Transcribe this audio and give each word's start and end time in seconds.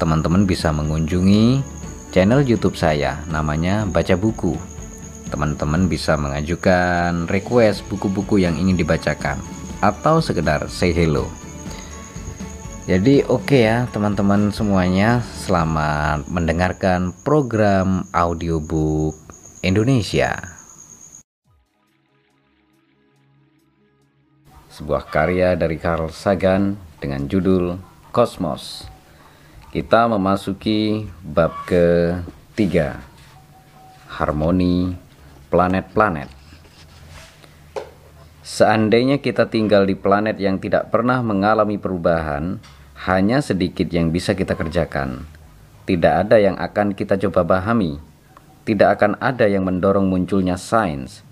teman-teman 0.00 0.48
bisa 0.48 0.72
mengunjungi 0.72 1.60
channel 2.08 2.40
YouTube 2.40 2.72
saya 2.72 3.20
namanya 3.28 3.84
Baca 3.84 4.16
Buku. 4.16 4.56
Teman-teman 5.28 5.86
bisa 5.92 6.16
mengajukan 6.16 7.28
request 7.28 7.84
buku-buku 7.92 8.40
yang 8.40 8.56
ingin 8.56 8.80
dibacakan 8.80 9.36
atau 9.84 10.24
sekedar 10.24 10.66
say 10.72 10.90
hello. 10.90 11.28
Jadi 12.88 13.22
oke 13.28 13.46
okay 13.46 13.62
ya 13.68 13.78
teman-teman 13.92 14.50
semuanya, 14.50 15.22
selamat 15.46 16.26
mendengarkan 16.26 17.14
program 17.22 18.08
audiobook 18.10 19.14
Indonesia. 19.62 20.34
Sebuah 24.72 25.06
karya 25.12 25.54
dari 25.54 25.76
Carl 25.76 26.08
Sagan 26.10 26.74
dengan 26.98 27.28
judul 27.30 27.78
Kosmos. 28.10 28.89
Kita 29.70 30.10
memasuki 30.10 31.06
bab 31.22 31.54
ketiga, 31.62 32.98
harmoni 34.10 34.98
planet-planet. 35.46 36.26
Seandainya 38.42 39.22
kita 39.22 39.46
tinggal 39.46 39.86
di 39.86 39.94
planet 39.94 40.42
yang 40.42 40.58
tidak 40.58 40.90
pernah 40.90 41.22
mengalami 41.22 41.78
perubahan, 41.78 42.58
hanya 43.06 43.38
sedikit 43.38 43.86
yang 43.94 44.10
bisa 44.10 44.34
kita 44.34 44.58
kerjakan. 44.58 45.30
Tidak 45.86 46.14
ada 46.26 46.42
yang 46.42 46.58
akan 46.58 46.98
kita 46.98 47.14
coba 47.30 47.46
pahami. 47.46 48.02
Tidak 48.66 48.90
akan 48.90 49.22
ada 49.22 49.46
yang 49.46 49.62
mendorong 49.62 50.10
munculnya 50.10 50.58
sains. 50.58 51.22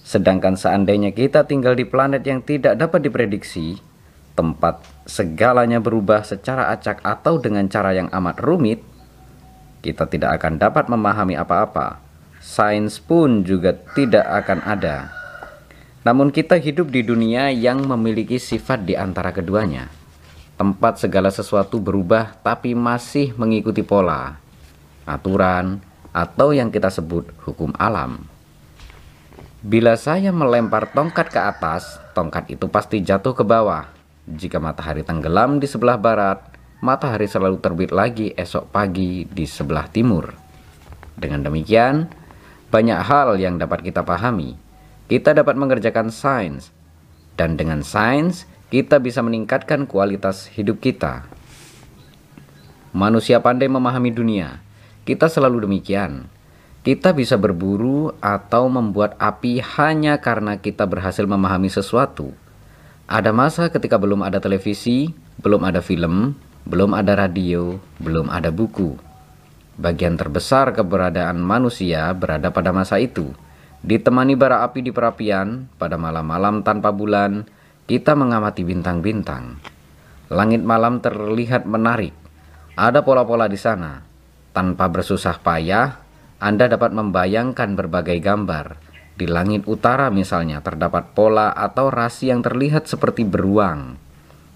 Sedangkan 0.00 0.56
seandainya 0.56 1.12
kita 1.12 1.44
tinggal 1.44 1.76
di 1.76 1.84
planet 1.84 2.24
yang 2.24 2.40
tidak 2.40 2.72
dapat 2.80 3.04
diprediksi, 3.04 3.84
tempat 4.32 4.80
segalanya 5.06 5.82
berubah 5.82 6.22
secara 6.22 6.70
acak 6.70 7.02
atau 7.02 7.38
dengan 7.38 7.66
cara 7.66 7.94
yang 7.94 8.08
amat 8.10 8.38
rumit, 8.42 8.80
kita 9.82 10.06
tidak 10.06 10.38
akan 10.38 10.62
dapat 10.62 10.86
memahami 10.86 11.34
apa-apa. 11.34 11.98
Sains 12.42 12.98
pun 12.98 13.46
juga 13.46 13.74
tidak 13.94 14.26
akan 14.26 14.58
ada. 14.66 15.10
Namun 16.02 16.34
kita 16.34 16.58
hidup 16.58 16.90
di 16.90 17.06
dunia 17.06 17.54
yang 17.54 17.86
memiliki 17.86 18.38
sifat 18.38 18.82
di 18.82 18.98
antara 18.98 19.30
keduanya. 19.30 19.86
Tempat 20.58 21.02
segala 21.02 21.30
sesuatu 21.30 21.78
berubah 21.78 22.34
tapi 22.42 22.74
masih 22.74 23.34
mengikuti 23.38 23.82
pola, 23.86 24.38
aturan, 25.06 25.78
atau 26.10 26.50
yang 26.50 26.70
kita 26.70 26.90
sebut 26.90 27.30
hukum 27.46 27.70
alam. 27.78 28.26
Bila 29.62 29.94
saya 29.94 30.34
melempar 30.34 30.90
tongkat 30.90 31.30
ke 31.30 31.38
atas, 31.38 32.02
tongkat 32.18 32.50
itu 32.50 32.66
pasti 32.66 32.98
jatuh 32.98 33.30
ke 33.30 33.46
bawah 33.46 34.01
jika 34.28 34.62
matahari 34.62 35.02
tenggelam 35.02 35.58
di 35.58 35.66
sebelah 35.66 35.98
barat, 35.98 36.38
matahari 36.78 37.26
selalu 37.26 37.58
terbit 37.58 37.90
lagi 37.90 38.30
esok 38.38 38.70
pagi 38.70 39.26
di 39.26 39.42
sebelah 39.42 39.90
timur. 39.90 40.30
Dengan 41.18 41.42
demikian, 41.42 42.06
banyak 42.70 43.00
hal 43.02 43.34
yang 43.42 43.58
dapat 43.58 43.82
kita 43.82 44.06
pahami. 44.06 44.54
Kita 45.10 45.34
dapat 45.34 45.58
mengerjakan 45.58 46.14
sains, 46.14 46.70
dan 47.34 47.58
dengan 47.58 47.82
sains 47.82 48.46
kita 48.72 49.02
bisa 49.02 49.20
meningkatkan 49.20 49.84
kualitas 49.84 50.48
hidup 50.54 50.80
kita. 50.80 51.26
Manusia 52.96 53.42
pandai 53.42 53.68
memahami 53.68 54.08
dunia. 54.12 54.62
Kita 55.02 55.26
selalu 55.26 55.66
demikian. 55.66 56.30
Kita 56.82 57.14
bisa 57.14 57.38
berburu 57.38 58.14
atau 58.18 58.66
membuat 58.66 59.14
api 59.18 59.62
hanya 59.78 60.18
karena 60.18 60.58
kita 60.58 60.86
berhasil 60.86 61.22
memahami 61.26 61.70
sesuatu. 61.70 62.41
Ada 63.12 63.28
masa 63.28 63.68
ketika 63.68 64.00
belum 64.00 64.24
ada 64.24 64.40
televisi, 64.40 65.12
belum 65.44 65.68
ada 65.68 65.84
film, 65.84 66.32
belum 66.64 66.96
ada 66.96 67.12
radio, 67.12 67.76
belum 68.00 68.32
ada 68.32 68.48
buku. 68.48 68.96
Bagian 69.76 70.16
terbesar 70.16 70.72
keberadaan 70.72 71.36
manusia 71.36 72.08
berada 72.16 72.48
pada 72.48 72.72
masa 72.72 72.96
itu. 72.96 73.36
Ditemani 73.84 74.32
bara 74.32 74.64
api 74.64 74.80
di 74.80 74.96
perapian, 74.96 75.68
pada 75.76 76.00
malam-malam 76.00 76.64
tanpa 76.64 76.88
bulan, 76.88 77.44
kita 77.84 78.16
mengamati 78.16 78.64
bintang-bintang. 78.64 79.60
Langit 80.32 80.64
malam 80.64 81.04
terlihat 81.04 81.68
menarik. 81.68 82.16
Ada 82.80 83.04
pola-pola 83.04 83.44
di 83.44 83.60
sana. 83.60 84.00
Tanpa 84.56 84.88
bersusah 84.88 85.36
payah, 85.36 86.00
Anda 86.40 86.64
dapat 86.64 86.96
membayangkan 86.96 87.76
berbagai 87.76 88.16
gambar 88.24 88.91
di 89.12 89.28
langit 89.28 89.68
utara 89.68 90.08
misalnya 90.08 90.64
terdapat 90.64 91.12
pola 91.12 91.52
atau 91.52 91.92
rasi 91.92 92.32
yang 92.32 92.40
terlihat 92.40 92.88
seperti 92.88 93.28
beruang. 93.28 94.00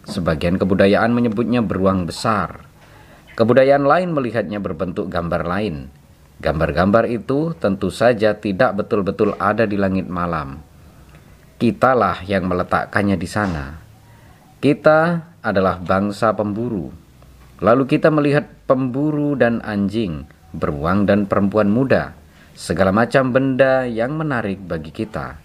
Sebagian 0.09 0.57
kebudayaan 0.57 1.13
menyebutnya 1.13 1.61
beruang 1.61 2.09
besar. 2.09 2.65
Kebudayaan 3.37 3.85
lain 3.85 4.17
melihatnya 4.17 4.57
berbentuk 4.57 5.13
gambar 5.13 5.45
lain. 5.45 5.93
Gambar-gambar 6.41 7.05
itu 7.09 7.53
tentu 7.57 7.93
saja 7.93 8.37
tidak 8.37 8.81
betul-betul 8.81 9.37
ada 9.37 9.69
di 9.69 9.77
langit 9.77 10.09
malam. 10.09 10.65
Kitalah 11.61 12.25
yang 12.25 12.49
meletakkannya 12.49 13.17
di 13.17 13.29
sana. 13.29 13.77
Kita 14.61 15.33
adalah 15.45 15.77
bangsa 15.81 16.33
pemburu. 16.33 16.93
Lalu 17.61 17.85
kita 17.89 18.09
melihat 18.13 18.49
pemburu 18.69 19.37
dan 19.37 19.61
anjing, 19.65 20.29
beruang 20.53 21.05
dan 21.09 21.25
perempuan 21.25 21.69
muda 21.69 22.26
segala 22.57 22.89
macam 22.89 23.37
benda 23.37 23.85
yang 23.85 24.17
menarik 24.17 24.57
bagi 24.65 24.89
kita. 24.89 25.37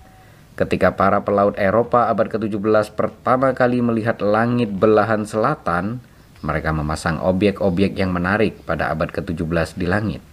Ketika 0.55 0.95
para 0.95 1.19
pelaut 1.27 1.59
Eropa 1.59 2.07
abad 2.07 2.31
ke-17 2.31 2.95
pertama 2.95 3.51
kali 3.51 3.83
melihat 3.83 4.23
langit 4.23 4.72
belahan 4.72 5.27
selatan, 5.27 6.00
mereka 6.39 6.71
memasang 6.71 7.19
objek-objek 7.19 8.00
yang 8.00 8.16
menarik 8.16 8.63
pada 8.63 8.95
abad 8.95 9.11
ke-17 9.11 9.75
di 9.75 9.85
langit. 9.91 10.23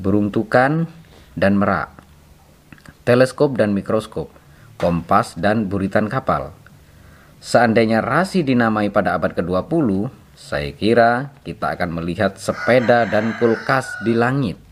Burung 0.00 0.32
tukan 0.32 0.88
dan 1.36 1.60
merak, 1.60 1.92
teleskop 3.04 3.60
dan 3.60 3.76
mikroskop, 3.76 4.32
kompas 4.80 5.36
dan 5.36 5.68
buritan 5.68 6.08
kapal. 6.08 6.56
Seandainya 7.44 8.00
rasi 8.00 8.40
dinamai 8.40 8.88
pada 8.88 9.12
abad 9.20 9.36
ke-20, 9.36 10.08
saya 10.36 10.72
kira 10.72 11.36
kita 11.44 11.76
akan 11.76 12.00
melihat 12.00 12.40
sepeda 12.40 13.04
dan 13.08 13.36
kulkas 13.40 13.88
di 14.04 14.12
langit 14.16 14.65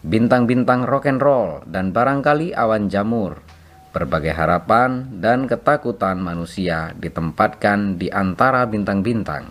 bintang-bintang 0.00 0.88
rock 0.88 1.08
and 1.08 1.20
roll, 1.20 1.60
dan 1.68 1.92
barangkali 1.92 2.56
awan 2.56 2.88
jamur. 2.88 3.40
Berbagai 3.90 4.32
harapan 4.32 5.18
dan 5.18 5.50
ketakutan 5.50 6.22
manusia 6.22 6.94
ditempatkan 6.94 7.98
di 7.98 8.06
antara 8.06 8.62
bintang-bintang. 8.70 9.50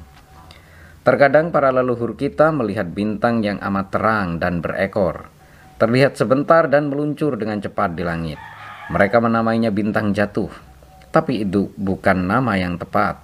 Terkadang 1.03 1.51
para 1.51 1.75
leluhur 1.75 2.15
kita 2.15 2.53
melihat 2.55 2.87
bintang 2.87 3.43
yang 3.43 3.59
amat 3.59 3.87
terang 3.91 4.39
dan 4.39 4.63
berekor, 4.63 5.27
terlihat 5.75 6.15
sebentar 6.15 6.71
dan 6.71 6.87
meluncur 6.87 7.35
dengan 7.35 7.59
cepat 7.59 7.99
di 7.99 8.03
langit. 8.07 8.39
Mereka 8.89 9.19
menamainya 9.19 9.75
bintang 9.75 10.15
jatuh, 10.15 10.49
tapi 11.11 11.43
itu 11.43 11.69
bukan 11.75 12.25
nama 12.29 12.55
yang 12.55 12.79
tepat. 12.79 13.21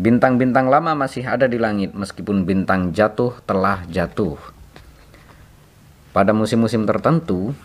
Bintang-bintang 0.00 0.72
lama 0.72 0.96
masih 0.96 1.26
ada 1.26 1.44
di 1.44 1.60
langit 1.60 1.92
meskipun 1.92 2.48
bintang 2.48 2.96
jatuh 2.96 3.36
telah 3.44 3.84
jatuh. 3.90 4.61
Pada 6.12 6.36
musim-musim 6.36 6.84
tertentu, 6.84 7.56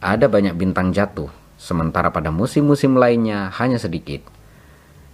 ada 0.00 0.24
banyak 0.24 0.56
bintang 0.56 0.88
jatuh, 0.96 1.28
sementara 1.60 2.08
pada 2.08 2.32
musim-musim 2.32 2.96
lainnya 2.96 3.52
hanya 3.60 3.76
sedikit. 3.76 4.24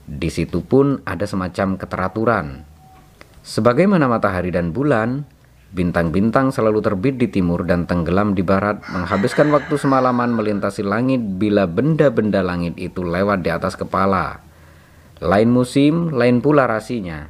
Di 0.06 0.30
situ 0.30 0.62
pun 0.62 1.02
ada 1.02 1.26
semacam 1.26 1.74
keteraturan. 1.74 2.62
Sebagaimana 3.42 4.06
matahari 4.06 4.54
dan 4.54 4.70
bulan, 4.70 5.26
bintang-bintang 5.74 6.54
selalu 6.54 6.78
terbit 6.78 7.18
di 7.18 7.26
timur 7.26 7.66
dan 7.66 7.90
tenggelam 7.90 8.38
di 8.38 8.46
barat, 8.46 8.78
menghabiskan 8.86 9.50
waktu 9.50 9.74
semalaman 9.74 10.30
melintasi 10.30 10.86
langit 10.86 11.18
bila 11.42 11.66
benda-benda 11.66 12.46
langit 12.46 12.78
itu 12.78 13.02
lewat 13.02 13.42
di 13.42 13.50
atas 13.50 13.74
kepala. 13.74 14.38
Lain 15.18 15.50
musim, 15.50 16.14
lain 16.14 16.38
pula 16.38 16.70
rasinya. 16.70 17.26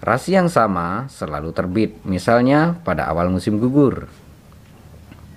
Rasi 0.00 0.40
yang 0.40 0.48
sama 0.48 1.04
selalu 1.12 1.52
terbit, 1.52 2.00
misalnya 2.08 2.80
pada 2.80 3.12
awal 3.12 3.28
musim 3.28 3.60
gugur. 3.60 4.08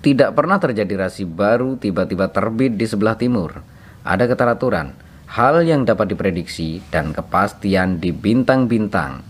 Tidak 0.00 0.32
pernah 0.32 0.56
terjadi 0.56 0.96
rasi 0.96 1.28
baru 1.28 1.76
tiba-tiba 1.76 2.32
terbit 2.32 2.72
di 2.72 2.88
sebelah 2.88 3.20
timur. 3.20 3.60
Ada 4.00 4.24
keteraturan, 4.32 4.96
hal 5.28 5.60
yang 5.60 5.84
dapat 5.84 6.16
diprediksi 6.16 6.80
dan 6.88 7.12
kepastian 7.12 8.00
di 8.00 8.08
bintang-bintang. 8.08 9.20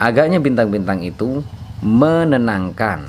Agaknya 0.00 0.40
bintang-bintang 0.40 1.04
itu 1.04 1.44
menenangkan. 1.84 3.04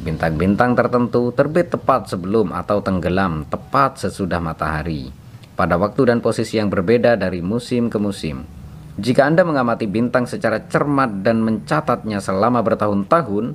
Bintang-bintang 0.00 0.72
tertentu 0.72 1.36
terbit 1.36 1.68
tepat 1.68 2.08
sebelum 2.08 2.56
atau 2.56 2.80
tenggelam 2.80 3.44
tepat 3.52 4.00
sesudah 4.00 4.40
matahari, 4.40 5.12
pada 5.52 5.76
waktu 5.76 6.16
dan 6.16 6.24
posisi 6.24 6.56
yang 6.56 6.72
berbeda 6.72 7.14
dari 7.14 7.44
musim 7.44 7.92
ke 7.92 8.00
musim. 8.00 8.48
Jika 8.96 9.28
Anda 9.28 9.44
mengamati 9.44 9.84
bintang 9.84 10.24
secara 10.24 10.64
cermat 10.64 11.20
dan 11.20 11.44
mencatatnya 11.44 12.24
selama 12.24 12.64
bertahun-tahun, 12.64 13.52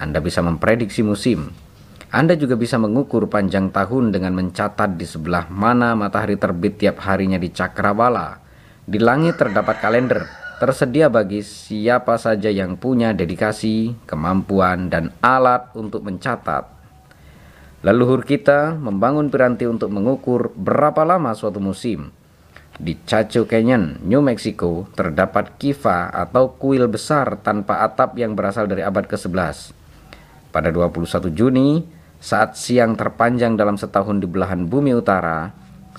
Anda 0.00 0.18
bisa 0.24 0.40
memprediksi 0.40 1.04
musim. 1.04 1.52
Anda 2.10 2.34
juga 2.34 2.58
bisa 2.58 2.74
mengukur 2.74 3.30
panjang 3.30 3.70
tahun 3.70 4.10
dengan 4.10 4.34
mencatat 4.34 4.98
di 4.98 5.06
sebelah 5.06 5.46
mana 5.46 5.94
matahari 5.94 6.34
terbit 6.34 6.82
tiap 6.82 6.98
harinya 7.06 7.38
di 7.38 7.54
cakrawala. 7.54 8.42
Di 8.82 8.98
langit 8.98 9.38
terdapat 9.38 9.78
kalender 9.78 10.26
tersedia 10.58 11.08
bagi 11.08 11.40
siapa 11.40 12.20
saja 12.20 12.52
yang 12.52 12.76
punya 12.76 13.16
dedikasi, 13.16 13.96
kemampuan, 14.10 14.92
dan 14.92 15.14
alat 15.24 15.72
untuk 15.72 16.04
mencatat. 16.04 16.68
Leluhur 17.80 18.26
kita 18.28 18.76
membangun 18.76 19.32
piranti 19.32 19.64
untuk 19.64 19.88
mengukur 19.88 20.52
berapa 20.52 21.00
lama 21.06 21.32
suatu 21.32 21.62
musim. 21.62 22.12
Di 22.76 22.98
Chacho 23.08 23.48
Canyon, 23.48 24.04
New 24.04 24.20
Mexico, 24.20 24.84
terdapat 24.92 25.56
kiva 25.56 26.12
atau 26.12 26.58
kuil 26.58 26.90
besar 26.92 27.40
tanpa 27.40 27.80
atap 27.86 28.18
yang 28.20 28.36
berasal 28.36 28.68
dari 28.68 28.84
abad 28.84 29.08
ke-11. 29.08 29.72
Pada 30.52 30.68
21 30.68 31.32
Juni, 31.32 31.99
saat 32.20 32.54
siang 32.60 32.94
terpanjang 32.94 33.56
dalam 33.56 33.80
setahun 33.80 34.20
di 34.20 34.28
belahan 34.28 34.68
bumi 34.68 34.92
utara, 34.92 35.50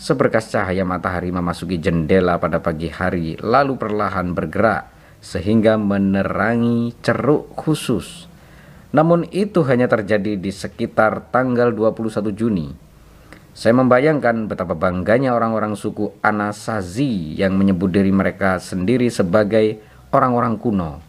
Seberkas 0.01 0.49
cahaya 0.49 0.87
matahari 0.87 1.29
memasuki 1.29 1.75
jendela 1.77 2.39
pada 2.41 2.63
pagi 2.63 2.89
hari 2.89 3.35
lalu 3.37 3.75
perlahan 3.75 4.31
bergerak 4.31 4.87
sehingga 5.21 5.77
menerangi 5.77 6.95
ceruk 7.03 7.53
khusus. 7.53 8.25
Namun 8.95 9.29
itu 9.29 9.61
hanya 9.67 9.85
terjadi 9.85 10.39
di 10.39 10.49
sekitar 10.49 11.29
tanggal 11.29 11.69
21 11.75 12.33
Juni. 12.33 12.73
Saya 13.51 13.75
membayangkan 13.77 14.47
betapa 14.47 14.73
bangganya 14.73 15.35
orang-orang 15.35 15.75
suku 15.75 16.15
Anasazi 16.23 17.35
yang 17.35 17.59
menyebut 17.59 17.93
diri 17.93 18.09
mereka 18.09 18.57
sendiri 18.63 19.11
sebagai 19.11 19.83
orang-orang 20.15 20.57
kuno. 20.57 21.03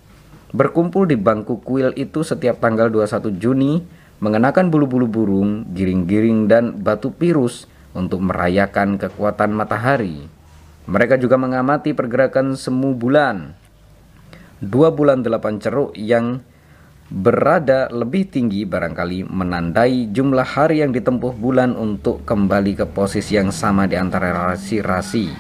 Berkumpul 0.53 1.09
di 1.09 1.17
bangku 1.17 1.63
kuil 1.65 1.95
itu 1.97 2.21
setiap 2.21 2.61
tanggal 2.61 2.91
21 2.93 3.41
Juni 3.41 4.02
mengenakan 4.23 4.71
bulu-bulu 4.71 5.11
burung, 5.11 5.67
giring-giring 5.75 6.47
dan 6.47 6.79
batu 6.79 7.11
pirus 7.11 7.67
untuk 7.91 8.23
merayakan 8.23 8.95
kekuatan 8.95 9.51
matahari. 9.51 10.31
Mereka 10.87 11.19
juga 11.19 11.35
mengamati 11.35 11.91
pergerakan 11.91 12.55
semu 12.55 12.95
bulan. 12.95 13.59
Dua 14.63 14.95
bulan 14.95 15.27
delapan 15.27 15.59
ceruk 15.59 15.99
yang 15.99 16.39
berada 17.11 17.91
lebih 17.91 18.31
tinggi 18.31 18.63
barangkali 18.63 19.27
menandai 19.27 20.15
jumlah 20.15 20.47
hari 20.47 20.87
yang 20.87 20.95
ditempuh 20.95 21.35
bulan 21.35 21.75
untuk 21.75 22.23
kembali 22.23 22.79
ke 22.79 22.87
posisi 22.87 23.35
yang 23.35 23.51
sama 23.51 23.91
di 23.91 23.99
antara 23.99 24.31
rasi-rasi. 24.31 25.35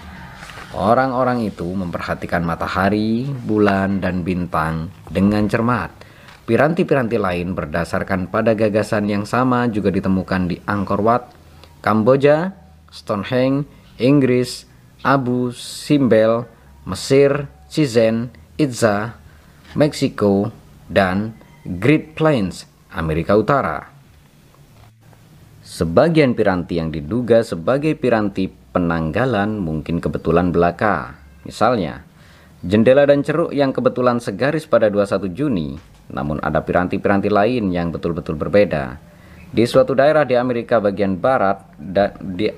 Orang-orang 0.75 1.47
itu 1.47 1.71
memperhatikan 1.71 2.43
matahari, 2.43 3.31
bulan, 3.47 4.03
dan 4.03 4.27
bintang 4.27 4.91
dengan 5.07 5.47
cermat. 5.47 6.02
Piranti-piranti 6.43 7.23
lain 7.23 7.55
berdasarkan 7.55 8.27
pada 8.27 8.59
gagasan 8.59 9.07
yang 9.07 9.23
sama 9.23 9.71
juga 9.71 9.95
ditemukan 9.95 10.51
di 10.51 10.59
Angkor 10.67 10.99
Wat, 10.99 11.31
Kamboja, 11.79 12.51
Stonehenge, 12.91 13.63
Inggris, 14.03 14.67
Abu 15.07 15.55
Simbel, 15.55 16.43
Mesir, 16.83 17.47
Chichen 17.71 18.35
Itza, 18.59 19.17
Meksiko, 19.79 20.51
dan 20.91 21.33
Great 21.63 22.19
Plains, 22.19 22.67
Amerika 22.91 23.39
Utara. 23.39 23.89
Sebagian 25.63 26.35
piranti 26.35 26.77
yang 26.77 26.91
diduga 26.91 27.41
sebagai 27.47 27.95
piranti 27.95 28.51
penanggalan 28.51 29.57
mungkin 29.57 30.03
kebetulan 30.03 30.51
belaka. 30.51 31.17
Misalnya, 31.47 32.05
jendela 32.67 33.07
dan 33.09 33.25
ceruk 33.25 33.55
yang 33.55 33.73
kebetulan 33.73 34.21
segaris 34.21 34.69
pada 34.69 34.93
21 34.93 35.33
Juni, 35.33 35.81
namun 36.13 36.39
ada 36.45 36.61
piranti-piranti 36.61 37.33
lain 37.33 37.73
yang 37.73 37.89
betul-betul 37.91 38.37
berbeda. 38.37 39.01
Di 39.53 39.65
suatu 39.69 39.93
daerah 39.93 40.25
di 40.25 40.37
Amerika 40.37 40.81
bagian 40.81 41.17
barat 41.21 41.61
dan 41.77 42.17
di 42.21 42.49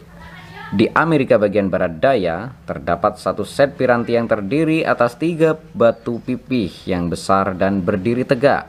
di 0.75 0.91
Amerika 0.91 1.39
bagian 1.39 1.71
barat 1.71 2.03
daya 2.03 2.51
terdapat 2.67 3.15
satu 3.15 3.47
set 3.47 3.79
piranti 3.79 4.19
yang 4.19 4.27
terdiri 4.27 4.83
atas 4.83 5.15
tiga 5.15 5.55
batu 5.55 6.19
pipih 6.19 6.71
yang 6.91 7.07
besar 7.07 7.55
dan 7.55 7.79
berdiri 7.79 8.27
tegak 8.27 8.67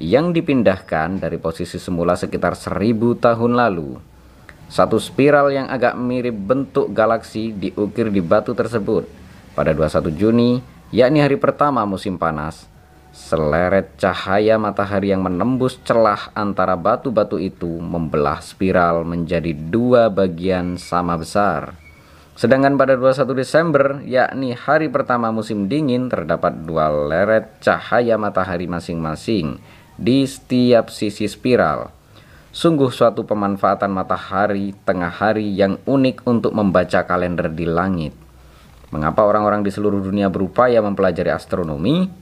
yang 0.00 0.32
dipindahkan 0.32 1.20
dari 1.20 1.36
posisi 1.36 1.76
semula 1.76 2.16
sekitar 2.16 2.56
seribu 2.56 3.12
tahun 3.20 3.52
lalu. 3.52 4.00
Satu 4.72 4.96
spiral 4.96 5.52
yang 5.52 5.68
agak 5.68 5.92
mirip 6.00 6.32
bentuk 6.32 6.88
galaksi 6.96 7.52
diukir 7.52 8.08
di 8.08 8.24
batu 8.24 8.56
tersebut 8.56 9.04
pada 9.52 9.76
21 9.76 10.08
Juni, 10.16 10.64
yakni 10.88 11.20
hari 11.20 11.36
pertama 11.36 11.84
musim 11.84 12.16
panas 12.16 12.71
Seleret 13.12 14.00
cahaya 14.00 14.56
matahari 14.56 15.12
yang 15.12 15.20
menembus 15.20 15.76
celah 15.84 16.32
antara 16.32 16.80
batu-batu 16.80 17.36
itu 17.36 17.68
membelah 17.68 18.40
spiral 18.40 19.04
menjadi 19.04 19.52
dua 19.52 20.08
bagian 20.08 20.80
sama 20.80 21.20
besar. 21.20 21.76
Sedangkan 22.32 22.80
pada 22.80 22.96
21 22.96 23.36
Desember, 23.36 24.00
yakni 24.08 24.56
hari 24.56 24.88
pertama 24.88 25.28
musim 25.28 25.68
dingin, 25.68 26.08
terdapat 26.08 26.64
dua 26.64 26.88
leret 26.88 27.60
cahaya 27.60 28.16
matahari 28.16 28.64
masing-masing 28.64 29.60
di 30.00 30.24
setiap 30.24 30.88
sisi 30.88 31.28
spiral. 31.28 31.92
Sungguh 32.48 32.88
suatu 32.88 33.28
pemanfaatan 33.28 33.92
matahari 33.92 34.72
tengah 34.88 35.12
hari 35.12 35.52
yang 35.52 35.76
unik 35.84 36.24
untuk 36.24 36.56
membaca 36.56 37.04
kalender 37.04 37.52
di 37.52 37.68
langit. 37.68 38.16
Mengapa 38.88 39.24
orang-orang 39.24 39.64
di 39.64 39.72
seluruh 39.72 40.00
dunia 40.00 40.32
berupaya 40.32 40.80
mempelajari 40.80 41.32
astronomi? 41.32 42.21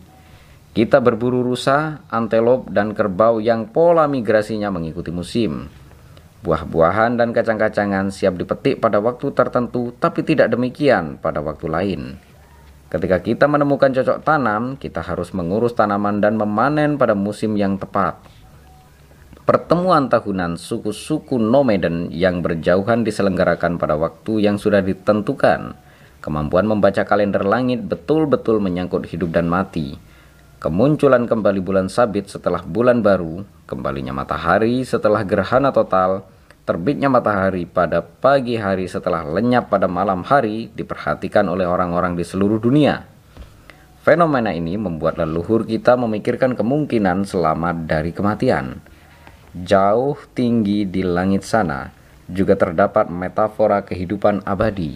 Kita 0.81 0.97
berburu 0.97 1.45
rusa, 1.45 2.09
antelop, 2.09 2.73
dan 2.73 2.97
kerbau 2.97 3.37
yang 3.37 3.69
pola 3.69 4.09
migrasinya 4.09 4.73
mengikuti 4.73 5.13
musim. 5.13 5.69
Buah-buahan 6.41 7.21
dan 7.21 7.37
kacang-kacangan 7.37 8.09
siap 8.09 8.41
dipetik 8.41 8.81
pada 8.81 8.97
waktu 8.97 9.29
tertentu, 9.37 9.93
tapi 10.01 10.25
tidak 10.25 10.49
demikian 10.49 11.21
pada 11.21 11.45
waktu 11.45 11.69
lain. 11.69 12.01
Ketika 12.89 13.21
kita 13.21 13.45
menemukan 13.45 13.93
cocok 13.93 14.25
tanam, 14.25 14.81
kita 14.81 15.05
harus 15.05 15.37
mengurus 15.37 15.77
tanaman 15.77 16.17
dan 16.17 16.41
memanen 16.41 16.97
pada 16.97 17.13
musim 17.13 17.61
yang 17.61 17.77
tepat. 17.77 18.17
Pertemuan 19.45 20.09
tahunan 20.09 20.57
suku-suku 20.57 21.37
nomaden 21.37 22.09
yang 22.09 22.41
berjauhan 22.41 23.05
diselenggarakan 23.05 23.77
pada 23.77 24.01
waktu 24.01 24.49
yang 24.49 24.57
sudah 24.57 24.81
ditentukan. 24.81 25.77
Kemampuan 26.25 26.65
membaca 26.65 27.05
kalender 27.05 27.45
langit 27.45 27.85
betul-betul 27.85 28.65
menyangkut 28.65 29.05
hidup 29.05 29.29
dan 29.29 29.45
mati 29.45 30.09
kemunculan 30.61 31.25
kembali 31.25 31.65
bulan 31.65 31.89
sabit 31.89 32.29
setelah 32.29 32.61
bulan 32.61 33.01
baru, 33.01 33.49
kembalinya 33.65 34.13
matahari 34.13 34.85
setelah 34.85 35.25
gerhana 35.25 35.73
total, 35.73 36.29
terbitnya 36.69 37.09
matahari 37.09 37.65
pada 37.65 38.05
pagi 38.05 38.61
hari 38.61 38.85
setelah 38.85 39.25
lenyap 39.25 39.73
pada 39.73 39.89
malam 39.89 40.21
hari 40.21 40.69
diperhatikan 40.77 41.49
oleh 41.49 41.65
orang-orang 41.65 42.13
di 42.13 42.29
seluruh 42.29 42.61
dunia. 42.61 43.09
Fenomena 44.05 44.53
ini 44.53 44.77
membuat 44.77 45.17
leluhur 45.17 45.65
kita 45.65 45.97
memikirkan 45.97 46.53
kemungkinan 46.53 47.25
selamat 47.25 47.89
dari 47.89 48.13
kematian. 48.13 48.85
Jauh 49.57 50.17
tinggi 50.37 50.85
di 50.85 51.01
langit 51.01 51.43
sana 51.43 51.89
juga 52.29 52.55
terdapat 52.55 53.09
metafora 53.09 53.81
kehidupan 53.81 54.45
abadi. 54.45 54.95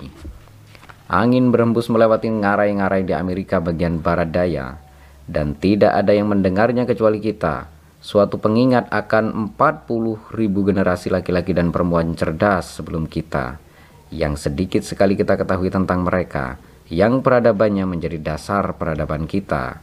Angin 1.09 1.52
berembus 1.52 1.88
melewati 1.92 2.33
ngarai-ngarai 2.33 3.04
di 3.04 3.12
Amerika 3.12 3.61
bagian 3.61 4.00
barat 4.00 4.33
daya, 4.33 4.83
dan 5.24 5.56
tidak 5.56 5.92
ada 5.96 6.12
yang 6.12 6.28
mendengarnya 6.28 6.84
kecuali 6.84 7.20
kita. 7.20 7.68
Suatu 8.04 8.36
pengingat 8.36 8.92
akan 8.92 9.56
40 9.56 10.36
ribu 10.36 10.60
generasi 10.68 11.08
laki-laki 11.08 11.56
dan 11.56 11.72
perempuan 11.72 12.12
cerdas 12.12 12.76
sebelum 12.76 13.08
kita, 13.08 13.56
yang 14.12 14.36
sedikit 14.36 14.84
sekali 14.84 15.16
kita 15.16 15.40
ketahui 15.40 15.72
tentang 15.72 16.04
mereka, 16.04 16.60
yang 16.92 17.24
peradabannya 17.24 17.88
menjadi 17.88 18.20
dasar 18.20 18.76
peradaban 18.76 19.24
kita. 19.24 19.80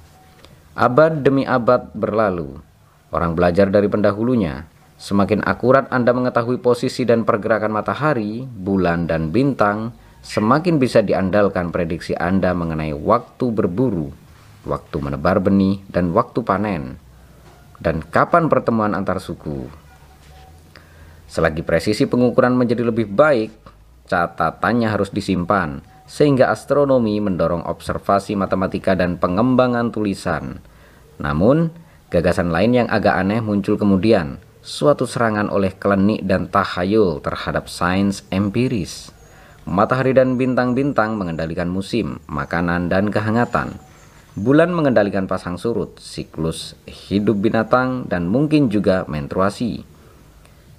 Abad 0.77 1.25
demi 1.25 1.49
abad 1.49 1.89
berlalu, 1.97 2.61
orang 3.09 3.33
belajar 3.33 3.73
dari 3.73 3.89
pendahulunya. 3.89 4.69
Semakin 5.01 5.41
akurat 5.41 5.89
Anda 5.89 6.13
mengetahui 6.13 6.61
posisi 6.61 7.01
dan 7.09 7.25
pergerakan 7.25 7.73
matahari, 7.73 8.45
bulan, 8.45 9.09
dan 9.09 9.33
bintang, 9.33 9.97
semakin 10.21 10.77
bisa 10.77 11.01
diandalkan 11.01 11.73
prediksi 11.73 12.13
Anda 12.13 12.53
mengenai 12.53 12.93
waktu 12.93 13.49
berburu 13.49 14.20
waktu 14.67 14.97
menebar 15.01 15.41
benih, 15.41 15.81
dan 15.89 16.13
waktu 16.15 16.41
panen, 16.45 16.97
dan 17.81 18.05
kapan 18.05 18.49
pertemuan 18.49 18.93
antar 18.93 19.17
suku. 19.21 19.69
Selagi 21.31 21.63
presisi 21.63 22.05
pengukuran 22.05 22.53
menjadi 22.53 22.85
lebih 22.85 23.09
baik, 23.09 23.51
catatannya 24.09 24.91
harus 24.91 25.09
disimpan, 25.09 25.79
sehingga 26.05 26.51
astronomi 26.51 27.17
mendorong 27.23 27.63
observasi 27.65 28.35
matematika 28.35 28.93
dan 28.93 29.15
pengembangan 29.15 29.95
tulisan. 29.95 30.59
Namun, 31.21 31.71
Gagasan 32.11 32.51
lain 32.51 32.75
yang 32.75 32.91
agak 32.91 33.15
aneh 33.23 33.39
muncul 33.39 33.79
kemudian, 33.79 34.35
suatu 34.59 35.07
serangan 35.07 35.47
oleh 35.47 35.71
klenik 35.71 36.27
dan 36.27 36.51
tahayul 36.51 37.23
terhadap 37.23 37.71
sains 37.71 38.27
empiris. 38.27 39.15
Matahari 39.63 40.11
dan 40.11 40.35
bintang-bintang 40.35 41.15
mengendalikan 41.15 41.71
musim, 41.71 42.19
makanan, 42.27 42.91
dan 42.91 43.07
kehangatan. 43.15 43.79
Bulan 44.31 44.71
mengendalikan 44.71 45.27
pasang 45.27 45.59
surut, 45.59 45.99
siklus 45.99 46.79
hidup 46.87 47.43
binatang, 47.43 48.07
dan 48.07 48.31
mungkin 48.31 48.71
juga 48.71 49.03
menstruasi. 49.03 49.83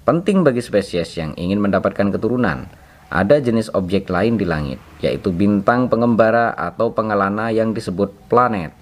Penting 0.09 0.41
bagi 0.41 0.57
spesies 0.57 1.13
yang 1.21 1.37
ingin 1.37 1.61
mendapatkan 1.61 2.09
keturunan, 2.09 2.65
ada 3.13 3.37
jenis 3.37 3.69
objek 3.77 4.09
lain 4.09 4.41
di 4.41 4.49
langit, 4.49 4.81
yaitu 5.05 5.29
bintang 5.29 5.85
pengembara 5.85 6.49
atau 6.57 6.97
pengelana 6.97 7.53
yang 7.53 7.77
disebut 7.77 8.09
planet. 8.25 8.73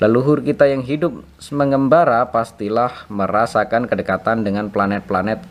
Leluhur 0.00 0.40
kita 0.40 0.64
yang 0.64 0.88
hidup 0.88 1.12
mengembara 1.52 2.24
pastilah 2.32 3.04
merasakan 3.12 3.84
kedekatan 3.84 4.40
dengan 4.40 4.72
planet-planet. 4.72 5.44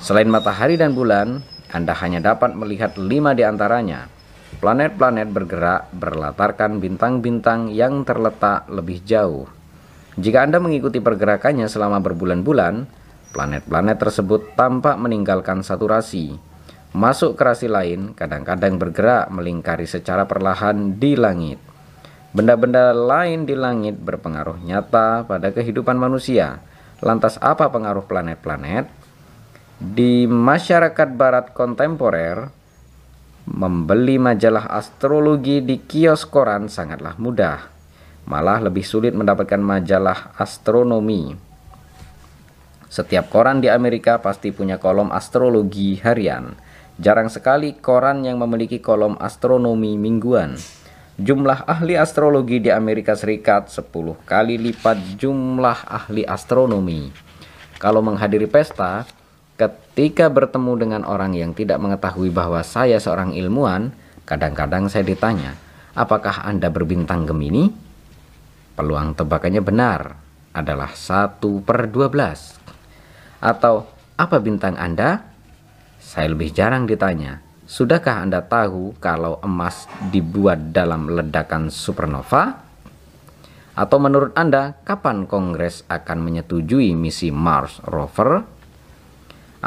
Selain 0.00 0.32
matahari 0.32 0.80
dan 0.80 0.96
bulan, 0.96 1.44
Anda 1.68 1.92
hanya 1.92 2.24
dapat 2.24 2.56
melihat 2.56 2.96
lima 2.96 3.36
di 3.36 3.44
antaranya. 3.44 4.15
Planet-planet 4.56 5.28
bergerak 5.28 5.92
berlatarkan 5.92 6.80
bintang-bintang 6.80 7.68
yang 7.68 8.08
terletak 8.08 8.64
lebih 8.72 9.04
jauh. 9.04 9.44
Jika 10.16 10.48
Anda 10.48 10.56
mengikuti 10.56 10.96
pergerakannya 10.96 11.68
selama 11.68 12.00
berbulan-bulan, 12.00 12.88
planet-planet 13.36 14.00
tersebut 14.00 14.56
tampak 14.56 14.96
meninggalkan 14.96 15.60
satu 15.60 15.92
rasi. 15.92 16.40
Masuk 16.96 17.36
ke 17.36 17.44
rasi 17.44 17.68
lain, 17.68 18.16
kadang-kadang 18.16 18.80
bergerak 18.80 19.28
melingkari 19.28 19.84
secara 19.84 20.24
perlahan 20.24 20.96
di 20.96 21.12
langit. 21.20 21.60
Benda-benda 22.32 22.96
lain 22.96 23.44
di 23.44 23.52
langit 23.52 24.00
berpengaruh 24.00 24.56
nyata 24.64 25.28
pada 25.28 25.52
kehidupan 25.52 26.00
manusia. 26.00 26.64
Lantas 27.04 27.36
apa 27.44 27.68
pengaruh 27.68 28.08
planet-planet? 28.08 28.88
Di 29.76 30.24
masyarakat 30.24 31.12
barat 31.12 31.52
kontemporer, 31.52 32.48
membeli 33.46 34.18
majalah 34.18 34.66
astrologi 34.66 35.62
di 35.62 35.78
kios 35.78 36.26
koran 36.26 36.66
sangatlah 36.66 37.14
mudah. 37.16 37.70
Malah 38.26 38.58
lebih 38.66 38.82
sulit 38.82 39.14
mendapatkan 39.14 39.62
majalah 39.62 40.34
astronomi. 40.34 41.38
Setiap 42.90 43.30
koran 43.30 43.62
di 43.62 43.70
Amerika 43.70 44.18
pasti 44.18 44.50
punya 44.50 44.82
kolom 44.82 45.14
astrologi 45.14 46.02
harian. 46.02 46.58
Jarang 46.98 47.30
sekali 47.30 47.78
koran 47.78 48.26
yang 48.26 48.42
memiliki 48.42 48.82
kolom 48.82 49.14
astronomi 49.22 49.94
mingguan. 49.94 50.58
Jumlah 51.16 51.64
ahli 51.64 51.96
astrologi 51.96 52.60
di 52.60 52.68
Amerika 52.68 53.16
Serikat 53.16 53.72
10 53.72 53.88
kali 54.28 54.58
lipat 54.58 55.16
jumlah 55.16 55.86
ahli 55.86 56.26
astronomi. 56.26 57.08
Kalau 57.76 58.00
menghadiri 58.00 58.48
pesta, 58.48 59.08
ketika 59.96 60.28
bertemu 60.28 60.76
dengan 60.76 61.02
orang 61.08 61.32
yang 61.32 61.56
tidak 61.56 61.80
mengetahui 61.80 62.28
bahwa 62.28 62.60
saya 62.60 63.00
seorang 63.00 63.32
ilmuwan, 63.32 63.96
kadang-kadang 64.28 64.92
saya 64.92 65.08
ditanya, 65.08 65.56
apakah 65.96 66.44
Anda 66.44 66.68
berbintang 66.68 67.24
Gemini? 67.24 67.72
Peluang 68.76 69.16
tebakannya 69.16 69.64
benar, 69.64 70.20
adalah 70.52 70.92
1 70.92 71.40
per 71.64 71.88
12. 71.88 72.12
Atau, 73.40 73.88
apa 74.20 74.36
bintang 74.36 74.76
Anda? 74.76 75.32
Saya 75.96 76.28
lebih 76.28 76.52
jarang 76.52 76.84
ditanya, 76.84 77.40
Sudahkah 77.64 78.20
Anda 78.20 78.44
tahu 78.44 79.00
kalau 79.00 79.40
emas 79.40 79.88
dibuat 80.12 80.76
dalam 80.76 81.08
ledakan 81.08 81.72
supernova? 81.72 82.68
Atau 83.72 83.96
menurut 83.96 84.36
Anda, 84.36 84.76
kapan 84.84 85.24
Kongres 85.24 85.88
akan 85.88 86.20
menyetujui 86.20 86.92
misi 86.92 87.32
Mars 87.32 87.80
rover? 87.88 88.55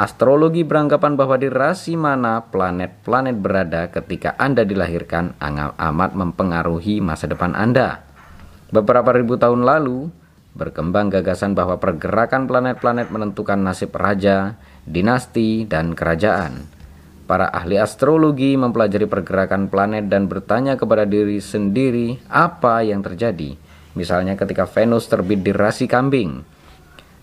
Astrologi 0.00 0.64
beranggapan 0.64 1.12
bahwa 1.12 1.36
di 1.36 1.52
rasi 1.52 1.92
mana 1.92 2.48
planet-planet 2.48 3.36
berada 3.36 3.92
ketika 3.92 4.32
Anda 4.40 4.64
dilahirkan 4.64 5.36
amat 5.36 6.16
mempengaruhi 6.16 7.04
masa 7.04 7.28
depan 7.28 7.52
Anda. 7.52 8.00
Beberapa 8.72 9.12
ribu 9.12 9.36
tahun 9.36 9.60
lalu, 9.60 10.08
berkembang 10.56 11.12
gagasan 11.12 11.52
bahwa 11.52 11.76
pergerakan 11.76 12.48
planet-planet 12.48 13.12
menentukan 13.12 13.60
nasib 13.60 13.92
raja, 13.92 14.56
dinasti, 14.88 15.68
dan 15.68 15.92
kerajaan. 15.92 16.64
Para 17.28 17.52
ahli 17.52 17.76
astrologi 17.76 18.56
mempelajari 18.56 19.04
pergerakan 19.04 19.68
planet 19.68 20.08
dan 20.08 20.32
bertanya 20.32 20.80
kepada 20.80 21.04
diri 21.04 21.44
sendiri 21.44 22.24
apa 22.32 22.80
yang 22.88 23.04
terjadi. 23.04 23.52
Misalnya 23.92 24.32
ketika 24.40 24.64
Venus 24.64 25.12
terbit 25.12 25.44
di 25.44 25.52
rasi 25.52 25.84
kambing. 25.84 26.49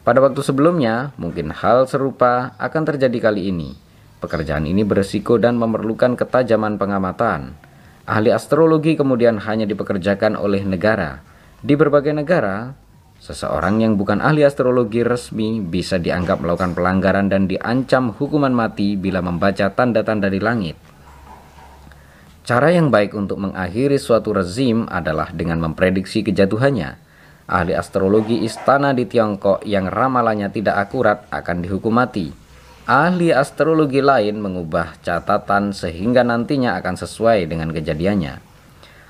Pada 0.08 0.24
waktu 0.24 0.40
sebelumnya, 0.40 1.12
mungkin 1.20 1.52
hal 1.52 1.84
serupa 1.84 2.56
akan 2.56 2.88
terjadi 2.88 3.28
kali 3.28 3.52
ini. 3.52 3.76
Pekerjaan 4.24 4.64
ini 4.64 4.88
beresiko 4.88 5.36
dan 5.36 5.60
memerlukan 5.60 6.16
ketajaman 6.16 6.80
pengamatan. 6.80 7.60
Ahli 8.08 8.32
astrologi 8.32 8.96
kemudian 8.96 9.36
hanya 9.44 9.68
dipekerjakan 9.68 10.40
oleh 10.40 10.64
negara. 10.64 11.20
Di 11.60 11.76
berbagai 11.76 12.16
negara, 12.16 12.72
Seseorang 13.18 13.82
yang 13.82 13.98
bukan 13.98 14.22
ahli 14.22 14.46
astrologi 14.46 15.02
resmi 15.02 15.58
bisa 15.58 15.98
dianggap 15.98 16.38
melakukan 16.38 16.78
pelanggaran 16.78 17.34
dan 17.34 17.50
diancam 17.50 18.14
hukuman 18.14 18.54
mati 18.54 18.94
bila 18.94 19.26
membaca 19.26 19.74
tanda-tanda 19.74 20.30
di 20.30 20.38
langit. 20.38 20.78
Cara 22.46 22.70
yang 22.70 22.94
baik 22.94 23.18
untuk 23.18 23.42
mengakhiri 23.42 23.98
suatu 23.98 24.38
rezim 24.38 24.86
adalah 24.86 25.34
dengan 25.34 25.58
memprediksi 25.60 26.22
kejatuhannya. 26.22 27.07
Ahli 27.48 27.72
astrologi 27.72 28.44
istana 28.44 28.92
di 28.92 29.08
Tiongkok 29.08 29.64
yang 29.64 29.88
ramalannya 29.88 30.52
tidak 30.52 30.84
akurat 30.84 31.32
akan 31.32 31.64
dihukum 31.64 31.96
mati. 31.96 32.28
Ahli 32.84 33.32
astrologi 33.32 34.04
lain 34.04 34.36
mengubah 34.44 35.00
catatan 35.00 35.72
sehingga 35.72 36.28
nantinya 36.28 36.76
akan 36.76 37.00
sesuai 37.00 37.48
dengan 37.48 37.72
kejadiannya. 37.72 38.44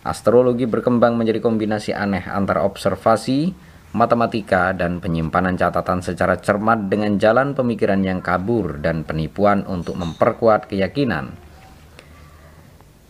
Astrologi 0.06 0.70
berkembang 0.70 1.18
menjadi 1.18 1.42
kombinasi 1.42 1.98
aneh 1.98 2.30
antara 2.30 2.62
observasi, 2.62 3.58
matematika, 3.98 4.70
dan 4.70 5.02
penyimpanan 5.02 5.58
catatan 5.58 6.06
secara 6.06 6.38
cermat 6.38 6.94
dengan 6.94 7.18
jalan 7.18 7.58
pemikiran 7.58 8.06
yang 8.06 8.22
kabur 8.22 8.78
dan 8.78 9.02
penipuan 9.02 9.66
untuk 9.66 9.98
memperkuat 9.98 10.70
keyakinan. 10.70 11.34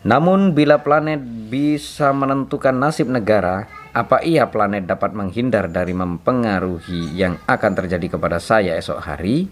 Namun, 0.07 0.55
bila 0.55 0.79
planet 0.79 1.19
bisa 1.51 2.15
menentukan 2.15 2.71
nasib 2.71 3.11
negara, 3.11 3.67
apa 3.97 4.21
iya 4.21 4.45
planet 4.45 4.85
dapat 4.85 5.17
menghindar 5.17 5.73
dari 5.73 5.89
mempengaruhi 5.97 7.17
yang 7.17 7.41
akan 7.49 7.73
terjadi 7.73 8.13
kepada 8.13 8.37
saya 8.37 8.77
esok 8.77 9.01
hari? 9.01 9.49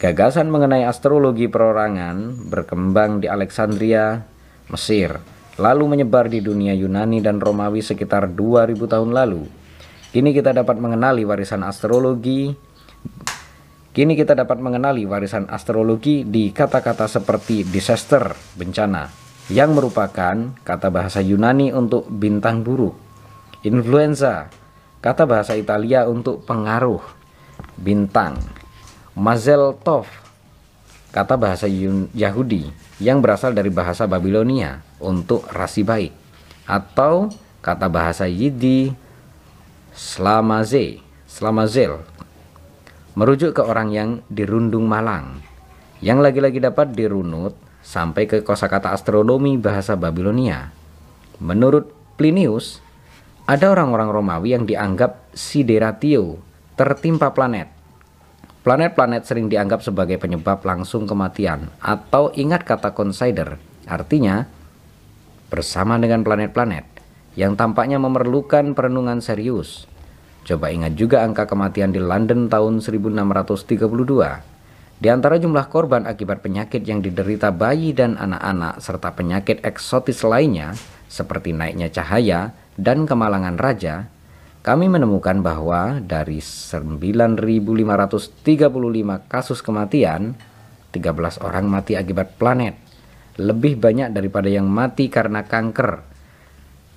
Gagasan 0.00 0.48
mengenai 0.48 0.88
astrologi 0.88 1.44
perorangan 1.44 2.48
berkembang 2.48 3.20
di 3.20 3.28
Alexandria, 3.28 4.24
Mesir, 4.72 5.20
lalu 5.60 5.92
menyebar 5.92 6.32
di 6.32 6.40
dunia 6.40 6.72
Yunani 6.72 7.20
dan 7.20 7.36
Romawi 7.36 7.84
sekitar 7.84 8.32
2000 8.32 8.80
tahun 8.80 9.12
lalu. 9.12 9.44
Kini 10.08 10.32
kita 10.32 10.56
dapat 10.56 10.80
mengenali 10.80 11.28
warisan 11.28 11.60
astrologi 11.60 12.56
Kini 13.96 14.12
kita 14.12 14.36
dapat 14.36 14.60
mengenali 14.60 15.08
warisan 15.08 15.48
astrologi 15.48 16.20
di 16.20 16.52
kata-kata 16.52 17.08
seperti 17.08 17.64
disaster, 17.64 18.36
bencana, 18.52 19.08
yang 19.48 19.72
merupakan 19.72 20.52
kata 20.60 20.92
bahasa 20.92 21.24
Yunani 21.24 21.72
untuk 21.72 22.04
bintang 22.12 22.60
buruk. 22.60 23.05
Influenza, 23.66 24.46
kata 25.02 25.26
bahasa 25.26 25.58
Italia 25.58 26.06
untuk 26.06 26.46
pengaruh, 26.46 27.02
bintang. 27.74 28.38
Mazel 29.18 29.74
Tov, 29.82 30.06
kata 31.10 31.34
bahasa 31.34 31.66
Yahudi 32.14 32.70
yang 33.02 33.18
berasal 33.18 33.58
dari 33.58 33.74
bahasa 33.74 34.06
Babilonia 34.06 34.86
untuk 35.02 35.50
rasi 35.50 35.82
baik. 35.82 36.14
Atau 36.62 37.34
kata 37.58 37.90
bahasa 37.90 38.30
Yidi 38.30 38.94
Slamaze, 39.90 41.02
Slamazel, 41.26 42.06
merujuk 43.18 43.50
ke 43.58 43.62
orang 43.66 43.90
yang 43.90 44.10
dirundung 44.30 44.86
malang, 44.86 45.42
yang 45.98 46.22
lagi-lagi 46.22 46.62
dapat 46.62 46.94
dirunut 46.94 47.58
sampai 47.82 48.30
ke 48.30 48.46
kosakata 48.46 48.94
astronomi 48.94 49.58
bahasa 49.58 49.98
Babilonia. 49.98 50.70
Menurut 51.42 51.90
Plinius, 52.14 52.85
ada 53.46 53.70
orang-orang 53.70 54.10
Romawi 54.10 54.58
yang 54.58 54.66
dianggap 54.66 55.30
sideratio, 55.30 56.42
tertimpa 56.74 57.30
planet. 57.30 57.70
Planet-planet 58.66 59.22
sering 59.22 59.46
dianggap 59.46 59.86
sebagai 59.86 60.18
penyebab 60.18 60.58
langsung 60.66 61.06
kematian 61.06 61.70
atau 61.78 62.34
ingat 62.34 62.66
kata 62.66 62.90
consider, 62.90 63.62
artinya 63.86 64.50
bersama 65.46 65.94
dengan 66.02 66.26
planet-planet 66.26 66.82
yang 67.38 67.54
tampaknya 67.54 68.02
memerlukan 68.02 68.74
perenungan 68.74 69.22
serius. 69.22 69.86
Coba 70.42 70.74
ingat 70.74 70.98
juga 70.98 71.22
angka 71.22 71.46
kematian 71.46 71.94
di 71.94 72.02
London 72.02 72.50
tahun 72.50 72.82
1632. 72.82 73.78
Di 74.98 75.06
antara 75.06 75.38
jumlah 75.38 75.70
korban 75.70 76.02
akibat 76.02 76.42
penyakit 76.42 76.82
yang 76.82 76.98
diderita 76.98 77.54
bayi 77.54 77.94
dan 77.94 78.18
anak-anak 78.18 78.82
serta 78.82 79.14
penyakit 79.14 79.62
eksotis 79.62 80.26
lainnya 80.26 80.74
seperti 81.06 81.54
naiknya 81.54 81.94
cahaya 81.94 82.65
dan 82.76 83.08
kemalangan 83.08 83.56
raja, 83.56 84.12
kami 84.60 84.90
menemukan 84.90 85.40
bahwa 85.40 86.02
dari 86.02 86.42
9.535 86.42 88.36
kasus 89.30 89.64
kematian, 89.64 90.36
13 90.92 91.38
orang 91.44 91.70
mati 91.70 91.96
akibat 91.96 92.36
planet. 92.36 92.76
Lebih 93.36 93.76
banyak 93.80 94.12
daripada 94.12 94.48
yang 94.48 94.68
mati 94.68 95.06
karena 95.12 95.44
kanker. 95.44 96.02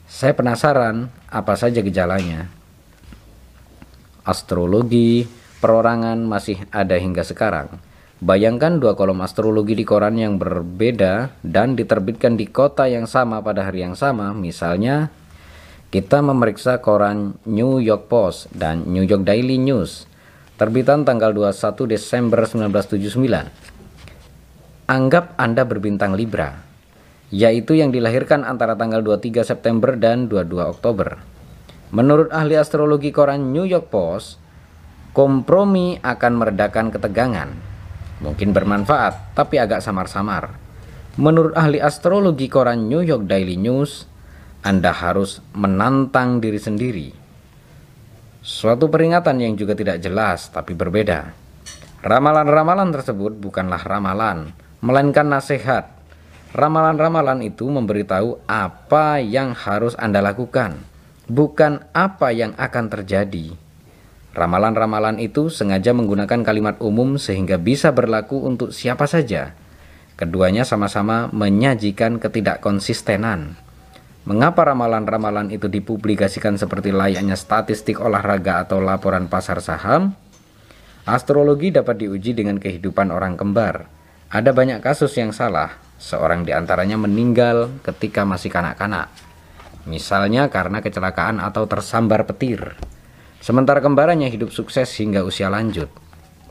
Saya 0.09 0.33
penasaran 0.33 1.13
apa 1.29 1.53
saja 1.53 1.83
gejalanya. 1.85 2.49
Astrologi, 4.25 5.29
perorangan 5.61 6.17
masih 6.25 6.63
ada 6.73 6.97
hingga 6.97 7.21
sekarang. 7.21 7.69
Bayangkan 8.19 8.83
dua 8.83 8.99
kolom 8.99 9.23
astrologi 9.23 9.79
di 9.79 9.87
koran 9.87 10.19
yang 10.19 10.35
berbeda 10.35 11.39
dan 11.39 11.77
diterbitkan 11.77 12.35
di 12.35 12.51
kota 12.51 12.89
yang 12.89 13.07
sama 13.07 13.39
pada 13.39 13.63
hari 13.63 13.85
yang 13.85 13.95
sama, 13.95 14.35
misalnya 14.35 15.07
kita 15.89 16.21
memeriksa 16.21 16.85
koran 16.85 17.41
New 17.49 17.81
York 17.81 18.13
Post 18.13 18.53
dan 18.53 18.85
New 18.85 19.01
York 19.01 19.25
Daily 19.25 19.57
News, 19.57 20.05
terbitan 20.61 21.01
tanggal 21.01 21.33
21 21.33 21.89
Desember 21.89 22.45
1979. 22.45 23.49
Anggap 24.85 25.33
Anda 25.41 25.65
berbintang 25.65 26.13
Libra, 26.13 26.61
yaitu 27.33 27.73
yang 27.73 27.89
dilahirkan 27.89 28.45
antara 28.45 28.77
tanggal 28.77 29.01
23 29.01 29.41
September 29.41 29.97
dan 29.97 30.29
22 30.29 30.61
Oktober. 30.61 31.25
Menurut 31.89 32.29
ahli 32.29 32.53
astrologi 32.53 33.09
koran 33.09 33.49
New 33.49 33.65
York 33.65 33.89
Post, 33.89 34.37
kompromi 35.17 35.97
akan 36.05 36.33
meredakan 36.37 36.93
ketegangan. 36.93 37.49
Mungkin 38.21 38.53
bermanfaat, 38.53 39.33
tapi 39.33 39.57
agak 39.57 39.81
samar-samar. 39.81 40.53
Menurut 41.17 41.57
ahli 41.57 41.81
astrologi 41.81 42.45
koran 42.45 42.85
New 42.85 43.01
York 43.01 43.25
Daily 43.25 43.57
News, 43.57 44.08
anda 44.59 44.91
harus 44.91 45.39
menantang 45.55 46.43
diri 46.43 46.59
sendiri. 46.59 47.09
Suatu 48.43 48.91
peringatan 48.91 49.39
yang 49.39 49.55
juga 49.55 49.71
tidak 49.71 50.03
jelas 50.03 50.51
tapi 50.51 50.75
berbeda. 50.75 51.31
Ramalan-ramalan 52.03 52.91
tersebut 52.91 53.39
bukanlah 53.39 53.79
ramalan, 53.83 54.51
melainkan 54.83 55.27
nasihat. 55.31 55.91
Ramalan-ramalan 56.51 57.45
itu 57.45 57.67
memberitahu 57.71 58.41
apa 58.49 59.21
yang 59.21 59.55
harus 59.55 59.93
Anda 59.95 60.19
lakukan, 60.19 60.81
bukan 61.29 61.85
apa 61.95 62.33
yang 62.35 62.57
akan 62.57 62.85
terjadi. 62.89 63.53
Ramalan-ramalan 64.33 65.23
itu 65.23 65.47
sengaja 65.47 65.95
menggunakan 65.95 66.41
kalimat 66.43 66.75
umum 66.83 67.15
sehingga 67.15 67.55
bisa 67.61 67.91
berlaku 67.95 68.43
untuk 68.43 68.75
siapa 68.75 69.07
saja. 69.07 69.55
Keduanya 70.19 70.67
sama-sama 70.67 71.31
menyajikan 71.31 72.19
ketidakkonsistenan. 72.19 73.68
Mengapa 74.29 74.61
ramalan-ramalan 74.61 75.49
itu 75.49 75.65
dipublikasikan 75.65 76.53
seperti 76.53 76.93
layaknya 76.93 77.33
statistik 77.33 77.97
olahraga 77.97 78.61
atau 78.61 78.77
laporan 78.77 79.25
pasar 79.25 79.57
saham? 79.57 80.13
Astrologi 81.09 81.73
dapat 81.73 81.97
diuji 81.97 82.37
dengan 82.37 82.61
kehidupan 82.61 83.09
orang 83.09 83.33
kembar. 83.33 83.89
Ada 84.29 84.53
banyak 84.53 84.85
kasus 84.85 85.17
yang 85.17 85.33
salah, 85.33 85.73
seorang 85.97 86.45
di 86.45 86.53
antaranya 86.53 87.01
meninggal 87.01 87.73
ketika 87.81 88.21
masih 88.21 88.53
kanak-kanak. 88.53 89.09
Misalnya 89.89 90.45
karena 90.53 90.85
kecelakaan 90.85 91.41
atau 91.41 91.65
tersambar 91.65 92.29
petir. 92.29 92.77
Sementara 93.41 93.81
kembarannya 93.81 94.29
hidup 94.29 94.53
sukses 94.53 94.93
hingga 95.01 95.25
usia 95.25 95.49
lanjut. 95.49 95.89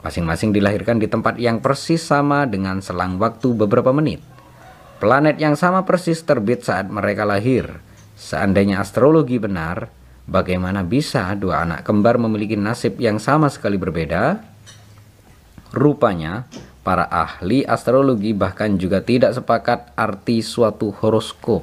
Masing-masing 0.03 0.51
dilahirkan 0.51 0.99
di 0.99 1.07
tempat 1.07 1.39
yang 1.39 1.63
persis 1.63 2.03
sama 2.03 2.43
dengan 2.43 2.83
selang 2.83 3.23
waktu 3.23 3.55
beberapa 3.55 3.95
menit. 3.95 4.19
Planet 4.99 5.39
yang 5.39 5.55
sama 5.55 5.87
persis 5.87 6.27
terbit 6.27 6.67
saat 6.67 6.91
mereka 6.91 7.23
lahir. 7.23 7.79
Seandainya 8.19 8.83
astrologi 8.83 9.39
benar, 9.39 9.87
bagaimana 10.27 10.83
bisa 10.83 11.39
dua 11.39 11.63
anak 11.63 11.87
kembar 11.87 12.19
memiliki 12.19 12.59
nasib 12.59 12.99
yang 12.99 13.23
sama 13.23 13.47
sekali 13.47 13.79
berbeda? 13.79 14.43
Rupanya, 15.71 16.51
para 16.83 17.07
ahli 17.07 17.63
astrologi 17.63 18.35
bahkan 18.35 18.75
juga 18.75 18.99
tidak 18.99 19.39
sepakat 19.39 19.95
arti 19.95 20.43
suatu 20.43 20.91
horoskop. 20.91 21.63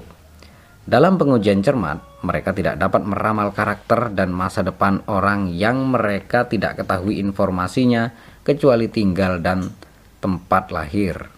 Dalam 0.87 1.19
pengujian 1.19 1.59
cermat, 1.59 2.23
mereka 2.23 2.55
tidak 2.55 2.79
dapat 2.79 3.03
meramal 3.03 3.51
karakter 3.51 4.15
dan 4.15 4.31
masa 4.31 4.63
depan 4.63 5.03
orang 5.11 5.51
yang 5.51 5.91
mereka 5.91 6.47
tidak 6.47 6.79
ketahui 6.79 7.19
informasinya 7.19 8.15
kecuali 8.47 8.87
tinggal 8.87 9.43
dan 9.43 9.75
tempat 10.23 10.71
lahir. 10.71 11.34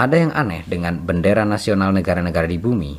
Ada 0.00 0.16
yang 0.16 0.32
aneh 0.32 0.64
dengan 0.64 0.96
bendera 0.96 1.44
nasional 1.44 1.92
negara-negara 1.92 2.48
di 2.48 2.56
bumi. 2.56 2.96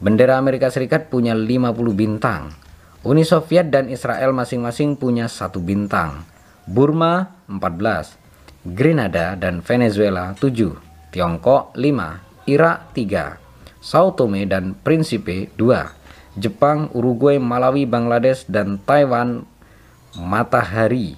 Bendera 0.00 0.40
Amerika 0.40 0.72
Serikat 0.72 1.12
punya 1.12 1.36
50 1.36 1.76
bintang. 1.92 2.56
Uni 3.04 3.20
Soviet 3.20 3.68
dan 3.68 3.92
Israel 3.92 4.32
masing-masing 4.32 4.96
punya 4.96 5.28
satu 5.28 5.60
bintang. 5.60 6.24
Burma 6.64 7.36
14. 7.52 8.16
Grenada 8.64 9.36
dan 9.36 9.60
Venezuela 9.60 10.32
7. 10.40 11.12
Tiongkok 11.12 11.76
5. 11.76 12.48
Irak 12.48 12.96
3. 12.96 13.84
Sao 13.84 14.16
Tome 14.16 14.48
dan 14.48 14.72
Principe 14.72 15.52
2. 15.60 16.40
Jepang, 16.40 16.88
Uruguay, 16.96 17.36
Malawi, 17.36 17.84
Bangladesh, 17.84 18.48
dan 18.48 18.80
Taiwan 18.88 19.44
matahari. 20.16 21.12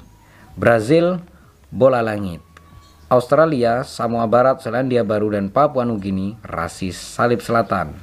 Brazil 0.58 1.22
bola 1.70 2.02
langit. 2.02 2.49
Australia, 3.11 3.83
Samoa 3.83 4.31
Barat, 4.31 4.62
Selandia 4.62 5.03
Baru, 5.03 5.35
dan 5.35 5.51
Papua 5.51 5.83
Nugini 5.83 6.38
rasis 6.46 6.94
salib 6.94 7.42
selatan. 7.42 7.99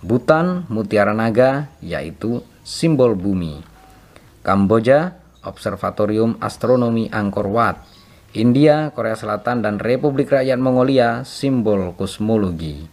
Butan, 0.00 0.64
Mutiara 0.72 1.12
Naga, 1.12 1.68
yaitu 1.84 2.40
simbol 2.64 3.12
bumi. 3.12 3.60
Kamboja, 4.40 5.20
Observatorium 5.44 6.40
Astronomi 6.40 7.12
Angkor 7.12 7.44
Wat. 7.52 7.84
India, 8.32 8.88
Korea 8.96 9.20
Selatan, 9.20 9.60
dan 9.60 9.76
Republik 9.76 10.32
Rakyat 10.32 10.56
Mongolia, 10.56 11.28
simbol 11.28 11.92
kosmologi. 11.92 12.88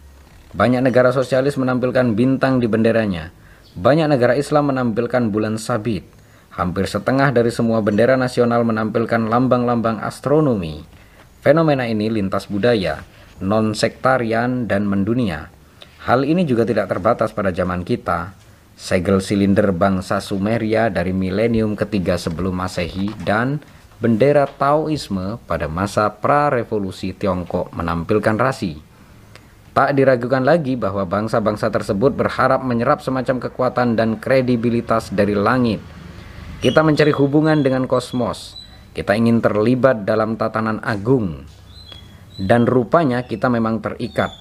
Banyak 0.52 0.84
negara 0.84 1.08
sosialis 1.08 1.56
menampilkan 1.56 2.12
bintang 2.12 2.60
di 2.60 2.68
benderanya. 2.68 3.32
Banyak 3.80 4.12
negara 4.12 4.36
Islam 4.36 4.76
menampilkan 4.76 5.32
bulan 5.32 5.56
sabit. 5.56 6.04
Hampir 6.52 6.84
setengah 6.84 7.32
dari 7.32 7.48
semua 7.48 7.80
bendera 7.80 8.20
nasional 8.20 8.60
menampilkan 8.60 9.24
lambang-lambang 9.24 10.04
astronomi. 10.04 10.99
Fenomena 11.40 11.88
ini 11.88 12.12
lintas 12.12 12.44
budaya, 12.52 13.00
non-sektarian, 13.40 14.68
dan 14.68 14.84
mendunia. 14.84 15.48
Hal 16.04 16.28
ini 16.28 16.44
juga 16.44 16.68
tidak 16.68 16.92
terbatas 16.92 17.32
pada 17.32 17.48
zaman 17.48 17.80
kita. 17.80 18.36
Segel 18.76 19.24
silinder 19.24 19.72
bangsa 19.72 20.20
Sumeria 20.20 20.92
dari 20.92 21.16
milenium 21.16 21.80
ketiga 21.80 22.20
sebelum 22.20 22.60
Masehi 22.60 23.08
dan 23.24 23.56
bendera 24.04 24.44
Taoisme 24.44 25.40
pada 25.48 25.64
masa 25.64 26.12
pra-revolusi 26.12 27.16
Tiongkok 27.16 27.72
menampilkan 27.72 28.36
rasi. 28.36 28.76
Tak 29.72 29.96
diragukan 29.96 30.44
lagi 30.44 30.76
bahwa 30.76 31.08
bangsa-bangsa 31.08 31.72
tersebut 31.72 32.12
berharap 32.12 32.60
menyerap 32.60 33.00
semacam 33.00 33.40
kekuatan 33.48 33.96
dan 33.96 34.20
kredibilitas 34.20 35.08
dari 35.08 35.32
langit. 35.32 35.80
Kita 36.60 36.84
mencari 36.84 37.16
hubungan 37.16 37.64
dengan 37.64 37.88
kosmos, 37.88 38.59
kita 38.90 39.14
ingin 39.14 39.38
terlibat 39.38 40.02
dalam 40.02 40.34
tatanan 40.34 40.82
agung. 40.82 41.46
Dan 42.40 42.64
rupanya 42.64 43.28
kita 43.28 43.52
memang 43.52 43.84
terikat, 43.84 44.32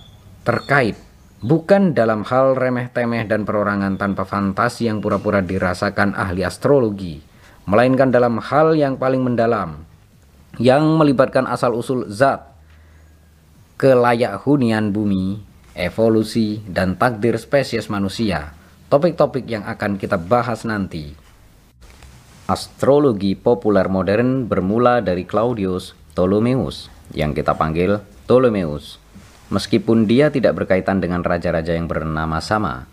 terkait, 0.48 0.96
bukan 1.44 1.92
dalam 1.92 2.24
hal 2.24 2.56
remeh-temeh 2.56 3.28
dan 3.28 3.44
perorangan 3.44 4.00
tanpa 4.00 4.24
fantasi 4.24 4.88
yang 4.88 5.04
pura-pura 5.04 5.44
dirasakan 5.44 6.16
ahli 6.16 6.48
astrologi, 6.48 7.20
melainkan 7.68 8.10
dalam 8.10 8.40
hal 8.40 8.74
yang 8.74 8.96
paling 8.96 9.20
mendalam, 9.20 9.84
yang 10.58 10.96
melibatkan 10.96 11.44
asal-usul 11.44 12.08
zat, 12.08 12.50
kelayak 13.76 14.42
hunian 14.48 14.96
bumi, 14.96 15.44
evolusi, 15.76 16.64
dan 16.68 16.96
takdir 16.96 17.36
spesies 17.36 17.92
manusia, 17.92 18.56
topik-topik 18.88 19.44
yang 19.48 19.64
akan 19.68 19.96
kita 19.96 20.16
bahas 20.16 20.64
nanti. 20.64 21.29
Astrologi 22.50 23.38
populer 23.38 23.86
modern 23.86 24.50
bermula 24.50 25.06
dari 25.06 25.22
Claudius 25.22 25.94
Ptolemeus 26.18 26.90
yang 27.14 27.30
kita 27.38 27.54
panggil 27.54 28.02
Ptolemeus. 28.26 28.98
Meskipun 29.54 30.10
dia 30.10 30.34
tidak 30.34 30.58
berkaitan 30.58 30.98
dengan 30.98 31.22
raja-raja 31.22 31.78
yang 31.78 31.86
bernama 31.86 32.42
sama, 32.42 32.90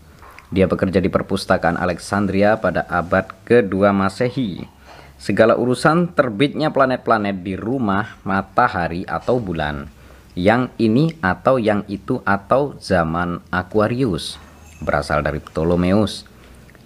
dia 0.52 0.68
bekerja 0.68 1.00
di 1.00 1.08
perpustakaan 1.08 1.80
Alexandria 1.80 2.60
pada 2.60 2.84
abad 2.84 3.32
kedua 3.48 3.96
Masehi. 3.96 4.68
Segala 5.16 5.56
urusan 5.56 6.12
terbitnya 6.12 6.68
planet-planet 6.68 7.40
di 7.40 7.56
rumah 7.56 8.20
matahari 8.28 9.08
atau 9.08 9.40
bulan, 9.40 9.88
yang 10.36 10.68
ini 10.76 11.16
atau 11.24 11.56
yang 11.56 11.80
itu 11.88 12.20
atau 12.28 12.76
zaman 12.76 13.40
Aquarius 13.48 14.36
berasal 14.84 15.24
dari 15.24 15.40
Ptolemeus 15.40 16.28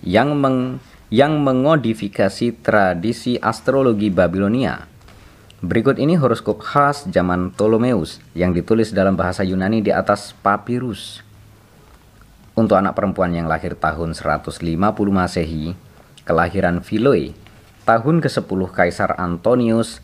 yang 0.06 0.38
meng 0.38 0.78
yang 1.10 1.42
mengodifikasi 1.42 2.54
tradisi 2.62 3.34
astrologi 3.42 4.14
Babilonia. 4.14 4.86
Berikut 5.60 5.98
ini 5.98 6.14
horoskop 6.14 6.62
khas 6.62 7.04
zaman 7.10 7.50
Ptolemeus 7.52 8.22
yang 8.32 8.54
ditulis 8.54 8.94
dalam 8.94 9.18
bahasa 9.18 9.42
Yunani 9.42 9.82
di 9.82 9.90
atas 9.90 10.32
papirus. 10.38 11.20
Untuk 12.54 12.78
anak 12.78 12.94
perempuan 12.94 13.34
yang 13.34 13.50
lahir 13.50 13.74
tahun 13.74 14.14
150 14.14 14.62
Masehi, 15.10 15.74
kelahiran 16.22 16.78
Philoe, 16.80 17.34
tahun 17.84 18.22
ke-10 18.22 18.60
Kaisar 18.70 19.10
Antonius 19.18 19.98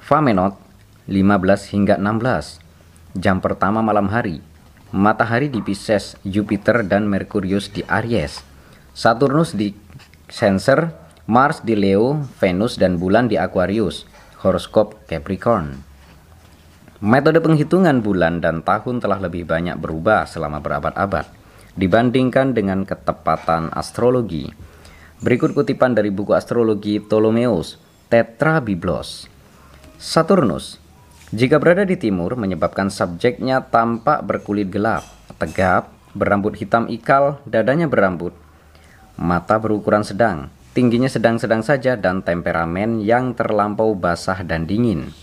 Famenot 0.00 0.56
15 1.04 1.72
hingga 1.76 1.94
16, 2.00 2.64
jam 3.20 3.44
pertama 3.44 3.84
malam 3.84 4.08
hari, 4.08 4.40
matahari 4.88 5.52
di 5.52 5.60
Pisces, 5.60 6.16
Jupiter 6.24 6.80
dan 6.80 7.04
Merkurius 7.12 7.68
di 7.68 7.84
Aries, 7.84 8.40
Saturnus 8.96 9.52
di 9.52 9.83
Cancer, 10.28 10.96
Mars 11.28 11.60
di 11.60 11.76
Leo, 11.76 12.24
Venus 12.40 12.80
dan 12.80 12.96
bulan 12.96 13.28
di 13.28 13.36
Aquarius, 13.36 14.08
horoskop 14.40 15.04
Capricorn. 15.04 15.84
Metode 17.04 17.44
penghitungan 17.44 18.00
bulan 18.00 18.40
dan 18.40 18.64
tahun 18.64 19.04
telah 19.04 19.20
lebih 19.20 19.44
banyak 19.44 19.76
berubah 19.76 20.24
selama 20.24 20.64
berabad-abad 20.64 21.28
dibandingkan 21.76 22.56
dengan 22.56 22.88
ketepatan 22.88 23.68
astrologi. 23.76 24.48
Berikut 25.20 25.52
kutipan 25.52 25.92
dari 25.92 26.08
buku 26.08 26.32
astrologi 26.32 27.00
Ptolemeus, 27.04 27.76
Tetra 28.08 28.64
Biblos. 28.64 29.28
Saturnus, 30.00 30.80
jika 31.32 31.60
berada 31.60 31.84
di 31.84 32.00
timur 32.00 32.36
menyebabkan 32.36 32.88
subjeknya 32.88 33.64
tampak 33.68 34.24
berkulit 34.24 34.72
gelap, 34.72 35.04
tegap, 35.36 35.92
berambut 36.16 36.56
hitam 36.56 36.86
ikal, 36.88 37.42
dadanya 37.48 37.88
berambut, 37.90 38.36
mata 39.14 39.56
berukuran 39.62 40.02
sedang, 40.02 40.50
tingginya 40.74 41.06
sedang-sedang 41.06 41.62
saja 41.62 41.94
dan 41.94 42.20
temperamen 42.20 42.98
yang 43.02 43.32
terlampau 43.32 43.94
basah 43.94 44.42
dan 44.42 44.66
dingin. 44.66 45.14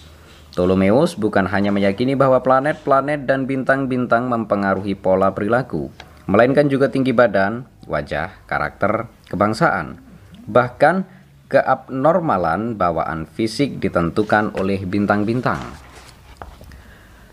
Ptolemeus 0.51 1.15
bukan 1.15 1.47
hanya 1.47 1.71
meyakini 1.71 2.15
bahwa 2.15 2.43
planet-planet 2.43 3.23
dan 3.23 3.47
bintang-bintang 3.47 4.27
mempengaruhi 4.27 4.99
pola 4.99 5.31
perilaku, 5.31 5.87
melainkan 6.27 6.67
juga 6.67 6.91
tinggi 6.91 7.15
badan, 7.15 7.63
wajah, 7.87 8.35
karakter, 8.47 9.07
kebangsaan. 9.31 9.99
Bahkan 10.47 11.07
keabnormalan 11.47 12.75
bawaan 12.75 13.27
fisik 13.27 13.79
ditentukan 13.79 14.55
oleh 14.59 14.83
bintang-bintang. 14.83 15.59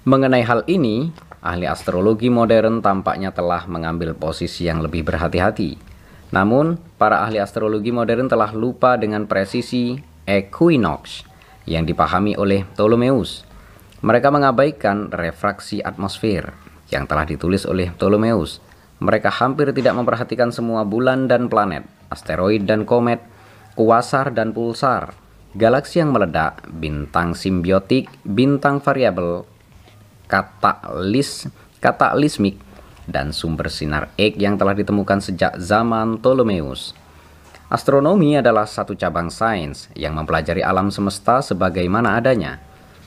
Mengenai 0.07 0.47
hal 0.47 0.63
ini, 0.71 1.11
ahli 1.43 1.67
astrologi 1.67 2.31
modern 2.31 2.83
tampaknya 2.83 3.31
telah 3.31 3.67
mengambil 3.67 4.15
posisi 4.15 4.67
yang 4.67 4.83
lebih 4.83 5.07
berhati-hati. 5.07 5.88
Namun, 6.29 6.77
para 7.01 7.25
ahli 7.25 7.41
astrologi 7.41 7.89
modern 7.89 8.29
telah 8.29 8.53
lupa 8.53 9.01
dengan 9.01 9.25
presisi 9.25 9.97
equinox 10.29 11.25
yang 11.65 11.89
dipahami 11.89 12.37
oleh 12.37 12.69
Ptolemeus. 12.77 13.49
Mereka 14.05 14.29
mengabaikan 14.29 15.09
refraksi 15.09 15.81
atmosfer 15.81 16.53
yang 16.93 17.09
telah 17.09 17.25
ditulis 17.25 17.65
oleh 17.65 17.89
Ptolemeus. 17.97 18.61
Mereka 18.99 19.31
hampir 19.31 19.71
tidak 19.73 19.95
memperhatikan 19.97 20.51
semua 20.51 20.83
bulan 20.83 21.31
dan 21.31 21.47
planet, 21.47 21.87
asteroid 22.11 22.67
dan 22.67 22.85
komet, 22.85 23.23
kuasar 23.79 24.35
dan 24.35 24.51
pulsar, 24.51 25.15
galaksi 25.55 26.03
yang 26.03 26.11
meledak, 26.11 26.67
bintang 26.67 27.33
simbiotik, 27.33 28.11
bintang 28.27 28.83
variabel, 28.83 29.47
katalis, 30.27 31.47
katalismik, 31.79 32.59
dan 33.09 33.33
sumber 33.33 33.73
sinar 33.73 34.13
X 34.21 34.37
yang 34.37 34.61
telah 34.61 34.77
ditemukan 34.77 35.25
sejak 35.25 35.57
zaman 35.57 36.21
Ptolemeus. 36.21 36.93
Astronomi 37.69 38.37
adalah 38.37 38.65
satu 38.65 38.97
cabang 38.97 39.29
sains 39.29 39.93
yang 39.93 40.17
mempelajari 40.17 40.65
alam 40.65 40.89
semesta 40.89 41.45
sebagaimana 41.45 42.17
adanya. 42.17 42.61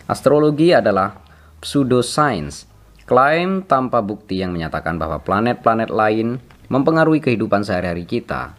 Astrologi 0.05 0.69
adalah 0.69 1.17
pseudoscience, 1.61 2.69
klaim 3.09 3.65
tanpa 3.65 4.01
bukti 4.05 4.41
yang 4.41 4.53
menyatakan 4.53 5.01
bahwa 5.01 5.17
planet-planet 5.21 5.89
lain 5.89 6.37
mempengaruhi 6.69 7.21
kehidupan 7.21 7.65
sehari-hari 7.65 8.05
kita. 8.05 8.53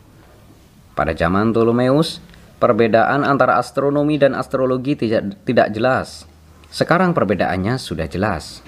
Pada 0.99 1.15
zaman 1.15 1.55
Ptolemeus, 1.55 2.19
perbedaan 2.59 3.23
antara 3.23 3.59
astronomi 3.59 4.19
dan 4.19 4.35
astrologi 4.35 4.99
tidak, 4.99 5.39
tidak 5.47 5.71
jelas. 5.71 6.27
Sekarang 6.73 7.15
perbedaannya 7.15 7.79
sudah 7.79 8.11
jelas. 8.11 8.65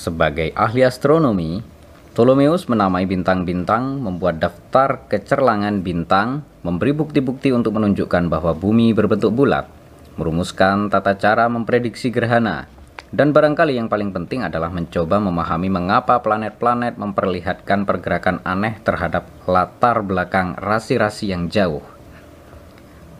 Sebagai 0.00 0.56
ahli 0.56 0.80
astronomi, 0.80 1.60
Ptolemeus 2.16 2.72
menamai 2.72 3.04
bintang-bintang, 3.04 4.00
membuat 4.00 4.40
daftar 4.40 5.04
kecerlangan 5.12 5.84
bintang, 5.84 6.40
memberi 6.64 6.96
bukti-bukti 6.96 7.52
untuk 7.52 7.76
menunjukkan 7.76 8.32
bahwa 8.32 8.56
bumi 8.56 8.96
berbentuk 8.96 9.36
bulat, 9.36 9.68
merumuskan 10.16 10.88
tata 10.88 11.20
cara 11.20 11.52
memprediksi 11.52 12.08
gerhana, 12.08 12.64
dan 13.12 13.36
barangkali 13.36 13.76
yang 13.76 13.92
paling 13.92 14.08
penting 14.16 14.40
adalah 14.40 14.72
mencoba 14.72 15.20
memahami 15.20 15.68
mengapa 15.68 16.16
planet-planet 16.24 16.96
memperlihatkan 16.96 17.84
pergerakan 17.84 18.40
aneh 18.40 18.80
terhadap 18.80 19.28
latar 19.44 20.00
belakang 20.00 20.56
rasi-rasi 20.56 21.28
yang 21.28 21.52
jauh. 21.52 21.84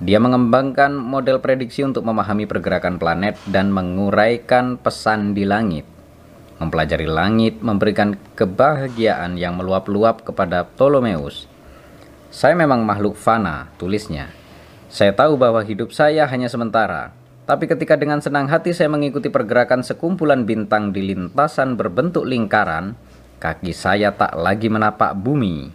Dia 0.00 0.16
mengembangkan 0.16 0.96
model 0.96 1.44
prediksi 1.44 1.84
untuk 1.84 2.08
memahami 2.08 2.48
pergerakan 2.48 2.96
planet 2.96 3.36
dan 3.52 3.68
menguraikan 3.68 4.80
pesan 4.80 5.36
di 5.36 5.44
langit. 5.44 5.99
Mempelajari 6.60 7.08
langit 7.08 7.64
memberikan 7.64 8.20
kebahagiaan 8.36 9.40
yang 9.40 9.56
meluap-luap 9.56 10.28
kepada 10.28 10.68
Ptolemeus. 10.68 11.48
Saya 12.28 12.52
memang 12.52 12.84
makhluk 12.84 13.16
fana, 13.16 13.72
tulisnya. 13.80 14.28
Saya 14.92 15.16
tahu 15.16 15.40
bahwa 15.40 15.64
hidup 15.64 15.88
saya 15.96 16.28
hanya 16.28 16.52
sementara, 16.52 17.16
tapi 17.48 17.64
ketika 17.64 17.96
dengan 17.96 18.20
senang 18.20 18.44
hati 18.44 18.76
saya 18.76 18.92
mengikuti 18.92 19.32
pergerakan 19.32 19.80
sekumpulan 19.80 20.44
bintang 20.44 20.92
di 20.92 21.00
lintasan 21.00 21.80
berbentuk 21.80 22.28
lingkaran, 22.28 22.92
kaki 23.40 23.72
saya 23.72 24.12
tak 24.12 24.36
lagi 24.36 24.68
menapak 24.68 25.16
bumi. 25.16 25.72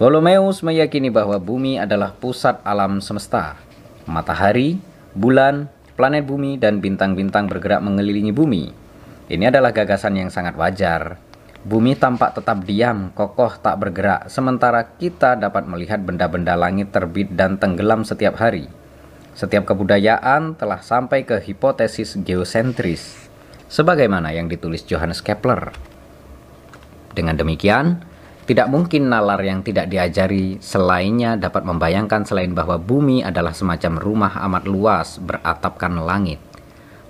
Ptolemeus 0.00 0.64
meyakini 0.64 1.12
bahwa 1.12 1.36
bumi 1.36 1.76
adalah 1.76 2.16
pusat 2.16 2.64
alam 2.64 3.04
semesta. 3.04 3.60
Matahari, 4.08 4.80
bulan, 5.12 5.68
planet 6.00 6.24
bumi, 6.24 6.56
dan 6.56 6.80
bintang-bintang 6.80 7.44
bergerak 7.44 7.84
mengelilingi 7.84 8.32
bumi 8.32 8.85
ini 9.26 9.50
adalah 9.50 9.74
gagasan 9.74 10.14
yang 10.14 10.30
sangat 10.30 10.54
wajar. 10.54 11.18
Bumi 11.66 11.98
tampak 11.98 12.38
tetap 12.38 12.62
diam, 12.62 13.10
kokoh, 13.10 13.58
tak 13.58 13.82
bergerak, 13.82 14.30
sementara 14.30 14.86
kita 14.86 15.34
dapat 15.34 15.66
melihat 15.66 15.98
benda-benda 15.98 16.54
langit 16.54 16.94
terbit 16.94 17.34
dan 17.34 17.58
tenggelam 17.58 18.06
setiap 18.06 18.38
hari. 18.38 18.70
Setiap 19.34 19.66
kebudayaan 19.66 20.54
telah 20.54 20.78
sampai 20.78 21.26
ke 21.26 21.42
hipotesis 21.42 22.14
geosentris, 22.22 23.26
sebagaimana 23.66 24.30
yang 24.30 24.46
ditulis 24.46 24.86
Johannes 24.86 25.18
Kepler. 25.18 25.74
Dengan 27.10 27.34
demikian, 27.34 28.06
tidak 28.46 28.70
mungkin 28.70 29.10
nalar 29.10 29.42
yang 29.42 29.66
tidak 29.66 29.90
diajari 29.90 30.62
selainnya 30.62 31.34
dapat 31.34 31.66
membayangkan 31.66 32.22
selain 32.22 32.54
bahwa 32.54 32.78
bumi 32.78 33.26
adalah 33.26 33.50
semacam 33.50 33.98
rumah 33.98 34.38
amat 34.46 34.64
luas 34.70 35.18
beratapkan 35.18 35.98
langit. 35.98 36.38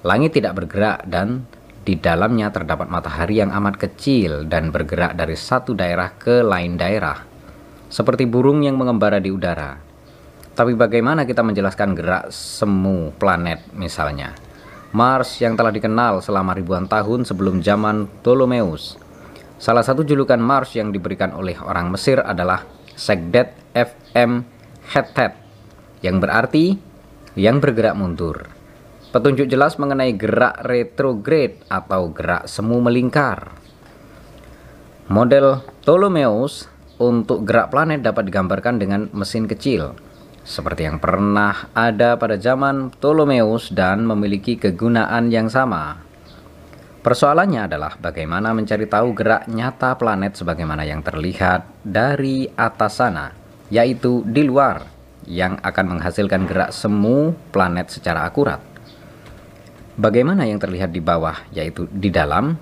Langit 0.00 0.32
tidak 0.32 0.56
bergerak 0.56 1.04
dan 1.04 1.44
di 1.86 1.94
dalamnya 1.94 2.50
terdapat 2.50 2.90
matahari 2.90 3.38
yang 3.38 3.54
amat 3.54 3.78
kecil 3.78 4.50
dan 4.50 4.74
bergerak 4.74 5.14
dari 5.14 5.38
satu 5.38 5.70
daerah 5.70 6.10
ke 6.18 6.42
lain 6.42 6.74
daerah, 6.74 7.22
seperti 7.86 8.26
burung 8.26 8.66
yang 8.66 8.74
mengembara 8.74 9.22
di 9.22 9.30
udara. 9.30 9.78
Tapi 10.58 10.74
bagaimana 10.74 11.22
kita 11.22 11.46
menjelaskan 11.46 11.94
gerak 11.94 12.24
semu 12.34 13.14
planet 13.14 13.70
misalnya? 13.78 14.34
Mars 14.90 15.38
yang 15.38 15.54
telah 15.54 15.70
dikenal 15.70 16.26
selama 16.26 16.58
ribuan 16.58 16.90
tahun 16.90 17.22
sebelum 17.22 17.62
zaman 17.62 18.10
Ptolemeus. 18.26 18.98
Salah 19.62 19.86
satu 19.86 20.02
julukan 20.02 20.42
Mars 20.42 20.74
yang 20.74 20.90
diberikan 20.90 21.38
oleh 21.38 21.54
orang 21.62 21.94
Mesir 21.94 22.18
adalah 22.18 22.66
Segdet 22.98 23.54
FM 23.78 24.42
Hetet, 24.90 25.38
yang 26.02 26.18
berarti 26.18 26.74
yang 27.38 27.62
bergerak 27.62 27.94
mundur. 27.94 28.55
Petunjuk 29.16 29.48
jelas 29.48 29.80
mengenai 29.80 30.12
gerak 30.12 30.60
retrograde 30.68 31.64
atau 31.72 32.12
gerak 32.12 32.44
semu 32.44 32.84
melingkar. 32.84 33.48
Model 35.08 35.64
Ptolemeus 35.80 36.68
untuk 37.00 37.48
gerak 37.48 37.72
planet 37.72 38.04
dapat 38.04 38.28
digambarkan 38.28 38.76
dengan 38.76 39.08
mesin 39.16 39.48
kecil, 39.48 39.96
seperti 40.44 40.84
yang 40.84 41.00
pernah 41.00 41.72
ada 41.72 42.20
pada 42.20 42.36
zaman 42.36 42.92
Ptolemeus 42.92 43.72
dan 43.72 44.04
memiliki 44.04 44.60
kegunaan 44.60 45.32
yang 45.32 45.48
sama. 45.48 45.96
Persoalannya 47.00 47.72
adalah 47.72 47.96
bagaimana 47.96 48.52
mencari 48.52 48.84
tahu 48.84 49.16
gerak 49.16 49.48
nyata 49.48 49.96
planet 49.96 50.36
sebagaimana 50.36 50.84
yang 50.84 51.00
terlihat 51.00 51.64
dari 51.80 52.52
atas 52.52 53.00
sana, 53.00 53.32
yaitu 53.72 54.20
di 54.28 54.44
luar, 54.44 54.84
yang 55.24 55.56
akan 55.64 55.96
menghasilkan 55.96 56.44
gerak 56.44 56.68
semu 56.68 57.32
planet 57.48 57.96
secara 57.96 58.28
akurat. 58.28 58.75
Bagaimana 59.96 60.44
yang 60.44 60.60
terlihat 60.60 60.92
di 60.92 61.00
bawah, 61.00 61.48
yaitu 61.56 61.88
di 61.88 62.12
dalam, 62.12 62.60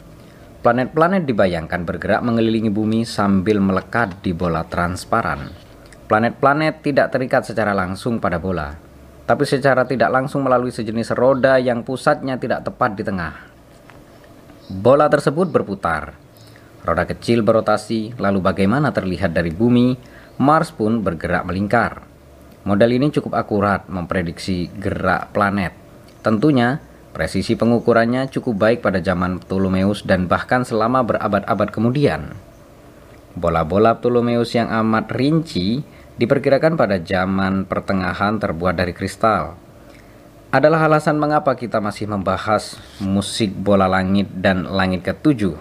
planet-planet 0.63 1.27
dibayangkan 1.27 1.83
bergerak 1.83 2.23
mengelilingi 2.23 2.71
bumi 2.71 3.03
sambil 3.03 3.59
melekat 3.59 4.23
di 4.23 4.31
bola 4.31 4.63
transparan. 4.63 5.51
Planet-planet 6.07 6.87
tidak 6.87 7.11
terikat 7.11 7.43
secara 7.43 7.75
langsung 7.75 8.23
pada 8.23 8.39
bola, 8.39 8.79
tapi 9.27 9.43
secara 9.51 9.83
tidak 9.83 10.15
langsung 10.15 10.47
melalui 10.47 10.71
sejenis 10.71 11.11
roda 11.19 11.59
yang 11.59 11.83
pusatnya 11.83 12.39
tidak 12.39 12.63
tepat 12.71 12.95
di 12.95 13.03
tengah. 13.03 13.35
Bola 14.71 15.11
tersebut 15.11 15.51
berputar. 15.51 16.15
Roda 16.87 17.03
kecil 17.03 17.43
berotasi, 17.43 18.15
lalu 18.15 18.39
bagaimana 18.39 18.95
terlihat 18.95 19.35
dari 19.35 19.51
bumi, 19.51 19.99
Mars 20.39 20.71
pun 20.71 21.03
bergerak 21.03 21.51
melingkar. 21.51 22.07
Model 22.63 22.91
ini 22.95 23.11
cukup 23.11 23.35
akurat 23.35 23.91
memprediksi 23.91 24.71
gerak 24.71 25.35
planet. 25.35 25.75
Tentunya, 26.23 26.94
presisi 27.15 27.55
pengukurannya 27.55 28.27
cukup 28.29 28.59
baik 28.59 28.79
pada 28.83 28.99
zaman 28.99 29.39
Ptolemeus 29.39 30.03
dan 30.03 30.27
bahkan 30.27 30.67
selama 30.67 31.07
berabad-abad 31.07 31.71
kemudian. 31.71 32.35
Bola-bola 33.39 33.95
Ptolemeus 33.95 34.51
yang 34.59 34.67
amat 34.69 35.15
rinci 35.15 35.87
diperkirakan 36.19 36.75
pada 36.75 36.99
zaman 36.99 37.71
pertengahan 37.71 38.43
terbuat 38.43 38.75
dari 38.75 38.91
kristal 38.91 39.55
adalah 40.55 40.87
alasan 40.87 41.19
mengapa 41.19 41.59
kita 41.59 41.83
masih 41.83 42.07
membahas 42.07 42.79
musik 43.03 43.51
bola 43.51 43.91
langit 43.91 44.31
dan 44.39 44.63
langit 44.71 45.03
ketujuh. 45.03 45.59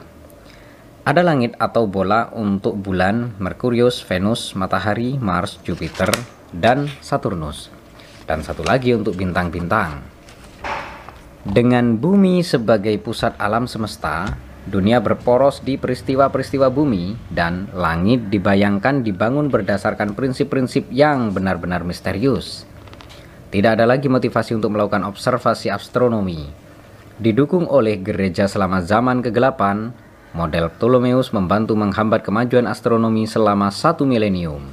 Ada 1.02 1.26
langit 1.26 1.58
atau 1.58 1.90
bola 1.90 2.30
untuk 2.30 2.78
bulan, 2.78 3.34
Merkurius, 3.42 4.06
Venus, 4.06 4.54
Matahari, 4.54 5.18
Mars, 5.18 5.58
Jupiter, 5.66 6.14
dan 6.54 6.86
Saturnus. 7.02 7.74
Dan 8.30 8.46
satu 8.46 8.62
lagi 8.62 8.94
untuk 8.94 9.18
bintang-bintang. 9.18 10.13
Dengan 11.44 12.00
bumi 12.00 12.40
sebagai 12.40 12.96
pusat 13.04 13.36
alam 13.36 13.68
semesta, 13.68 14.32
dunia 14.64 15.04
berporos 15.04 15.60
di 15.60 15.76
peristiwa-peristiwa 15.76 16.72
bumi 16.72 17.20
dan 17.36 17.68
langit 17.76 18.32
dibayangkan 18.32 19.04
dibangun 19.04 19.52
berdasarkan 19.52 20.16
prinsip-prinsip 20.16 20.88
yang 20.88 21.36
benar-benar 21.36 21.84
misterius. 21.84 22.64
Tidak 23.52 23.76
ada 23.76 23.84
lagi 23.84 24.08
motivasi 24.08 24.56
untuk 24.56 24.72
melakukan 24.72 25.04
observasi 25.04 25.68
astronomi. 25.68 26.48
Didukung 27.20 27.68
oleh 27.68 28.00
gereja 28.00 28.48
selama 28.48 28.80
zaman 28.80 29.20
kegelapan, 29.20 29.92
model 30.32 30.72
Ptolemeus 30.72 31.36
membantu 31.36 31.76
menghambat 31.76 32.24
kemajuan 32.24 32.72
astronomi 32.72 33.28
selama 33.28 33.68
satu 33.68 34.08
milenium. 34.08 34.64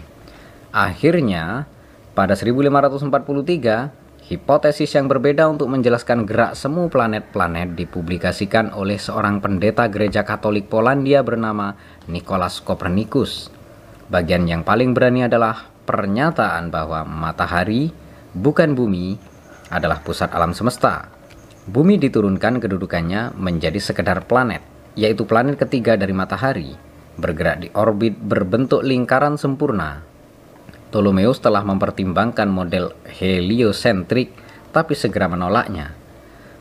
Akhirnya, 0.70 1.66
pada 2.14 2.38
1543, 2.38 3.90
hipotesis 4.30 4.94
yang 4.94 5.10
berbeda 5.10 5.50
untuk 5.50 5.66
menjelaskan 5.74 6.22
gerak 6.22 6.54
semu 6.54 6.86
planet-planet 6.86 7.74
dipublikasikan 7.74 8.70
oleh 8.70 8.94
seorang 8.94 9.42
pendeta 9.42 9.90
gereja 9.90 10.22
Katolik 10.22 10.70
Polandia 10.70 11.26
bernama 11.26 11.74
Nicholas 12.06 12.62
Copernicus. 12.62 13.50
Bagian 14.06 14.46
yang 14.46 14.62
paling 14.62 14.94
berani 14.94 15.26
adalah 15.26 15.66
pernyataan 15.82 16.70
bahwa 16.70 17.02
matahari, 17.02 17.90
bukan 18.30 18.78
bumi, 18.78 19.18
adalah 19.66 19.98
pusat 20.06 20.30
alam 20.30 20.54
semesta. 20.54 21.10
Bumi 21.66 21.98
diturunkan 21.98 22.62
kedudukannya 22.62 23.34
menjadi 23.34 23.82
sekedar 23.82 24.30
planet, 24.30 24.62
yaitu 24.94 25.26
planet 25.26 25.58
ketiga 25.58 25.98
dari 25.98 26.14
matahari, 26.14 26.78
bergerak 27.18 27.66
di 27.66 27.68
orbit 27.74 28.14
berbentuk 28.14 28.86
lingkaran 28.86 29.34
sempurna. 29.34 30.09
Ptolemeus 30.90 31.38
telah 31.38 31.62
mempertimbangkan 31.62 32.50
model 32.50 32.98
heliosentrik, 33.06 34.34
tapi 34.74 34.98
segera 34.98 35.30
menolaknya. 35.30 35.94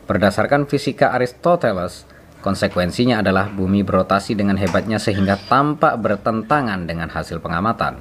Berdasarkan 0.06 0.70
fisika 0.70 1.10
Aristoteles, 1.10 2.06
konsekuensinya 2.38 3.26
adalah 3.26 3.50
bumi 3.50 3.82
berotasi 3.82 4.38
dengan 4.38 4.54
hebatnya 4.54 5.02
sehingga 5.02 5.34
tampak 5.34 5.98
bertentangan 5.98 6.86
dengan 6.86 7.10
hasil 7.10 7.42
pengamatan. 7.42 7.98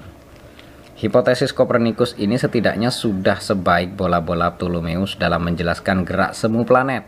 Hipotesis 1.02 1.50
Kopernikus 1.50 2.13
ini 2.22 2.38
setidaknya 2.38 2.94
sudah 2.94 3.42
sebaik 3.42 3.98
bola-bola 3.98 4.54
Ptolemeus 4.54 5.18
dalam 5.18 5.42
menjelaskan 5.50 6.06
gerak 6.06 6.38
semu 6.38 6.62
planet. 6.62 7.08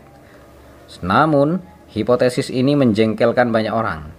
Namun, 0.98 1.62
hipotesis 1.94 2.50
ini 2.50 2.74
menjengkelkan 2.74 3.54
banyak 3.54 3.70
orang. 3.70 4.10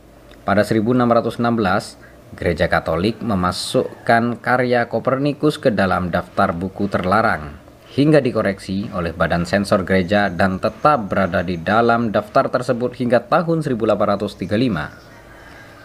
Pada 0.48 0.62
1616, 0.62 2.13
Gereja 2.34 2.66
Katolik 2.66 3.22
memasukkan 3.22 4.42
karya 4.42 4.90
Kopernikus 4.90 5.62
ke 5.62 5.70
dalam 5.70 6.10
daftar 6.10 6.50
buku 6.50 6.90
terlarang 6.90 7.62
hingga 7.94 8.26
dikoreksi 8.26 8.90
oleh 8.90 9.14
badan 9.14 9.46
sensor 9.46 9.86
gereja 9.86 10.34
dan 10.34 10.58
tetap 10.58 11.14
berada 11.14 11.46
di 11.46 11.62
dalam 11.62 12.10
daftar 12.10 12.50
tersebut 12.50 12.98
hingga 12.98 13.22
tahun 13.22 13.62
1835. 13.62 14.50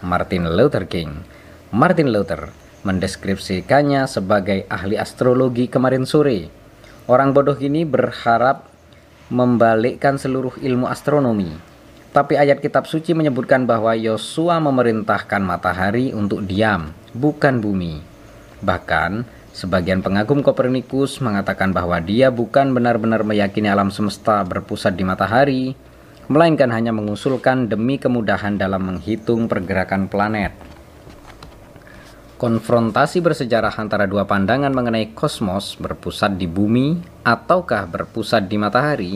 Martin 0.01 0.43
Luther 0.49 0.89
King 0.89 1.21
Martin 1.69 2.09
Luther 2.09 2.49
mendeskripsikannya 2.81 4.09
sebagai 4.09 4.65
ahli 4.73 4.97
astrologi 4.97 5.69
kemarin 5.69 6.09
sore. 6.09 6.49
Orang 7.05 7.37
bodoh 7.37 7.57
ini 7.61 7.85
berharap 7.85 8.65
membalikkan 9.29 10.17
seluruh 10.17 10.57
ilmu 10.57 10.89
astronomi. 10.89 11.68
Tapi 12.09 12.41
ayat 12.41 12.57
kitab 12.57 12.89
suci 12.89 13.13
menyebutkan 13.13 13.69
bahwa 13.69 13.93
Yosua 13.93 14.57
memerintahkan 14.57 15.45
matahari 15.45 16.09
untuk 16.09 16.41
diam, 16.41 16.89
bukan 17.13 17.61
bumi. 17.61 18.01
Bahkan, 18.65 19.29
sebagian 19.53 20.01
pengagum 20.01 20.41
Kopernikus 20.41 21.21
mengatakan 21.21 21.69
bahwa 21.69 22.01
dia 22.01 22.33
bukan 22.33 22.73
benar-benar 22.73 23.21
meyakini 23.21 23.69
alam 23.69 23.93
semesta 23.93 24.41
berpusat 24.41 24.97
di 24.97 25.05
matahari, 25.05 25.63
melainkan 26.25 26.73
hanya 26.73 26.89
mengusulkan 26.89 27.69
demi 27.69 28.01
kemudahan 28.01 28.57
dalam 28.57 28.89
menghitung 28.89 29.45
pergerakan 29.45 30.09
planet. 30.09 30.53
Konfrontasi 32.39 33.19
bersejarah 33.19 33.75
antara 33.77 34.07
dua 34.07 34.23
pandangan 34.23 34.71
mengenai 34.71 35.11
kosmos 35.11 35.75
berpusat 35.75 36.39
di 36.39 36.47
bumi 36.47 36.95
ataukah 37.21 37.83
berpusat 37.83 38.47
di 38.47 38.55
matahari 38.55 39.13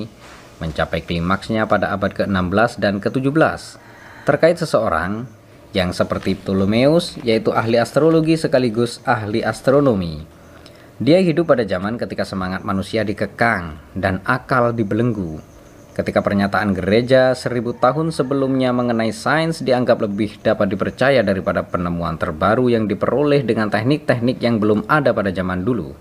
mencapai 0.62 1.06
klimaksnya 1.06 1.66
pada 1.66 1.94
abad 1.94 2.13
ke-16 2.13 2.82
dan 2.82 2.98
ke-17 3.00 3.62
terkait 4.28 4.58
seseorang 4.58 5.26
yang 5.74 5.89
seperti 5.89 6.38
Ptolemeus 6.38 7.18
yaitu 7.26 7.50
ahli 7.54 7.82
astrologi 7.82 8.38
sekaligus 8.38 9.02
ahli 9.08 9.42
astronomi. 9.42 10.26
Dia 11.02 11.20
hidup 11.24 11.50
pada 11.50 11.66
zaman 11.66 11.98
ketika 11.98 12.22
semangat 12.22 12.62
manusia 12.62 13.02
dikekang 13.02 13.82
dan 13.98 14.22
akal 14.24 14.72
dibelenggu 14.72 15.42
Ketika 15.94 16.26
pernyataan 16.26 16.74
gereja 16.74 17.38
seribu 17.38 17.78
tahun 17.78 18.10
sebelumnya 18.10 18.74
mengenai 18.74 19.13
sains 19.13 19.62
dianggap 19.62 20.02
lebih 20.02 20.42
dapat 20.42 20.74
dipercaya 20.74 21.22
daripada 21.22 21.62
penemuan 21.62 22.18
terbaru 22.18 22.66
yang 22.74 22.89
diperoleh 22.89 23.46
dengan 23.46 23.70
teknik-teknik 23.70 24.42
yang 24.42 24.58
belum 24.58 24.89
ada 24.89 25.13
pada 25.13 25.30
zaman 25.30 25.62
dulu. 25.62 25.94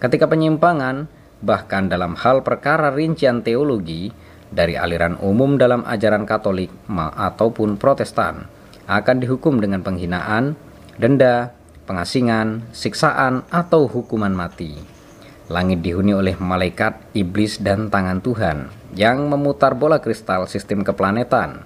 Ketika 0.00 0.24
penyimpangan, 0.24 1.04
bahkan 1.44 1.92
dalam 1.92 2.16
hal 2.16 2.40
perkara 2.40 2.88
rincian 2.90 3.44
teologi, 3.44 4.08
dari 4.48 4.80
aliran 4.80 5.20
umum 5.20 5.60
dalam 5.60 5.84
ajaran 5.84 6.24
Katolik 6.24 6.72
ataupun 6.90 7.76
Protestan, 7.76 8.48
akan 8.88 9.16
dihukum 9.20 9.60
dengan 9.60 9.84
penghinaan, 9.84 10.56
denda, 10.96 11.52
pengasingan, 11.84 12.64
siksaan, 12.72 13.44
atau 13.52 13.84
hukuman 13.84 14.32
mati. 14.32 14.80
Langit 15.52 15.84
dihuni 15.84 16.16
oleh 16.16 16.40
malaikat, 16.40 17.12
iblis, 17.12 17.60
dan 17.60 17.92
tangan 17.92 18.24
Tuhan 18.24 18.72
yang 18.96 19.28
memutar 19.28 19.76
bola 19.76 20.00
kristal 20.00 20.48
sistem 20.48 20.80
keplanetan. 20.80 21.60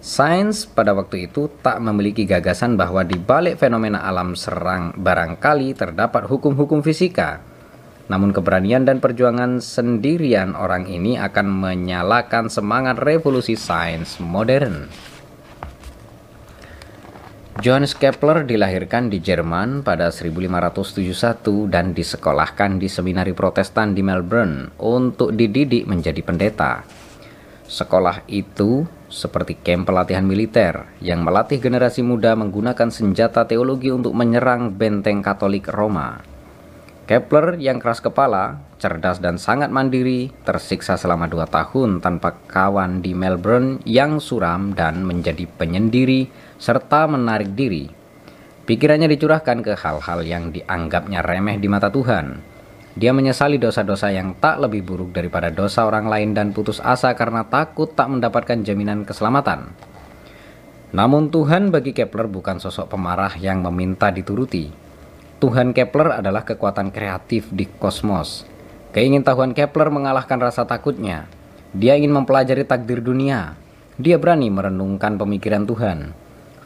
Sains 0.00 0.64
pada 0.64 0.96
waktu 0.96 1.28
itu 1.28 1.52
tak 1.60 1.76
memiliki 1.84 2.24
gagasan 2.24 2.80
bahwa 2.80 3.04
di 3.04 3.20
balik 3.20 3.60
fenomena 3.60 4.00
alam 4.00 4.32
serang 4.32 4.96
barangkali 4.96 5.76
terdapat 5.76 6.24
hukum-hukum 6.24 6.80
fisika. 6.80 7.44
Namun 8.10 8.34
keberanian 8.34 8.82
dan 8.82 8.98
perjuangan 8.98 9.62
sendirian 9.62 10.58
orang 10.58 10.90
ini 10.90 11.14
akan 11.14 11.46
menyalakan 11.46 12.50
semangat 12.50 12.98
revolusi 12.98 13.54
sains 13.54 14.18
modern. 14.18 14.90
Johannes 17.60 17.92
Kepler 17.94 18.48
dilahirkan 18.48 19.12
di 19.12 19.20
Jerman 19.20 19.84
pada 19.84 20.10
1571 20.10 21.68
dan 21.68 21.92
disekolahkan 21.92 22.80
di 22.80 22.88
seminari 22.88 23.36
protestan 23.36 23.92
di 23.94 24.00
Melbourne 24.00 24.74
untuk 24.80 25.36
dididik 25.36 25.84
menjadi 25.84 26.24
pendeta. 26.24 26.82
Sekolah 27.68 28.26
itu 28.32 28.88
seperti 29.12 29.60
kamp 29.60 29.86
pelatihan 29.86 30.24
militer 30.24 30.88
yang 31.04 31.20
melatih 31.20 31.60
generasi 31.60 32.00
muda 32.00 32.32
menggunakan 32.34 32.88
senjata 32.88 33.44
teologi 33.44 33.92
untuk 33.92 34.16
menyerang 34.16 34.72
benteng 34.74 35.20
Katolik 35.20 35.68
Roma. 35.68 36.29
Kepler 37.10 37.58
yang 37.58 37.82
keras 37.82 37.98
kepala, 37.98 38.62
cerdas 38.78 39.18
dan 39.18 39.34
sangat 39.34 39.66
mandiri, 39.66 40.30
tersiksa 40.46 40.94
selama 40.94 41.26
dua 41.26 41.42
tahun 41.50 41.98
tanpa 41.98 42.38
kawan 42.46 43.02
di 43.02 43.18
Melbourne 43.18 43.82
yang 43.82 44.22
suram 44.22 44.78
dan 44.78 45.02
menjadi 45.02 45.50
penyendiri 45.50 46.30
serta 46.54 47.10
menarik 47.10 47.50
diri. 47.58 47.90
Pikirannya 48.62 49.10
dicurahkan 49.10 49.58
ke 49.58 49.74
hal-hal 49.74 50.22
yang 50.22 50.54
dianggapnya 50.54 51.18
remeh 51.26 51.58
di 51.58 51.66
mata 51.66 51.90
Tuhan. 51.90 52.46
Dia 52.94 53.10
menyesali 53.10 53.58
dosa-dosa 53.58 54.14
yang 54.14 54.38
tak 54.38 54.62
lebih 54.62 54.86
buruk 54.86 55.10
daripada 55.10 55.50
dosa 55.50 55.90
orang 55.90 56.06
lain 56.06 56.30
dan 56.30 56.54
putus 56.54 56.78
asa 56.78 57.18
karena 57.18 57.42
takut 57.42 57.90
tak 57.90 58.06
mendapatkan 58.06 58.62
jaminan 58.62 59.02
keselamatan. 59.02 59.74
Namun 60.94 61.34
Tuhan 61.34 61.74
bagi 61.74 61.90
Kepler 61.90 62.30
bukan 62.30 62.62
sosok 62.62 62.94
pemarah 62.94 63.34
yang 63.34 63.66
meminta 63.66 64.14
dituruti. 64.14 64.89
Tuhan 65.40 65.72
Kepler 65.72 66.20
adalah 66.20 66.44
kekuatan 66.44 66.92
kreatif 66.92 67.48
di 67.48 67.64
kosmos. 67.64 68.44
Keingintahuan 68.92 69.56
Kepler 69.56 69.88
mengalahkan 69.88 70.36
rasa 70.36 70.68
takutnya. 70.68 71.24
Dia 71.72 71.96
ingin 71.96 72.12
mempelajari 72.12 72.68
takdir 72.68 73.00
dunia. 73.00 73.56
Dia 73.96 74.20
berani 74.20 74.52
merenungkan 74.52 75.16
pemikiran 75.16 75.64
Tuhan. 75.64 76.12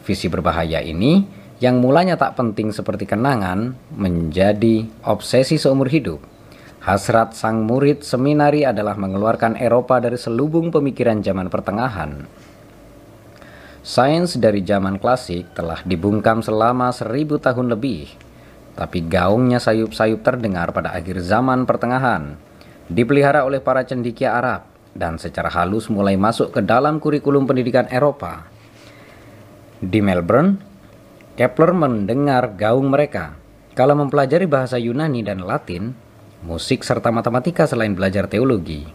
Visi 0.03 0.27
berbahaya 0.27 0.83
ini 0.83 1.23
yang 1.63 1.79
mulanya 1.79 2.19
tak 2.19 2.35
penting 2.35 2.75
seperti 2.75 3.07
kenangan 3.07 3.79
menjadi 3.95 4.91
obsesi 5.07 5.55
seumur 5.55 5.87
hidup. 5.87 6.19
Hasrat 6.83 7.39
sang 7.39 7.71
murid 7.71 8.03
seminari 8.03 8.67
adalah 8.67 8.99
mengeluarkan 8.99 9.55
Eropa 9.55 10.03
dari 10.03 10.19
selubung 10.19 10.75
pemikiran 10.75 11.23
zaman 11.23 11.47
pertengahan. 11.47 12.27
Sains 13.87 14.35
dari 14.35 14.67
zaman 14.67 14.99
klasik 14.99 15.55
telah 15.55 15.79
dibungkam 15.87 16.43
selama 16.43 16.89
seribu 16.91 17.37
tahun 17.37 17.73
lebih, 17.73 18.24
tapi 18.75 19.07
gaungnya 19.07 19.63
sayup-sayup 19.63 20.27
terdengar 20.27 20.75
pada 20.75 20.91
akhir 20.95 21.23
zaman 21.23 21.63
pertengahan, 21.63 22.35
dipelihara 22.91 23.47
oleh 23.47 23.63
para 23.63 23.87
cendikia 23.87 24.35
Arab, 24.35 24.67
dan 24.95 25.19
secara 25.19 25.51
halus 25.51 25.87
mulai 25.91 26.19
masuk 26.19 26.55
ke 26.55 26.61
dalam 26.63 26.99
kurikulum 26.99 27.47
pendidikan 27.47 27.87
Eropa. 27.91 28.47
Di 29.79 30.03
Melbourne, 30.03 30.59
Kepler 31.35 31.75
mendengar 31.75 32.55
gaung 32.55 32.91
mereka. 32.91 33.35
Kalau 33.75 33.99
mempelajari 33.99 34.47
bahasa 34.47 34.79
Yunani 34.79 35.27
dan 35.27 35.43
Latin, 35.43 35.95
musik 36.47 36.87
serta 36.87 37.11
matematika 37.11 37.67
selain 37.67 37.95
belajar 37.95 38.31
teologi. 38.31 38.87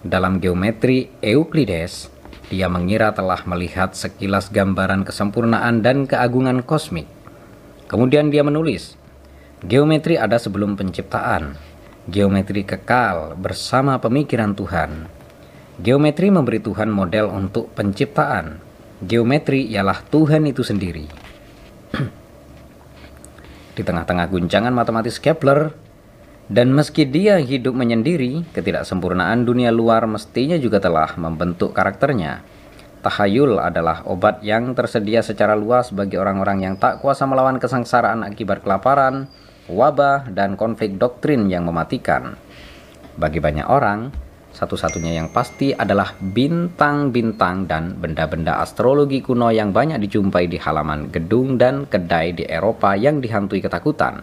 Dalam 0.00 0.40
geometri 0.40 1.12
Euclides, 1.20 2.08
dia 2.48 2.68
mengira 2.68 3.12
telah 3.12 3.44
melihat 3.44 3.92
sekilas 3.92 4.48
gambaran 4.48 5.04
kesempurnaan 5.04 5.84
dan 5.84 6.08
keagungan 6.08 6.64
kosmik. 6.64 7.04
Kemudian 7.92 8.32
dia 8.32 8.40
menulis, 8.40 8.96
geometri 9.62 10.18
ada 10.18 10.42
sebelum 10.42 10.74
penciptaan, 10.74 11.54
geometri 12.10 12.66
kekal 12.66 13.38
bersama 13.38 14.02
pemikiran 14.02 14.58
Tuhan. 14.58 15.06
Geometri 15.78 16.28
memberi 16.34 16.58
Tuhan 16.58 16.90
model 16.90 17.30
untuk 17.30 17.70
penciptaan. 17.72 18.58
Geometri 19.02 19.66
ialah 19.70 20.02
Tuhan 20.10 20.46
itu 20.50 20.66
sendiri. 20.66 21.06
Di 23.78 23.82
tengah-tengah 23.82 24.26
guncangan 24.30 24.74
matematis 24.74 25.22
Kepler, 25.22 25.74
dan 26.52 26.74
meski 26.74 27.06
dia 27.06 27.38
hidup 27.38 27.72
menyendiri, 27.72 28.44
ketidaksempurnaan 28.52 29.46
dunia 29.46 29.72
luar 29.72 30.04
mestinya 30.10 30.58
juga 30.58 30.82
telah 30.82 31.14
membentuk 31.16 31.72
karakternya. 31.72 32.44
Tahayul 33.02 33.58
adalah 33.58 34.06
obat 34.06 34.44
yang 34.46 34.74
tersedia 34.76 35.22
secara 35.26 35.58
luas 35.58 35.90
bagi 35.90 36.14
orang-orang 36.14 36.62
yang 36.62 36.74
tak 36.78 37.02
kuasa 37.02 37.26
melawan 37.26 37.58
kesengsaraan 37.58 38.22
akibat 38.22 38.62
kelaparan, 38.62 39.26
wabah, 39.70 40.30
dan 40.32 40.58
konflik 40.58 40.98
doktrin 40.98 41.46
yang 41.46 41.66
mematikan. 41.66 42.34
Bagi 43.18 43.38
banyak 43.38 43.68
orang, 43.68 44.08
satu-satunya 44.52 45.16
yang 45.16 45.32
pasti 45.32 45.72
adalah 45.72 46.12
bintang-bintang 46.20 47.64
dan 47.64 47.96
benda-benda 47.96 48.60
astrologi 48.60 49.24
kuno 49.24 49.48
yang 49.48 49.72
banyak 49.72 49.96
dijumpai 49.96 50.44
di 50.44 50.60
halaman 50.60 51.08
gedung 51.08 51.56
dan 51.56 51.88
kedai 51.88 52.36
di 52.36 52.44
Eropa 52.44 52.92
yang 52.92 53.24
dihantui 53.24 53.64
ketakutan. 53.64 54.20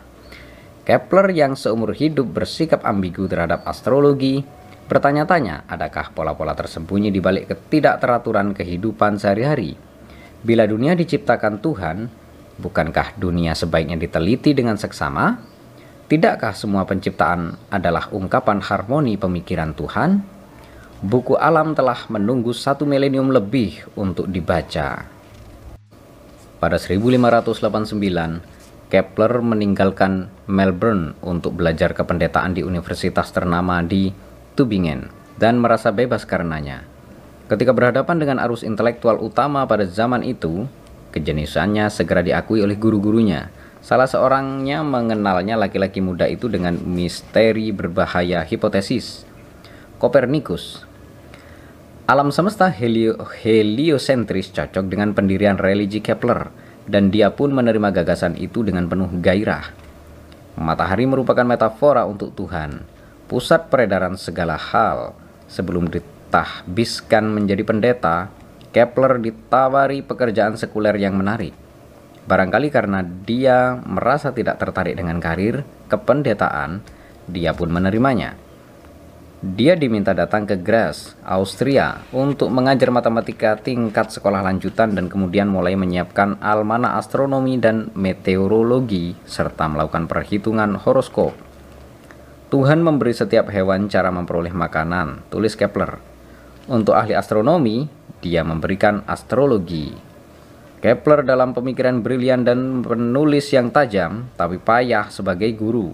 Kepler 0.86 1.34
yang 1.34 1.54
seumur 1.54 1.94
hidup 1.94 2.30
bersikap 2.30 2.86
ambigu 2.86 3.26
terhadap 3.26 3.66
astrologi, 3.66 4.42
bertanya-tanya 4.90 5.70
adakah 5.70 6.14
pola-pola 6.14 6.58
tersembunyi 6.58 7.14
di 7.14 7.22
balik 7.22 7.50
ketidakteraturan 7.50 8.58
kehidupan 8.58 9.22
sehari-hari. 9.22 9.78
Bila 10.42 10.66
dunia 10.66 10.98
diciptakan 10.98 11.62
Tuhan, 11.62 11.98
bukankah 12.60 13.16
dunia 13.16 13.56
sebaiknya 13.56 13.96
diteliti 13.96 14.52
dengan 14.52 14.76
seksama? 14.76 15.40
Tidakkah 16.12 16.52
semua 16.52 16.84
penciptaan 16.84 17.56
adalah 17.72 18.12
ungkapan 18.12 18.60
harmoni 18.60 19.16
pemikiran 19.16 19.72
Tuhan? 19.78 20.20
Buku 21.00 21.40
alam 21.40 21.72
telah 21.72 22.12
menunggu 22.12 22.52
satu 22.52 22.84
milenium 22.84 23.32
lebih 23.32 23.88
untuk 23.96 24.28
dibaca. 24.28 25.08
Pada 26.60 26.76
1589, 26.76 27.96
Kepler 28.92 29.34
meninggalkan 29.40 30.28
Melbourne 30.50 31.16
untuk 31.24 31.56
belajar 31.56 31.96
kependetaan 31.96 32.58
di 32.58 32.66
universitas 32.66 33.32
ternama 33.32 33.80
di 33.80 34.12
Tübingen 34.58 35.08
dan 35.40 35.62
merasa 35.62 35.94
bebas 35.94 36.28
karenanya. 36.28 36.84
Ketika 37.48 37.72
berhadapan 37.72 38.20
dengan 38.20 38.38
arus 38.44 38.68
intelektual 38.68 39.24
utama 39.24 39.64
pada 39.70 39.88
zaman 39.88 40.26
itu, 40.26 40.68
kejeniusannya 41.12 41.90
segera 41.90 42.22
diakui 42.22 42.62
oleh 42.62 42.78
guru-gurunya. 42.78 43.52
Salah 43.80 44.06
seorangnya 44.06 44.84
mengenalnya 44.84 45.56
laki-laki 45.56 46.04
muda 46.04 46.28
itu 46.28 46.52
dengan 46.52 46.76
misteri 46.76 47.72
berbahaya 47.72 48.44
hipotesis. 48.44 49.24
Kopernikus 50.00 50.84
Alam 52.10 52.32
semesta 52.34 52.68
helio 52.72 53.20
heliosentris 53.44 54.52
cocok 54.52 54.86
dengan 54.88 55.16
pendirian 55.16 55.56
religi 55.56 56.04
Kepler 56.04 56.52
dan 56.90 57.14
dia 57.14 57.30
pun 57.30 57.54
menerima 57.54 57.94
gagasan 58.02 58.34
itu 58.36 58.66
dengan 58.66 58.90
penuh 58.90 59.08
gairah. 59.22 59.70
Matahari 60.58 61.06
merupakan 61.06 61.46
metafora 61.46 62.04
untuk 62.04 62.34
Tuhan, 62.34 62.84
pusat 63.30 63.70
peredaran 63.70 64.18
segala 64.18 64.58
hal. 64.58 65.14
Sebelum 65.46 65.88
ditahbiskan 65.88 67.26
menjadi 67.30 67.64
pendeta, 67.64 68.34
Kepler 68.70 69.18
ditawari 69.18 70.06
pekerjaan 70.06 70.54
sekuler 70.54 70.94
yang 71.02 71.18
menarik. 71.18 71.58
Barangkali 72.30 72.70
karena 72.70 73.02
dia 73.02 73.82
merasa 73.82 74.30
tidak 74.30 74.62
tertarik 74.62 74.94
dengan 74.94 75.18
karir 75.18 75.66
kependetaan, 75.90 76.86
dia 77.26 77.58
pun 77.58 77.74
menerimanya. 77.74 78.38
Dia 79.40 79.80
diminta 79.80 80.12
datang 80.12 80.44
ke 80.44 80.60
Graz, 80.60 81.16
Austria, 81.24 82.04
untuk 82.12 82.52
mengajar 82.52 82.92
matematika 82.92 83.56
tingkat 83.56 84.12
sekolah 84.12 84.44
lanjutan 84.44 84.92
dan 84.92 85.08
kemudian 85.08 85.48
mulai 85.48 85.80
menyiapkan 85.80 86.38
almana 86.44 87.00
astronomi 87.00 87.56
dan 87.56 87.88
meteorologi 87.96 89.16
serta 89.24 89.72
melakukan 89.72 90.12
perhitungan 90.12 90.76
horoskop. 90.76 91.34
Tuhan 92.52 92.84
memberi 92.84 93.16
setiap 93.16 93.48
hewan 93.48 93.88
cara 93.88 94.12
memperoleh 94.12 94.52
makanan, 94.52 95.24
tulis 95.32 95.56
Kepler. 95.56 95.98
Untuk 96.68 97.00
ahli 97.00 97.16
astronomi, 97.16 97.88
dia 98.20 98.44
memberikan 98.44 99.04
astrologi. 99.08 99.96
Kepler 100.80 101.28
dalam 101.28 101.52
pemikiran 101.52 102.00
brilian 102.00 102.48
dan 102.48 102.80
penulis 102.84 103.52
yang 103.52 103.68
tajam, 103.68 104.32
tapi 104.40 104.56
payah 104.60 105.12
sebagai 105.12 105.52
guru 105.56 105.92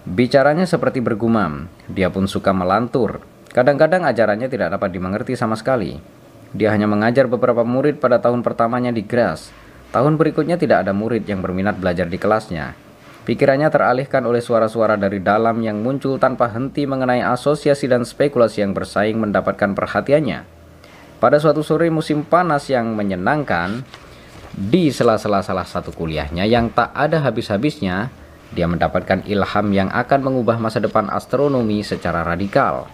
Bicaranya 0.00 0.64
seperti 0.64 1.04
bergumam, 1.04 1.68
dia 1.84 2.08
pun 2.08 2.24
suka 2.24 2.56
melantur. 2.56 3.20
Kadang-kadang 3.52 4.08
ajarannya 4.08 4.48
tidak 4.48 4.72
dapat 4.72 4.96
dimengerti 4.96 5.36
sama 5.36 5.60
sekali. 5.60 6.00
Dia 6.56 6.72
hanya 6.72 6.88
mengajar 6.88 7.28
beberapa 7.28 7.68
murid 7.68 8.00
pada 8.00 8.16
tahun 8.16 8.40
pertamanya 8.40 8.96
di 8.96 9.04
Gras. 9.04 9.52
Tahun 9.92 10.16
berikutnya 10.16 10.56
tidak 10.56 10.88
ada 10.88 10.96
murid 10.96 11.28
yang 11.28 11.44
berminat 11.44 11.76
belajar 11.76 12.08
di 12.08 12.16
kelasnya. 12.16 12.72
Pikirannya 13.28 13.68
teralihkan 13.68 14.24
oleh 14.24 14.40
suara-suara 14.40 14.96
dari 14.96 15.20
dalam 15.20 15.60
yang 15.60 15.84
muncul 15.84 16.16
tanpa 16.16 16.48
henti 16.48 16.88
mengenai 16.88 17.20
asosiasi 17.20 17.84
dan 17.84 18.08
spekulasi 18.08 18.64
yang 18.64 18.72
bersaing 18.72 19.20
mendapatkan 19.20 19.76
perhatiannya. 19.76 20.59
Pada 21.20 21.36
suatu 21.36 21.60
sore 21.60 21.92
musim 21.92 22.24
panas 22.24 22.64
yang 22.72 22.96
menyenangkan, 22.96 23.84
di 24.56 24.88
sela-sela 24.88 25.44
salah 25.44 25.68
satu 25.68 25.92
kuliahnya 25.92 26.48
yang 26.48 26.72
tak 26.72 26.96
ada 26.96 27.20
habis-habisnya, 27.20 28.08
dia 28.50 28.64
mendapatkan 28.66 29.22
ilham 29.28 29.66
yang 29.70 29.92
akan 29.92 30.20
mengubah 30.26 30.56
masa 30.56 30.80
depan 30.80 31.12
astronomi 31.12 31.84
secara 31.84 32.24
radikal. 32.24 32.88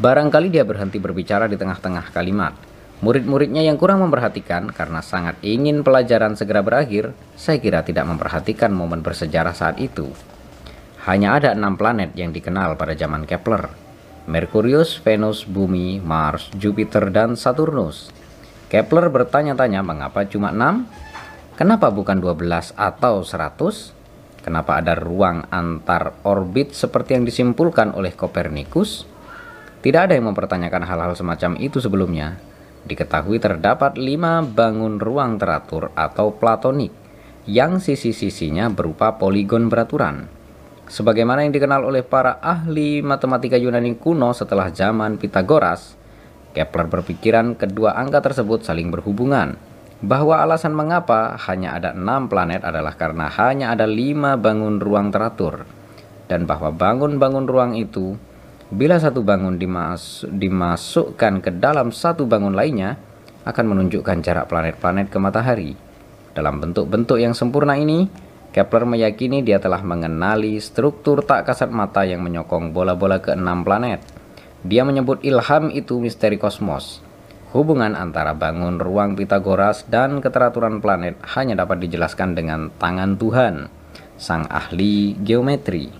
Barangkali 0.00 0.48
dia 0.48 0.64
berhenti 0.64 0.96
berbicara 0.96 1.46
di 1.46 1.60
tengah-tengah 1.60 2.16
kalimat. 2.16 2.56
Murid-muridnya 3.04 3.60
yang 3.60 3.76
kurang 3.76 4.00
memperhatikan 4.00 4.72
karena 4.72 5.04
sangat 5.04 5.36
ingin 5.44 5.84
pelajaran 5.84 6.32
segera 6.32 6.64
berakhir, 6.64 7.12
saya 7.36 7.60
kira 7.60 7.84
tidak 7.84 8.08
memperhatikan 8.08 8.72
momen 8.72 9.04
bersejarah 9.04 9.52
saat 9.52 9.76
itu. 9.84 10.08
Hanya 11.04 11.36
ada 11.36 11.52
enam 11.52 11.76
planet 11.76 12.16
yang 12.16 12.32
dikenal 12.32 12.74
pada 12.80 12.96
zaman 12.96 13.28
Kepler. 13.28 13.85
Merkurius, 14.26 14.98
Venus, 14.98 15.46
Bumi, 15.46 16.02
Mars, 16.02 16.50
Jupiter, 16.58 17.14
dan 17.14 17.38
Saturnus. 17.38 18.10
Kepler 18.66 19.06
bertanya-tanya 19.06 19.86
mengapa 19.86 20.26
cuma 20.26 20.50
enam? 20.50 20.90
Kenapa 21.54 21.94
bukan 21.94 22.18
12 22.18 22.74
atau 22.74 23.22
100? 23.22 23.94
Kenapa 24.42 24.82
ada 24.82 24.98
ruang 24.98 25.46
antar 25.50 26.18
orbit 26.26 26.74
seperti 26.74 27.14
yang 27.18 27.24
disimpulkan 27.26 27.94
oleh 27.94 28.14
Kopernikus? 28.14 29.06
Tidak 29.82 30.10
ada 30.10 30.18
yang 30.18 30.30
mempertanyakan 30.30 30.82
hal-hal 30.82 31.14
semacam 31.14 31.54
itu 31.62 31.78
sebelumnya. 31.78 32.42
Diketahui 32.86 33.38
terdapat 33.38 33.94
lima 33.94 34.42
bangun 34.42 34.98
ruang 34.98 35.38
teratur 35.38 35.94
atau 35.94 36.34
platonik 36.34 36.90
yang 37.46 37.78
sisi-sisinya 37.78 38.66
berupa 38.70 39.18
poligon 39.18 39.70
beraturan. 39.70 40.35
Sebagaimana 40.86 41.42
yang 41.42 41.50
dikenal 41.50 41.82
oleh 41.82 42.06
para 42.06 42.38
ahli 42.38 43.02
matematika 43.02 43.58
Yunani 43.58 43.98
kuno 43.98 44.30
setelah 44.30 44.70
zaman 44.70 45.18
Pitagoras, 45.18 45.98
Kepler 46.54 46.86
berpikiran 46.86 47.58
kedua 47.58 47.98
angka 47.98 48.22
tersebut 48.22 48.62
saling 48.62 48.88
berhubungan 48.88 49.58
bahwa 50.00 50.40
alasan 50.40 50.72
mengapa 50.72 51.36
hanya 51.50 51.76
ada 51.76 51.90
enam 51.92 52.30
planet 52.30 52.62
adalah 52.62 52.94
karena 52.94 53.26
hanya 53.28 53.74
ada 53.74 53.84
lima 53.84 54.38
bangun 54.38 54.78
ruang 54.78 55.10
teratur 55.10 55.66
dan 56.30 56.44
bahwa 56.44 56.70
bangun-bangun 56.70 57.46
ruang 57.48 57.72
itu 57.74 58.14
bila 58.70 58.98
satu 58.98 59.22
bangun 59.22 59.58
dimas 59.58 60.26
dimasukkan 60.26 61.42
ke 61.42 61.50
dalam 61.58 61.94
satu 61.94 62.26
bangun 62.26 62.54
lainnya 62.54 62.98
akan 63.46 63.64
menunjukkan 63.74 64.26
jarak 64.26 64.50
planet-planet 64.50 65.06
ke 65.06 65.18
matahari. 65.22 65.72
Dalam 66.34 66.58
bentuk-bentuk 66.58 67.16
yang 67.22 67.32
sempurna 67.32 67.78
ini, 67.78 68.10
Kepler 68.56 68.88
meyakini 68.88 69.44
dia 69.44 69.60
telah 69.60 69.84
mengenali 69.84 70.56
struktur 70.64 71.20
tak 71.20 71.44
kasat 71.44 71.68
mata 71.68 72.08
yang 72.08 72.24
menyokong 72.24 72.72
bola-bola 72.72 73.20
ke 73.20 73.36
enam 73.36 73.60
planet. 73.60 74.00
Dia 74.64 74.80
menyebut 74.80 75.20
ilham 75.20 75.68
itu 75.68 76.00
misteri 76.00 76.40
kosmos. 76.40 77.04
Hubungan 77.52 77.92
antara 77.92 78.32
bangun 78.32 78.80
ruang 78.80 79.12
Pitagoras 79.12 79.84
dan 79.84 80.24
keteraturan 80.24 80.80
planet 80.80 81.20
hanya 81.36 81.52
dapat 81.52 81.84
dijelaskan 81.84 82.32
dengan 82.32 82.72
tangan 82.80 83.20
Tuhan, 83.20 83.68
sang 84.16 84.48
ahli 84.48 85.20
geometri. 85.20 85.92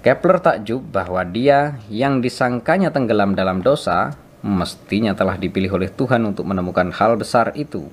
Kepler 0.00 0.40
takjub 0.40 0.80
bahwa 0.80 1.28
dia 1.28 1.76
yang 1.92 2.24
disangkanya 2.24 2.88
tenggelam 2.88 3.36
dalam 3.36 3.60
dosa 3.60 4.16
mestinya 4.40 5.12
telah 5.12 5.36
dipilih 5.36 5.76
oleh 5.76 5.92
Tuhan 5.92 6.24
untuk 6.24 6.48
menemukan 6.48 6.88
hal 6.88 7.20
besar 7.20 7.52
itu. 7.52 7.92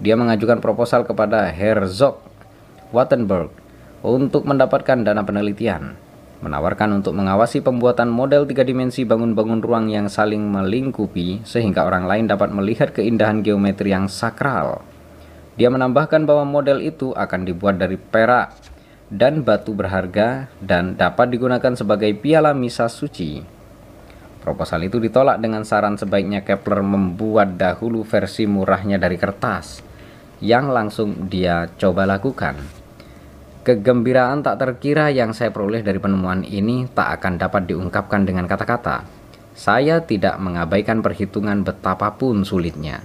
Dia 0.00 0.16
mengajukan 0.16 0.64
proposal 0.64 1.04
kepada 1.04 1.44
Herzog 1.52 2.35
Wattenberg 2.94 3.50
untuk 4.06 4.46
mendapatkan 4.46 5.02
dana 5.02 5.26
penelitian, 5.26 5.98
menawarkan 6.38 7.02
untuk 7.02 7.18
mengawasi 7.18 7.58
pembuatan 7.58 8.06
model 8.06 8.46
tiga 8.46 8.62
dimensi 8.62 9.02
bangun-bangun 9.02 9.58
ruang 9.58 9.90
yang 9.90 10.06
saling 10.06 10.46
melingkupi 10.46 11.42
sehingga 11.42 11.82
orang 11.82 12.06
lain 12.06 12.30
dapat 12.30 12.54
melihat 12.54 12.94
keindahan 12.94 13.42
geometri 13.42 13.90
yang 13.90 14.06
sakral. 14.06 14.86
Dia 15.58 15.66
menambahkan 15.66 16.28
bahwa 16.30 16.46
model 16.46 16.78
itu 16.78 17.10
akan 17.10 17.42
dibuat 17.42 17.82
dari 17.82 17.98
perak 17.98 18.54
dan 19.10 19.42
batu 19.42 19.74
berharga 19.74 20.46
dan 20.62 20.94
dapat 20.94 21.34
digunakan 21.34 21.74
sebagai 21.74 22.14
piala 22.14 22.54
misa 22.54 22.86
suci. 22.86 23.42
Proposal 24.46 24.86
itu 24.86 25.02
ditolak 25.02 25.42
dengan 25.42 25.66
saran 25.66 25.98
sebaiknya 25.98 26.46
Kepler 26.46 26.86
membuat 26.86 27.58
dahulu 27.58 28.06
versi 28.06 28.46
murahnya 28.46 28.94
dari 28.94 29.18
kertas 29.18 29.95
yang 30.40 30.68
langsung 30.68 31.32
dia 31.32 31.70
coba 31.80 32.04
lakukan. 32.04 32.56
Kegembiraan 33.66 34.46
tak 34.46 34.62
terkira 34.62 35.10
yang 35.10 35.34
saya 35.34 35.50
peroleh 35.50 35.82
dari 35.82 35.98
penemuan 35.98 36.46
ini 36.46 36.86
tak 36.86 37.18
akan 37.18 37.34
dapat 37.34 37.66
diungkapkan 37.66 38.22
dengan 38.22 38.46
kata-kata. 38.46 39.02
Saya 39.56 40.04
tidak 40.04 40.38
mengabaikan 40.38 41.02
perhitungan 41.02 41.66
betapapun 41.66 42.46
sulitnya. 42.46 43.02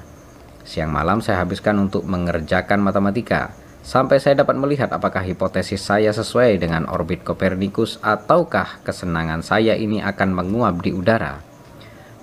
Siang 0.62 0.94
malam 0.94 1.24
saya 1.24 1.42
habiskan 1.42 1.82
untuk 1.82 2.06
mengerjakan 2.06 2.78
matematika, 2.78 3.56
sampai 3.82 4.22
saya 4.22 4.46
dapat 4.46 4.60
melihat 4.60 4.94
apakah 4.94 5.26
hipotesis 5.26 5.82
saya 5.82 6.14
sesuai 6.14 6.62
dengan 6.62 6.86
orbit 6.86 7.26
Kopernikus 7.26 7.98
ataukah 8.06 8.86
kesenangan 8.86 9.42
saya 9.42 9.74
ini 9.74 10.04
akan 10.06 10.30
menguap 10.30 10.86
di 10.86 10.94
udara. 10.94 11.42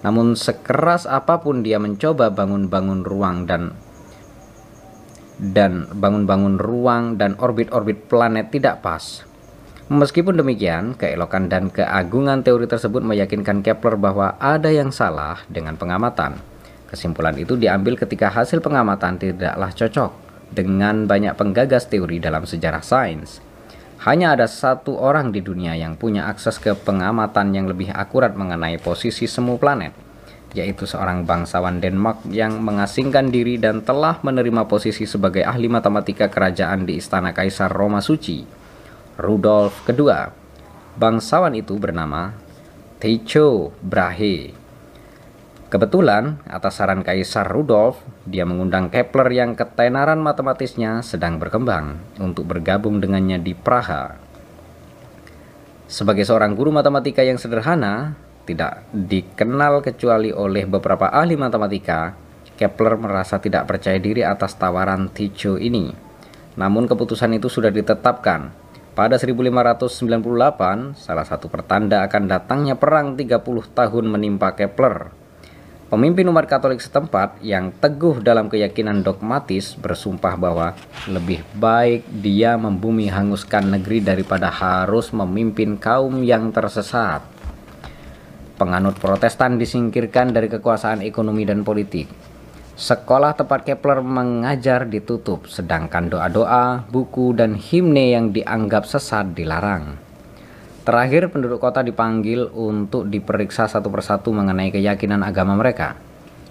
Namun 0.07 0.39
sekeras 0.39 1.11
apa 1.11 1.43
pun 1.43 1.67
dia 1.67 1.83
mencoba 1.83 2.31
bangun-bangun 2.31 3.03
ruang 3.03 3.51
dan 3.51 3.75
dan 5.39 5.87
bangun-bangun 5.87 6.59
ruang 6.59 7.15
dan 7.15 7.39
orbit-orbit 7.39 8.11
planet 8.11 8.51
tidak 8.51 8.83
pas. 8.83 9.23
Meskipun 9.89 10.37
demikian, 10.37 10.93
keelokan 10.99 11.49
dan 11.49 11.73
keagungan 11.73 12.45
teori 12.45 12.69
tersebut 12.69 13.01
meyakinkan 13.01 13.65
Kepler 13.65 13.97
bahwa 13.97 14.37
ada 14.37 14.69
yang 14.69 14.93
salah 14.93 15.41
dengan 15.49 15.81
pengamatan. 15.81 16.37
Kesimpulan 16.93 17.33
itu 17.41 17.57
diambil 17.57 17.97
ketika 17.97 18.29
hasil 18.29 18.61
pengamatan 18.61 19.17
tidaklah 19.17 19.73
cocok 19.73 20.13
dengan 20.53 21.09
banyak 21.09 21.33
penggagas 21.37 21.89
teori 21.89 22.21
dalam 22.21 22.45
sejarah 22.45 22.85
sains. 22.85 23.41
Hanya 24.05 24.37
ada 24.37 24.45
satu 24.45 24.95
orang 24.95 25.33
di 25.33 25.41
dunia 25.41 25.75
yang 25.75 25.97
punya 25.97 26.29
akses 26.29 26.61
ke 26.61 26.77
pengamatan 26.77 27.51
yang 27.57 27.67
lebih 27.67 27.89
akurat 27.91 28.37
mengenai 28.37 28.77
posisi 28.79 29.25
semu 29.25 29.57
planet, 29.57 30.08
yaitu 30.57 30.89
seorang 30.89 31.29
bangsawan 31.29 31.81
Denmark 31.81 32.25
yang 32.33 32.61
mengasingkan 32.65 33.29
diri 33.29 33.61
dan 33.61 33.85
telah 33.85 34.17
menerima 34.25 34.65
posisi 34.65 35.05
sebagai 35.05 35.45
ahli 35.45 35.69
matematika 35.69 36.33
kerajaan 36.33 36.89
di 36.89 36.97
Istana 36.97 37.37
Kaisar 37.37 37.69
Roma 37.69 38.01
Suci, 38.01 38.45
Rudolf 39.21 39.85
II. 39.85 40.09
Bangsawan 40.99 41.53
itu 41.55 41.77
bernama 41.77 42.33
Tycho 42.99 43.71
Brahe. 43.85 44.57
Kebetulan, 45.69 46.41
atas 46.49 46.81
saran 46.81 47.05
Kaisar 47.05 47.45
Rudolf, 47.45 48.01
dia 48.25 48.49
mengundang 48.49 48.89
Kepler 48.89 49.29
yang 49.37 49.53
ketenaran 49.53 50.17
matematisnya 50.17 51.05
sedang 51.05 51.37
berkembang 51.37 52.01
untuk 52.17 52.49
bergabung 52.49 53.05
dengannya 53.05 53.37
di 53.37 53.53
Praha. 53.53 54.17
Sebagai 55.89 56.25
seorang 56.25 56.57
guru 56.57 56.73
matematika 56.73 57.21
yang 57.21 57.37
sederhana, 57.37 58.17
tidak 58.49 58.89
dikenal 58.89 59.85
kecuali 59.85 60.33
oleh 60.33 60.65
beberapa 60.65 61.13
ahli 61.13 61.37
matematika, 61.37 62.17
Kepler 62.57 62.97
merasa 62.97 63.37
tidak 63.37 63.69
percaya 63.69 64.01
diri 64.01 64.25
atas 64.25 64.57
tawaran 64.57 65.13
Tycho 65.13 65.61
ini. 65.61 65.93
Namun 66.57 66.89
keputusan 66.89 67.37
itu 67.37 67.47
sudah 67.47 67.69
ditetapkan. 67.69 68.51
Pada 68.99 69.15
1598, 69.15 70.99
salah 70.99 71.23
satu 71.23 71.47
pertanda 71.47 72.03
akan 72.03 72.27
datangnya 72.27 72.75
perang 72.75 73.15
30 73.15 73.71
tahun 73.71 74.05
menimpa 74.11 74.59
Kepler. 74.59 75.15
Pemimpin 75.89 76.29
umat 76.29 76.45
Katolik 76.51 76.83
setempat 76.83 77.41
yang 77.41 77.73
teguh 77.73 78.21
dalam 78.21 78.51
keyakinan 78.51 79.01
dogmatis 79.01 79.73
bersumpah 79.79 80.37
bahwa 80.37 80.77
lebih 81.09 81.41
baik 81.57 82.05
dia 82.11 82.61
membumi 82.61 83.09
hanguskan 83.09 83.73
negeri 83.73 84.05
daripada 84.05 84.53
harus 84.53 85.15
memimpin 85.17 85.81
kaum 85.81 86.21
yang 86.21 86.53
tersesat 86.53 87.38
penganut 88.59 88.99
protestan 88.99 89.57
disingkirkan 89.57 90.35
dari 90.35 90.51
kekuasaan 90.51 91.07
ekonomi 91.07 91.47
dan 91.47 91.63
politik. 91.63 92.11
Sekolah 92.79 93.35
tempat 93.35 93.67
Kepler 93.67 94.03
mengajar 94.03 94.87
ditutup, 94.87 95.51
sedangkan 95.51 96.11
doa-doa, 96.11 96.87
buku, 96.87 97.35
dan 97.35 97.59
himne 97.59 98.15
yang 98.15 98.31
dianggap 98.31 98.87
sesat 98.87 99.35
dilarang. 99.35 99.99
Terakhir, 100.87 101.31
penduduk 101.35 101.59
kota 101.59 101.83
dipanggil 101.83 102.47
untuk 102.55 103.11
diperiksa 103.11 103.67
satu 103.67 103.91
persatu 103.91 104.31
mengenai 104.31 104.71
keyakinan 104.71 105.27
agama 105.27 105.59
mereka. 105.59 105.99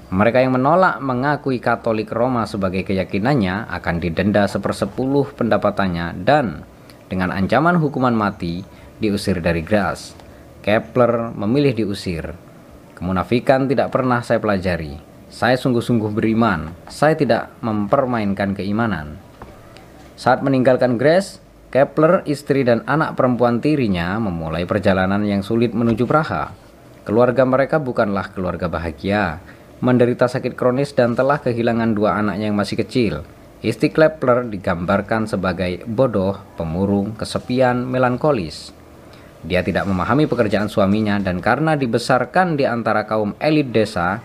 Mereka 0.07 0.39
yang 0.43 0.55
menolak 0.55 1.03
mengakui 1.03 1.59
Katolik 1.59 2.11
Roma 2.11 2.47
sebagai 2.47 2.83
keyakinannya 2.87 3.67
akan 3.67 3.95
didenda 3.99 4.47
sepersepuluh 4.47 5.35
pendapatannya 5.35 6.23
dan 6.23 6.63
dengan 7.07 7.31
ancaman 7.31 7.79
hukuman 7.79 8.15
mati 8.15 8.63
diusir 8.99 9.39
dari 9.39 9.63
Graz. 9.63 10.26
Kepler 10.67 11.31
memilih 11.31 11.71
diusir. 11.71 12.35
Kemunafikan 12.91 13.71
tidak 13.71 13.87
pernah 13.87 14.19
saya 14.19 14.43
pelajari. 14.43 14.99
Saya 15.31 15.55
sungguh-sungguh 15.55 16.11
beriman. 16.11 16.75
Saya 16.91 17.15
tidak 17.15 17.55
mempermainkan 17.63 18.51
keimanan. 18.51 19.15
Saat 20.19 20.43
meninggalkan 20.43 20.99
Grace, 20.99 21.39
Kepler, 21.71 22.19
istri 22.27 22.67
dan 22.67 22.83
anak 22.83 23.15
perempuan 23.15 23.63
tirinya 23.63 24.19
memulai 24.19 24.67
perjalanan 24.67 25.23
yang 25.23 25.39
sulit 25.39 25.71
menuju 25.71 26.03
Praha. 26.03 26.51
Keluarga 27.07 27.47
mereka 27.47 27.79
bukanlah 27.79 28.27
keluarga 28.35 28.67
bahagia, 28.67 29.39
menderita 29.79 30.27
sakit 30.27 30.51
kronis 30.59 30.91
dan 30.91 31.15
telah 31.15 31.39
kehilangan 31.39 31.95
dua 31.95 32.19
anak 32.19 32.43
yang 32.43 32.59
masih 32.59 32.75
kecil. 32.75 33.23
Istri 33.63 33.95
Kepler 33.95 34.43
digambarkan 34.51 35.31
sebagai 35.31 35.87
bodoh, 35.87 36.35
pemurung, 36.59 37.15
kesepian, 37.15 37.87
melankolis. 37.87 38.76
Dia 39.47 39.63
tidak 39.63 39.87
memahami 39.87 40.27
pekerjaan 40.27 40.67
suaminya 40.67 41.23
dan 41.23 41.39
karena 41.39 41.79
dibesarkan 41.79 42.59
di 42.59 42.67
antara 42.67 43.07
kaum 43.07 43.31
elit 43.39 43.71
desa, 43.71 44.19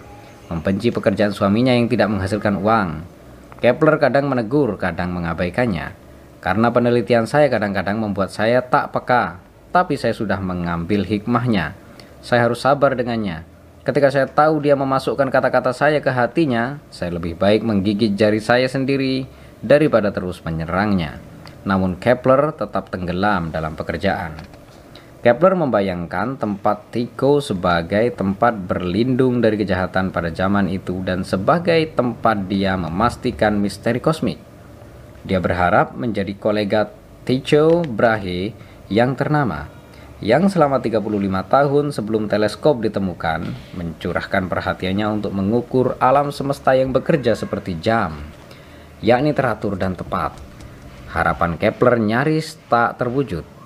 membenci 0.51 0.91
pekerjaan 0.91 1.31
suaminya 1.31 1.71
yang 1.71 1.87
tidak 1.87 2.11
menghasilkan 2.11 2.59
uang. 2.59 3.07
Kepler 3.63 4.03
kadang 4.03 4.27
menegur, 4.27 4.75
kadang 4.75 5.15
mengabaikannya. 5.15 5.95
Karena 6.43 6.75
penelitian 6.75 7.31
saya 7.31 7.47
kadang-kadang 7.47 8.03
membuat 8.03 8.35
saya 8.35 8.67
tak 8.67 8.91
peka, 8.91 9.39
tapi 9.71 9.95
saya 9.95 10.11
sudah 10.11 10.43
mengambil 10.43 11.07
hikmahnya. 11.07 11.79
Saya 12.19 12.51
harus 12.51 12.67
sabar 12.67 12.99
dengannya. 12.99 13.47
Ketika 13.87 14.11
saya 14.11 14.27
tahu 14.27 14.59
dia 14.59 14.75
memasukkan 14.75 15.31
kata-kata 15.31 15.71
saya 15.71 16.03
ke 16.03 16.11
hatinya, 16.11 16.83
saya 16.91 17.15
lebih 17.15 17.39
baik 17.39 17.63
menggigit 17.63 18.19
jari 18.19 18.43
saya 18.43 18.67
sendiri 18.67 19.27
daripada 19.63 20.11
terus 20.11 20.43
menyerangnya. 20.43 21.23
Namun 21.63 21.95
Kepler 22.03 22.59
tetap 22.59 22.91
tenggelam 22.91 23.55
dalam 23.55 23.79
pekerjaan. 23.79 24.62
Kepler 25.23 25.55
membayangkan 25.55 26.35
tempat 26.35 26.91
Tycho 26.91 27.39
sebagai 27.39 28.11
tempat 28.11 28.59
berlindung 28.59 29.39
dari 29.39 29.55
kejahatan 29.55 30.11
pada 30.11 30.35
zaman 30.35 30.67
itu 30.67 30.99
dan 31.07 31.23
sebagai 31.23 31.79
tempat 31.95 32.51
dia 32.51 32.75
memastikan 32.75 33.55
misteri 33.55 34.03
kosmik. 34.03 34.43
Dia 35.23 35.39
berharap 35.39 35.95
menjadi 35.95 36.35
kolega 36.35 36.91
Tycho 37.23 37.87
Brahe 37.87 38.51
yang 38.91 39.15
ternama, 39.15 39.71
yang 40.19 40.51
selama 40.51 40.83
35 40.83 40.99
tahun 41.47 41.85
sebelum 41.95 42.27
teleskop 42.27 42.83
ditemukan, 42.83 43.47
mencurahkan 43.79 44.51
perhatiannya 44.51 45.23
untuk 45.23 45.39
mengukur 45.39 45.95
alam 46.03 46.35
semesta 46.35 46.75
yang 46.75 46.91
bekerja 46.91 47.39
seperti 47.39 47.79
jam, 47.79 48.19
yakni 48.99 49.31
teratur 49.31 49.79
dan 49.79 49.95
tepat. 49.95 50.35
Harapan 51.15 51.55
Kepler 51.63 52.03
nyaris 52.03 52.59
tak 52.67 52.99
terwujud 52.99 53.62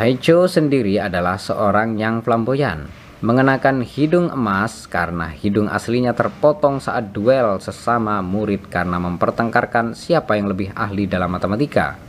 Taicho 0.00 0.48
sendiri 0.48 0.96
adalah 0.96 1.36
seorang 1.36 2.00
yang 2.00 2.24
flamboyan. 2.24 2.88
mengenakan 3.20 3.84
hidung 3.84 4.32
emas 4.32 4.88
karena 4.88 5.28
hidung 5.28 5.68
aslinya 5.68 6.16
terpotong 6.16 6.80
saat 6.80 7.12
duel 7.12 7.60
sesama 7.60 8.24
murid 8.24 8.72
karena 8.72 8.96
mempertengkarkan 8.96 9.92
siapa 9.92 10.40
yang 10.40 10.48
lebih 10.48 10.72
ahli 10.72 11.04
dalam 11.04 11.28
matematika. 11.36 12.00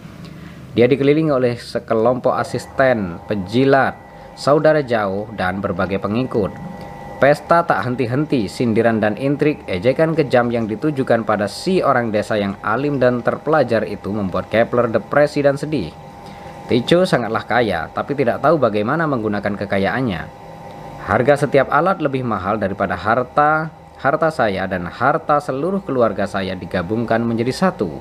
Dia 0.72 0.88
dikelilingi 0.88 1.36
oleh 1.36 1.60
sekelompok 1.60 2.32
asisten, 2.32 3.20
pejilat, 3.28 3.92
saudara 4.39 4.80
jauh, 4.80 5.28
dan 5.36 5.60
berbagai 5.60 6.00
pengikut. 6.00 6.56
Pesta 7.20 7.68
tak 7.68 7.92
henti-henti, 7.92 8.48
sindiran 8.48 9.04
dan 9.04 9.20
intrik, 9.20 9.68
ejekan 9.68 10.16
kejam 10.16 10.48
yang 10.48 10.64
ditujukan 10.64 11.28
pada 11.28 11.52
si 11.52 11.84
orang 11.84 12.08
desa 12.08 12.39
yang 12.39 12.56
alim 12.64 13.04
dan 13.04 13.20
terpelajar 13.20 13.84
itu 13.84 14.16
membuat 14.16 14.48
Kepler 14.48 14.88
depresi 14.88 15.44
dan 15.44 15.60
sedih. 15.60 16.11
Ticho 16.72 17.03
sangatlah 17.03 17.43
kaya, 17.43 17.91
tapi 17.91 18.15
tidak 18.15 18.39
tahu 18.39 18.55
bagaimana 18.55 19.03
menggunakan 19.03 19.59
kekayaannya. 19.59 20.24
Harga 21.03 21.43
setiap 21.43 21.67
alat 21.67 21.99
lebih 21.99 22.24
mahal 22.24 22.55
daripada 22.55 22.95
harta 22.95 23.76
harta 23.99 24.32
saya 24.32 24.63
dan 24.72 24.88
harta 24.88 25.43
seluruh 25.43 25.84
keluarga 25.84 26.24
saya 26.24 26.55
digabungkan 26.55 27.19
menjadi 27.28 27.51
satu. 27.51 27.99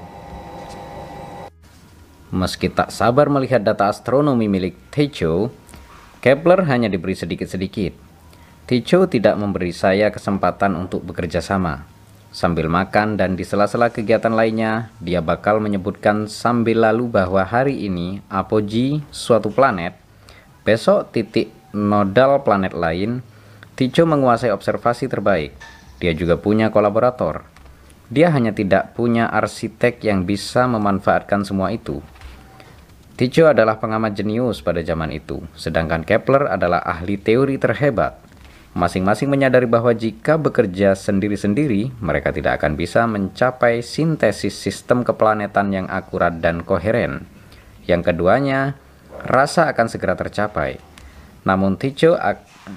Meski 2.31 2.71
tak 2.71 2.95
sabar 2.95 3.27
melihat 3.27 3.59
data 3.59 3.91
astronomi 3.91 4.47
milik 4.47 4.79
Tycho, 4.95 5.51
Kepler 6.23 6.63
hanya 6.71 6.87
diberi 6.87 7.19
sedikit-sedikit. 7.19 7.99
Tycho 8.71 9.11
tidak 9.11 9.35
memberi 9.35 9.75
saya 9.75 10.15
kesempatan 10.15 10.79
untuk 10.79 11.03
bekerja 11.03 11.43
sama. 11.43 11.91
Sambil 12.31 12.71
makan 12.71 13.19
dan 13.19 13.35
di 13.35 13.43
sela-sela 13.43 13.91
kegiatan 13.91 14.31
lainnya, 14.31 14.95
dia 15.03 15.19
bakal 15.19 15.59
menyebutkan 15.59 16.31
sambil 16.31 16.87
lalu 16.87 17.11
bahwa 17.11 17.43
hari 17.43 17.91
ini 17.91 18.23
apogee 18.31 19.03
suatu 19.11 19.51
planet, 19.51 19.99
besok 20.63 21.11
titik 21.11 21.51
nodal 21.75 22.47
planet 22.47 22.71
lain, 22.71 23.27
Tycho 23.75 24.07
menguasai 24.07 24.55
observasi 24.55 25.11
terbaik. 25.11 25.57
Dia 25.99 26.15
juga 26.15 26.39
punya 26.39 26.71
kolaborator. 26.71 27.49
Dia 28.07 28.31
hanya 28.31 28.55
tidak 28.55 28.95
punya 28.95 29.27
arsitek 29.27 30.05
yang 30.07 30.23
bisa 30.23 30.71
memanfaatkan 30.71 31.43
semua 31.43 31.75
itu. 31.75 31.99
Tycho 33.19 33.51
adalah 33.51 33.83
pengamat 33.83 34.15
jenius 34.15 34.63
pada 34.63 34.87
zaman 34.87 35.11
itu, 35.11 35.43
sedangkan 35.59 36.07
Kepler 36.07 36.47
adalah 36.47 36.79
ahli 36.87 37.19
teori 37.19 37.59
terhebat. 37.59 38.30
Masing-masing 38.71 39.27
menyadari 39.27 39.67
bahwa 39.67 39.91
jika 39.91 40.39
bekerja 40.39 40.95
sendiri-sendiri, 40.95 41.91
mereka 41.99 42.31
tidak 42.31 42.63
akan 42.63 42.79
bisa 42.79 43.03
mencapai 43.03 43.83
sintesis 43.83 44.55
sistem 44.55 45.03
keplanetan 45.03 45.75
yang 45.75 45.87
akurat 45.91 46.39
dan 46.39 46.63
koheren. 46.63 47.27
Yang 47.91 48.15
keduanya, 48.15 48.79
rasa 49.27 49.67
akan 49.75 49.91
segera 49.91 50.15
tercapai. 50.15 50.79
Namun 51.43 51.75
Ticho, 51.83 52.15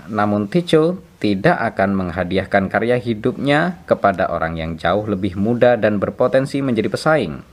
namun 0.10 0.50
Ticho 0.50 0.98
tidak 1.22 1.62
akan 1.62 1.94
menghadiahkan 1.94 2.74
karya 2.74 2.98
hidupnya 2.98 3.78
kepada 3.86 4.34
orang 4.34 4.58
yang 4.58 4.82
jauh 4.82 5.06
lebih 5.06 5.38
muda 5.38 5.78
dan 5.78 6.02
berpotensi 6.02 6.66
menjadi 6.66 6.90
pesaing. 6.90 7.46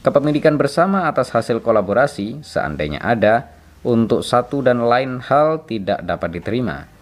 Kepemilikan 0.00 0.56
bersama 0.56 1.04
atas 1.04 1.36
hasil 1.36 1.60
kolaborasi, 1.60 2.40
seandainya 2.40 3.04
ada, 3.04 3.52
untuk 3.84 4.24
satu 4.24 4.64
dan 4.64 4.80
lain 4.80 5.20
hal 5.20 5.68
tidak 5.68 6.00
dapat 6.00 6.40
diterima. 6.40 6.93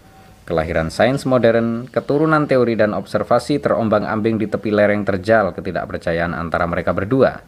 Kelahiran 0.43 0.91
sains 0.91 1.23
modern, 1.23 1.87
keturunan 1.87 2.51
teori 2.51 2.75
dan 2.75 2.99
observasi 2.99 3.63
terombang-ambing 3.63 4.43
di 4.43 4.51
tepi 4.51 4.75
lereng 4.75 5.07
terjal 5.07 5.55
ketidakpercayaan 5.55 6.35
antara 6.35 6.67
mereka 6.67 6.91
berdua. 6.91 7.47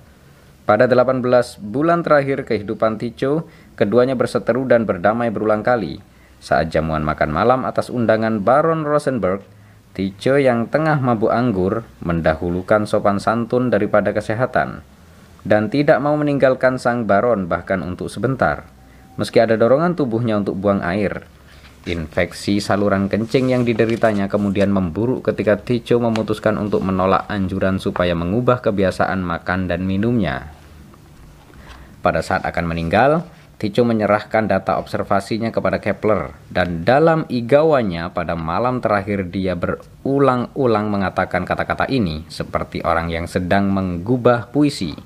Pada 0.63 0.87
18 0.87 1.21
bulan 1.59 2.07
terakhir 2.07 2.47
kehidupan 2.47 2.97
Ticho, 3.03 3.51
keduanya 3.75 4.15
berseteru 4.15 4.65
dan 4.65 4.87
berdamai 4.87 5.35
berulang 5.35 5.67
kali. 5.67 5.99
Saat 6.39 6.71
jamuan 6.71 7.03
makan 7.03 7.35
malam 7.35 7.67
atas 7.67 7.91
undangan 7.91 8.39
Baron 8.41 8.87
Rosenberg, 8.87 9.43
Ticho 9.95 10.39
yang 10.39 10.71
tengah 10.71 11.03
mabuk 11.03 11.35
anggur 11.35 11.83
mendahulukan 11.99 12.87
sopan 12.87 13.19
santun 13.19 13.75
daripada 13.75 14.15
kesehatan 14.15 14.87
dan 15.45 15.69
tidak 15.69 16.01
mau 16.01 16.17
meninggalkan 16.17 16.81
sang 16.81 17.05
baron 17.05 17.47
bahkan 17.47 17.85
untuk 17.85 18.09
sebentar. 18.09 18.65
Meski 19.15 19.39
ada 19.39 19.55
dorongan 19.55 19.95
tubuhnya 19.95 20.41
untuk 20.41 20.59
buang 20.59 20.83
air, 20.83 21.29
Infeksi 21.85 22.65
saluran 22.65 23.13
kencing 23.13 23.53
yang 23.53 23.61
dideritanya 23.69 24.25
kemudian 24.25 24.73
memburuk 24.73 25.29
ketika 25.29 25.61
Ticho 25.61 26.01
memutuskan 26.01 26.57
untuk 26.57 26.81
menolak 26.81 27.29
anjuran 27.29 27.77
supaya 27.77 28.17
mengubah 28.17 28.65
kebiasaan 28.65 29.21
makan 29.21 29.69
dan 29.69 29.85
minumnya. 29.85 30.49
Pada 32.01 32.25
saat 32.25 32.41
akan 32.49 32.73
meninggal, 32.73 33.29
Ticho 33.61 33.85
menyerahkan 33.85 34.49
data 34.49 34.81
observasinya 34.81 35.53
kepada 35.53 35.77
Kepler 35.77 36.33
dan 36.49 36.89
dalam 36.89 37.29
igawanya 37.29 38.09
pada 38.09 38.33
malam 38.33 38.81
terakhir 38.81 39.29
dia 39.29 39.53
berulang-ulang 39.53 40.89
mengatakan 40.89 41.45
kata-kata 41.45 41.85
ini 41.93 42.25
seperti 42.33 42.81
orang 42.81 43.13
yang 43.13 43.29
sedang 43.29 43.69
menggubah 43.69 44.49
puisi. 44.49 44.97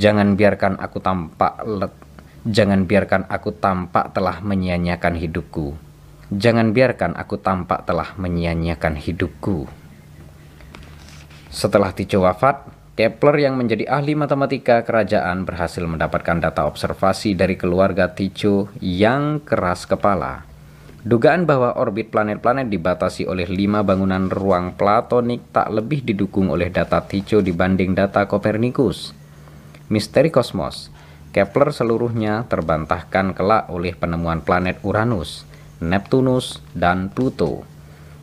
Jangan 0.00 0.32
biarkan 0.32 0.80
aku 0.80 0.96
tampak 0.96 1.60
let 1.68 2.05
Jangan 2.46 2.86
biarkan 2.86 3.26
aku 3.26 3.58
tampak 3.58 4.14
telah 4.14 4.38
menyia-nyiakan 4.38 5.18
hidupku. 5.18 5.74
Jangan 6.30 6.70
biarkan 6.70 7.18
aku 7.18 7.42
tampak 7.42 7.82
telah 7.90 8.14
menyia-nyiakan 8.14 8.94
hidupku. 9.02 9.66
Setelah 11.50 11.90
Tycho 11.90 12.22
wafat, 12.22 12.70
Kepler 12.94 13.50
yang 13.50 13.58
menjadi 13.58 13.90
ahli 13.90 14.14
matematika 14.14 14.86
kerajaan 14.86 15.42
berhasil 15.42 15.82
mendapatkan 15.82 16.38
data 16.38 16.70
observasi 16.70 17.34
dari 17.34 17.58
keluarga 17.58 18.14
Tycho 18.14 18.70
yang 18.78 19.42
keras 19.42 19.82
kepala. 19.82 20.46
Dugaan 21.02 21.50
bahwa 21.50 21.74
orbit 21.74 22.14
planet-planet 22.14 22.70
dibatasi 22.70 23.26
oleh 23.26 23.50
lima 23.50 23.82
bangunan 23.82 24.30
ruang 24.30 24.78
platonik 24.78 25.50
tak 25.50 25.74
lebih 25.74 26.06
didukung 26.06 26.54
oleh 26.54 26.70
data 26.70 27.02
Tycho 27.02 27.42
dibanding 27.42 27.90
data 27.90 28.22
Copernicus. 28.30 29.10
Misteri 29.90 30.30
kosmos 30.30 30.94
Kepler 31.36 31.68
seluruhnya 31.68 32.48
terbantahkan 32.48 33.36
kelak 33.36 33.68
oleh 33.68 33.92
penemuan 33.92 34.40
planet 34.40 34.80
Uranus, 34.80 35.44
Neptunus, 35.84 36.64
dan 36.72 37.12
Pluto. 37.12 37.60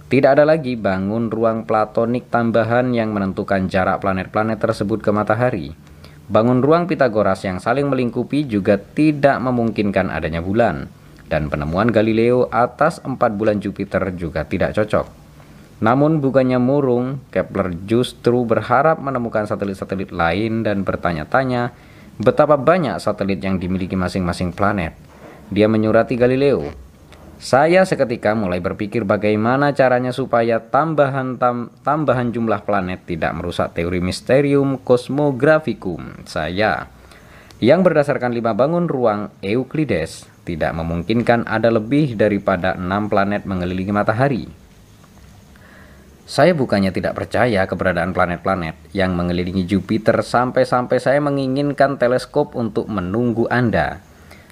Tidak 0.10 0.34
ada 0.34 0.42
lagi 0.50 0.74
bangun 0.74 1.30
ruang 1.30 1.70
platonik 1.70 2.34
tambahan 2.34 2.90
yang 2.90 3.14
menentukan 3.14 3.70
jarak 3.70 4.02
planet-planet 4.02 4.58
tersebut 4.58 5.06
ke 5.06 5.14
matahari. 5.14 5.78
Bangun 6.26 6.66
ruang 6.66 6.90
Pitagoras 6.90 7.46
yang 7.46 7.62
saling 7.62 7.86
melingkupi 7.86 8.50
juga 8.50 8.82
tidak 8.82 9.38
memungkinkan 9.46 10.10
adanya 10.10 10.42
bulan. 10.42 10.90
Dan 11.30 11.54
penemuan 11.54 11.94
Galileo 11.94 12.50
atas 12.50 12.98
empat 12.98 13.38
bulan 13.38 13.62
Jupiter 13.62 14.10
juga 14.18 14.42
tidak 14.42 14.74
cocok. 14.74 15.06
Namun 15.86 16.18
bukannya 16.18 16.58
murung, 16.58 17.22
Kepler 17.30 17.78
justru 17.86 18.42
berharap 18.42 18.98
menemukan 18.98 19.46
satelit-satelit 19.46 20.10
lain 20.10 20.66
dan 20.66 20.82
bertanya-tanya 20.82 21.93
betapa 22.22 22.60
banyak 22.60 22.98
satelit 23.02 23.42
yang 23.42 23.58
dimiliki 23.58 23.98
masing-masing 23.98 24.54
planet. 24.54 24.94
Dia 25.50 25.66
menyurati 25.70 26.18
Galileo. 26.18 26.74
Saya 27.44 27.84
seketika 27.84 28.32
mulai 28.32 28.64
berpikir 28.64 29.04
bagaimana 29.04 29.76
caranya 29.76 30.16
supaya 30.16 30.64
tambahan 30.64 31.36
tam, 31.36 31.76
tambahan 31.84 32.32
jumlah 32.32 32.64
planet 32.64 33.04
tidak 33.04 33.36
merusak 33.36 33.76
teori 33.76 34.00
misterium 34.00 34.80
cosmographicum 34.80 36.24
saya 36.24 36.88
yang 37.60 37.84
berdasarkan 37.84 38.32
lima 38.32 38.56
bangun 38.56 38.88
ruang 38.88 39.28
Euclides 39.44 40.24
tidak 40.48 40.72
memungkinkan 40.72 41.44
ada 41.44 41.68
lebih 41.68 42.16
daripada 42.16 42.80
enam 42.80 43.12
planet 43.12 43.44
mengelilingi 43.44 43.92
matahari. 43.92 44.63
Saya 46.24 46.56
bukannya 46.56 46.96
tidak 46.96 47.20
percaya 47.20 47.68
keberadaan 47.68 48.16
planet-planet 48.16 48.96
yang 48.96 49.12
mengelilingi 49.12 49.68
Jupiter 49.68 50.24
sampai-sampai 50.24 50.96
saya 50.96 51.20
menginginkan 51.20 52.00
teleskop 52.00 52.56
untuk 52.56 52.88
menunggu 52.88 53.44
Anda. 53.52 54.00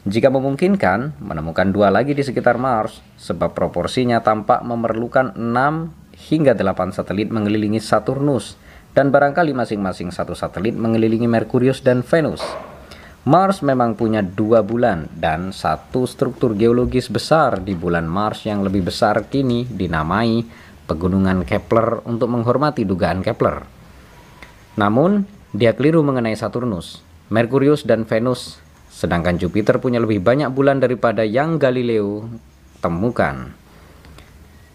Jika 0.03 0.27
memungkinkan, 0.27 1.23
menemukan 1.23 1.71
dua 1.71 1.87
lagi 1.87 2.11
di 2.11 2.27
sekitar 2.27 2.59
Mars, 2.59 2.99
sebab 3.15 3.55
proporsinya 3.55 4.19
tampak 4.19 4.59
memerlukan 4.67 5.31
6 5.39 6.27
hingga 6.27 6.57
8 6.59 6.91
satelit 6.91 7.31
mengelilingi 7.31 7.79
Saturnus, 7.79 8.59
dan 8.91 9.07
barangkali 9.07 9.55
masing-masing 9.55 10.11
satu 10.11 10.35
satelit 10.35 10.75
mengelilingi 10.75 11.29
Merkurius 11.29 11.79
dan 11.79 12.03
Venus. 12.03 12.43
Mars 13.21 13.61
memang 13.61 13.93
punya 13.93 14.25
dua 14.25 14.65
bulan 14.65 15.05
dan 15.13 15.53
satu 15.53 16.09
struktur 16.09 16.57
geologis 16.57 17.05
besar 17.05 17.61
di 17.61 17.77
bulan 17.77 18.09
Mars 18.09 18.49
yang 18.49 18.65
lebih 18.65 18.89
besar 18.89 19.29
kini 19.29 19.69
dinamai 19.69 20.41
pegunungan 20.91 21.47
Kepler 21.47 22.03
untuk 22.03 22.27
menghormati 22.27 22.83
dugaan 22.83 23.23
Kepler. 23.23 23.63
Namun, 24.75 25.23
dia 25.55 25.71
keliru 25.71 26.03
mengenai 26.03 26.35
Saturnus, 26.35 26.99
Merkurius, 27.31 27.87
dan 27.87 28.03
Venus, 28.03 28.59
sedangkan 28.91 29.39
Jupiter 29.39 29.79
punya 29.79 30.03
lebih 30.03 30.19
banyak 30.19 30.51
bulan 30.51 30.83
daripada 30.83 31.23
yang 31.23 31.55
Galileo 31.55 32.27
temukan. 32.83 33.55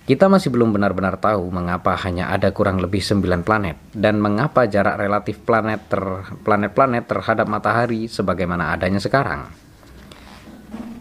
Kita 0.07 0.31
masih 0.31 0.55
belum 0.55 0.71
benar-benar 0.71 1.19
tahu 1.19 1.51
mengapa 1.51 1.99
hanya 2.07 2.31
ada 2.31 2.55
kurang 2.55 2.79
lebih 2.79 3.03
9 3.03 3.43
planet 3.43 3.75
dan 3.91 4.23
mengapa 4.23 4.65
jarak 4.71 5.03
relatif 5.03 5.43
planet 5.43 5.91
ter, 5.91 6.01
planet-planet 6.47 7.05
terhadap 7.11 7.51
matahari 7.51 8.07
sebagaimana 8.07 8.79
adanya 8.79 9.03
sekarang. 9.03 9.66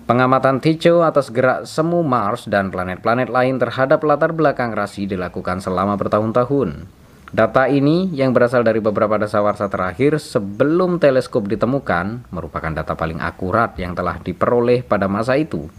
Pengamatan 0.06 0.62
Tycho 0.62 1.02
atas 1.02 1.34
gerak 1.34 1.66
semu 1.66 2.06
Mars 2.06 2.46
dan 2.46 2.70
planet-planet 2.70 3.26
lain 3.26 3.58
terhadap 3.58 4.06
latar 4.06 4.38
belakang 4.38 4.70
rasi 4.70 5.10
dilakukan 5.10 5.66
selama 5.66 5.98
bertahun-tahun. 5.98 6.86
Data 7.34 7.66
ini 7.66 8.14
yang 8.14 8.30
berasal 8.30 8.62
dari 8.62 8.86
beberapa 8.86 9.18
dasawarsa 9.18 9.66
terakhir 9.66 10.22
sebelum 10.22 11.02
teleskop 11.02 11.50
ditemukan 11.50 12.30
merupakan 12.30 12.70
data 12.70 12.94
paling 12.94 13.18
akurat 13.18 13.74
yang 13.82 13.98
telah 13.98 14.22
diperoleh 14.22 14.86
pada 14.86 15.10
masa 15.10 15.42
itu. 15.42 15.74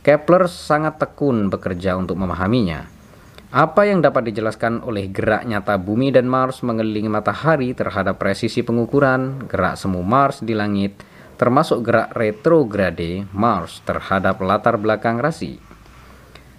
Kepler 0.00 0.48
sangat 0.48 0.96
tekun 0.96 1.52
bekerja 1.52 1.92
untuk 2.00 2.16
memahaminya. 2.16 2.88
Apa 3.52 3.84
yang 3.84 4.00
dapat 4.00 4.32
dijelaskan 4.32 4.80
oleh 4.80 5.12
gerak 5.12 5.44
nyata 5.44 5.76
bumi 5.76 6.08
dan 6.08 6.24
Mars 6.24 6.64
mengelilingi 6.64 7.12
matahari 7.12 7.76
terhadap 7.76 8.16
presisi 8.16 8.64
pengukuran 8.64 9.44
gerak 9.44 9.76
semu 9.76 10.00
Mars 10.00 10.40
di 10.40 10.56
langit 10.56 11.17
termasuk 11.38 11.86
gerak 11.86 12.10
retrograde 12.18 13.24
Mars 13.30 13.78
terhadap 13.86 14.42
latar 14.42 14.74
belakang 14.76 15.22
rasi. 15.22 15.62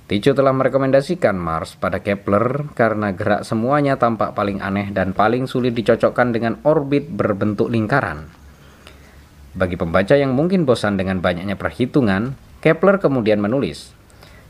Tycho 0.10 0.34
telah 0.34 0.56
merekomendasikan 0.56 1.38
Mars 1.38 1.78
pada 1.78 2.02
Kepler 2.02 2.74
karena 2.74 3.14
gerak 3.14 3.46
semuanya 3.46 4.00
tampak 4.00 4.34
paling 4.34 4.58
aneh 4.58 4.90
dan 4.90 5.14
paling 5.14 5.46
sulit 5.46 5.78
dicocokkan 5.78 6.34
dengan 6.34 6.58
orbit 6.66 7.06
berbentuk 7.06 7.70
lingkaran. 7.70 8.26
Bagi 9.54 9.78
pembaca 9.78 10.18
yang 10.18 10.34
mungkin 10.34 10.66
bosan 10.66 10.98
dengan 10.98 11.22
banyaknya 11.22 11.54
perhitungan, 11.54 12.34
Kepler 12.58 12.98
kemudian 12.98 13.38
menulis, 13.38 13.94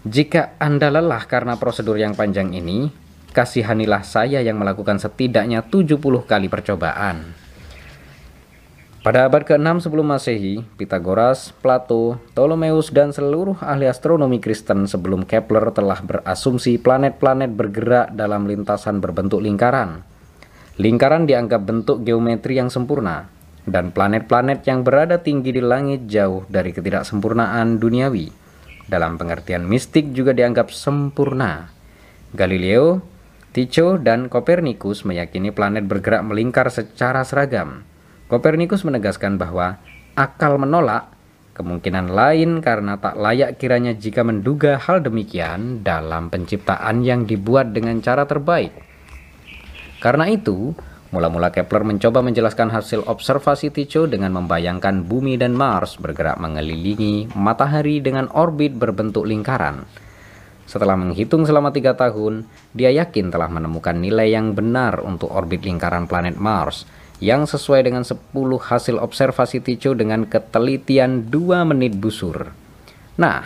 "Jika 0.07 0.55
Anda 0.63 0.93
lelah 0.93 1.27
karena 1.27 1.59
prosedur 1.59 1.99
yang 1.99 2.15
panjang 2.15 2.55
ini, 2.55 2.87
kasihanilah 3.35 4.07
saya 4.07 4.39
yang 4.39 4.61
melakukan 4.61 5.01
setidaknya 5.01 5.67
70 5.67 6.23
kali 6.23 6.47
percobaan." 6.47 7.48
Pada 8.99 9.31
abad 9.31 9.47
ke-6 9.47 9.87
sebelum 9.87 10.11
Masehi, 10.11 10.59
Pitagoras, 10.75 11.55
Plato, 11.63 12.19
Ptolemeus, 12.35 12.91
dan 12.91 13.15
seluruh 13.15 13.55
ahli 13.63 13.87
astronomi 13.87 14.43
Kristen 14.43 14.91
sebelum 14.91 15.23
Kepler 15.23 15.71
telah 15.71 16.03
berasumsi 16.03 16.75
planet-planet 16.83 17.47
bergerak 17.55 18.11
dalam 18.11 18.43
lintasan 18.43 18.99
berbentuk 18.99 19.39
lingkaran. 19.39 20.03
Lingkaran 20.83 21.23
dianggap 21.23 21.63
bentuk 21.63 22.03
geometri 22.03 22.59
yang 22.59 22.67
sempurna, 22.67 23.31
dan 23.63 23.95
planet-planet 23.95 24.67
yang 24.67 24.83
berada 24.83 25.23
tinggi 25.23 25.55
di 25.55 25.63
langit 25.63 26.03
jauh 26.11 26.43
dari 26.51 26.75
ketidaksempurnaan 26.75 27.79
duniawi. 27.79 28.27
Dalam 28.83 29.15
pengertian 29.15 29.63
mistik 29.63 30.11
juga 30.11 30.35
dianggap 30.35 30.75
sempurna. 30.75 31.71
Galileo, 32.35 32.99
Tycho, 33.55 33.95
dan 33.95 34.27
Copernicus 34.27 35.07
meyakini 35.07 35.55
planet 35.55 35.87
bergerak 35.87 36.27
melingkar 36.27 36.67
secara 36.67 37.23
seragam 37.23 37.87
Kopernikus 38.29 38.85
menegaskan 38.85 39.41
bahwa 39.41 39.81
akal 40.13 40.61
menolak 40.61 41.09
kemungkinan 41.57 42.13
lain 42.13 42.61
karena 42.61 43.01
tak 43.01 43.17
layak 43.17 43.57
kiranya 43.57 43.97
jika 43.97 44.21
menduga 44.21 44.77
hal 44.77 45.01
demikian 45.01 45.81
dalam 45.81 46.29
penciptaan 46.29 47.01
yang 47.01 47.25
dibuat 47.25 47.73
dengan 47.73 47.97
cara 48.05 48.29
terbaik. 48.29 48.69
Karena 49.97 50.29
itu, 50.29 50.77
mula-mula 51.09 51.49
Kepler 51.49 51.81
mencoba 51.81 52.21
menjelaskan 52.21 52.69
hasil 52.69 53.01
observasi 53.09 53.73
Tycho 53.73 54.05
dengan 54.05 54.37
membayangkan 54.37 55.09
bumi 55.09 55.33
dan 55.41 55.57
Mars 55.57 55.97
bergerak 55.97 56.37
mengelilingi 56.37 57.33
matahari 57.33 57.97
dengan 57.97 58.29
orbit 58.29 58.77
berbentuk 58.77 59.25
lingkaran. 59.25 59.89
Setelah 60.69 60.93
menghitung 60.93 61.49
selama 61.49 61.73
tiga 61.73 61.97
tahun, 61.97 62.45
dia 62.77 62.93
yakin 62.93 63.33
telah 63.33 63.49
menemukan 63.49 63.97
nilai 63.97 64.37
yang 64.37 64.53
benar 64.53 65.01
untuk 65.01 65.33
orbit 65.33 65.65
lingkaran 65.65 66.05
planet 66.05 66.37
Mars– 66.37 66.85
yang 67.19 67.43
sesuai 67.43 67.83
dengan 67.83 68.07
10 68.07 68.31
hasil 68.59 68.95
observasi 68.95 69.59
Tycho 69.59 69.91
dengan 69.91 70.23
ketelitian 70.23 71.27
2 71.27 71.67
menit 71.67 71.99
busur. 71.99 72.55
Nah, 73.19 73.43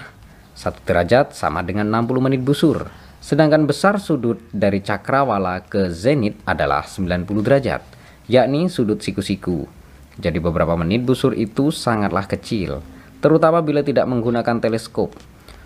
satu 0.53 0.77
derajat 0.85 1.33
sama 1.33 1.65
dengan 1.65 1.89
60 1.89 2.21
menit 2.21 2.45
busur, 2.45 2.85
sedangkan 3.17 3.65
besar 3.65 3.97
sudut 3.97 4.37
dari 4.53 4.85
cakrawala 4.85 5.65
ke 5.65 5.89
zenit 5.89 6.37
adalah 6.45 6.85
90 6.85 7.25
derajat, 7.41 7.81
yakni 8.29 8.69
sudut 8.69 9.01
siku-siku. 9.01 9.65
Jadi 10.21 10.37
beberapa 10.37 10.77
menit 10.77 11.01
busur 11.01 11.33
itu 11.33 11.73
sangatlah 11.73 12.29
kecil, 12.29 12.85
terutama 13.17 13.65
bila 13.65 13.81
tidak 13.81 14.05
menggunakan 14.05 14.61
teleskop. 14.61 15.17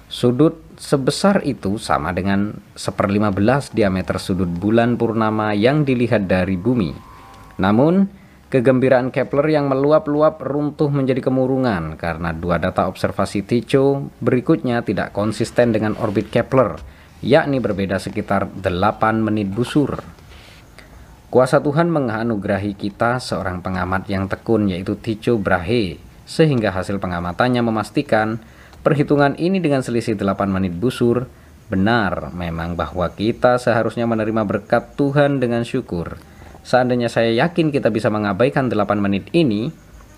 Sudut 0.07 0.63
sebesar 0.79 1.43
itu 1.43 1.75
sama 1.75 2.15
dengan 2.15 2.55
1 2.79 3.75
diameter 3.75 4.15
sudut 4.23 4.47
bulan 4.47 4.95
purnama 4.95 5.51
yang 5.51 5.83
dilihat 5.83 6.31
dari 6.31 6.55
bumi. 6.55 7.06
Namun, 7.57 8.07
kegembiraan 8.47 9.11
Kepler 9.11 9.49
yang 9.51 9.67
meluap-luap 9.67 10.39
runtuh 10.39 10.87
menjadi 10.87 11.19
kemurungan 11.19 11.99
karena 11.99 12.31
dua 12.31 12.61
data 12.61 12.87
observasi 12.87 13.43
Tycho 13.43 14.07
berikutnya 14.23 14.85
tidak 14.85 15.11
konsisten 15.11 15.73
dengan 15.73 15.97
orbit 15.99 16.31
Kepler, 16.31 16.79
yakni 17.19 17.57
berbeda 17.59 17.97
sekitar 17.99 18.47
8 18.47 18.63
menit 19.19 19.49
busur. 19.51 19.99
Kuasa 21.27 21.59
Tuhan 21.59 21.91
menganugerahi 21.91 22.71
kita 22.79 23.19
seorang 23.19 23.59
pengamat 23.59 24.07
yang 24.07 24.31
tekun 24.31 24.71
yaitu 24.71 24.95
Tycho 24.95 25.35
Brahe, 25.35 25.99
sehingga 26.23 26.71
hasil 26.71 27.03
pengamatannya 27.03 27.59
memastikan 27.59 28.39
perhitungan 28.79 29.35
ini 29.35 29.59
dengan 29.59 29.83
selisih 29.83 30.15
8 30.15 30.47
menit 30.47 30.71
busur 30.71 31.27
benar 31.67 32.31
memang 32.31 32.79
bahwa 32.79 33.11
kita 33.11 33.59
seharusnya 33.59 34.07
menerima 34.07 34.47
berkat 34.47 34.95
Tuhan 34.95 35.43
dengan 35.43 35.67
syukur 35.67 36.15
Seandainya 36.67 37.07
saya 37.07 37.31
yakin 37.31 37.71
kita 37.71 37.87
bisa 37.87 38.11
mengabaikan 38.11 38.67
8 38.67 38.99
menit 38.99 39.31
ini, 39.31 39.71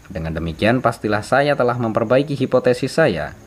dengan 0.10 0.34
demikian 0.34 0.82
pastilah 0.82 1.22
saya 1.22 1.54
telah 1.54 1.78
memperbaiki 1.78 2.34
hipotesis 2.34 2.97
saya. 2.97 3.38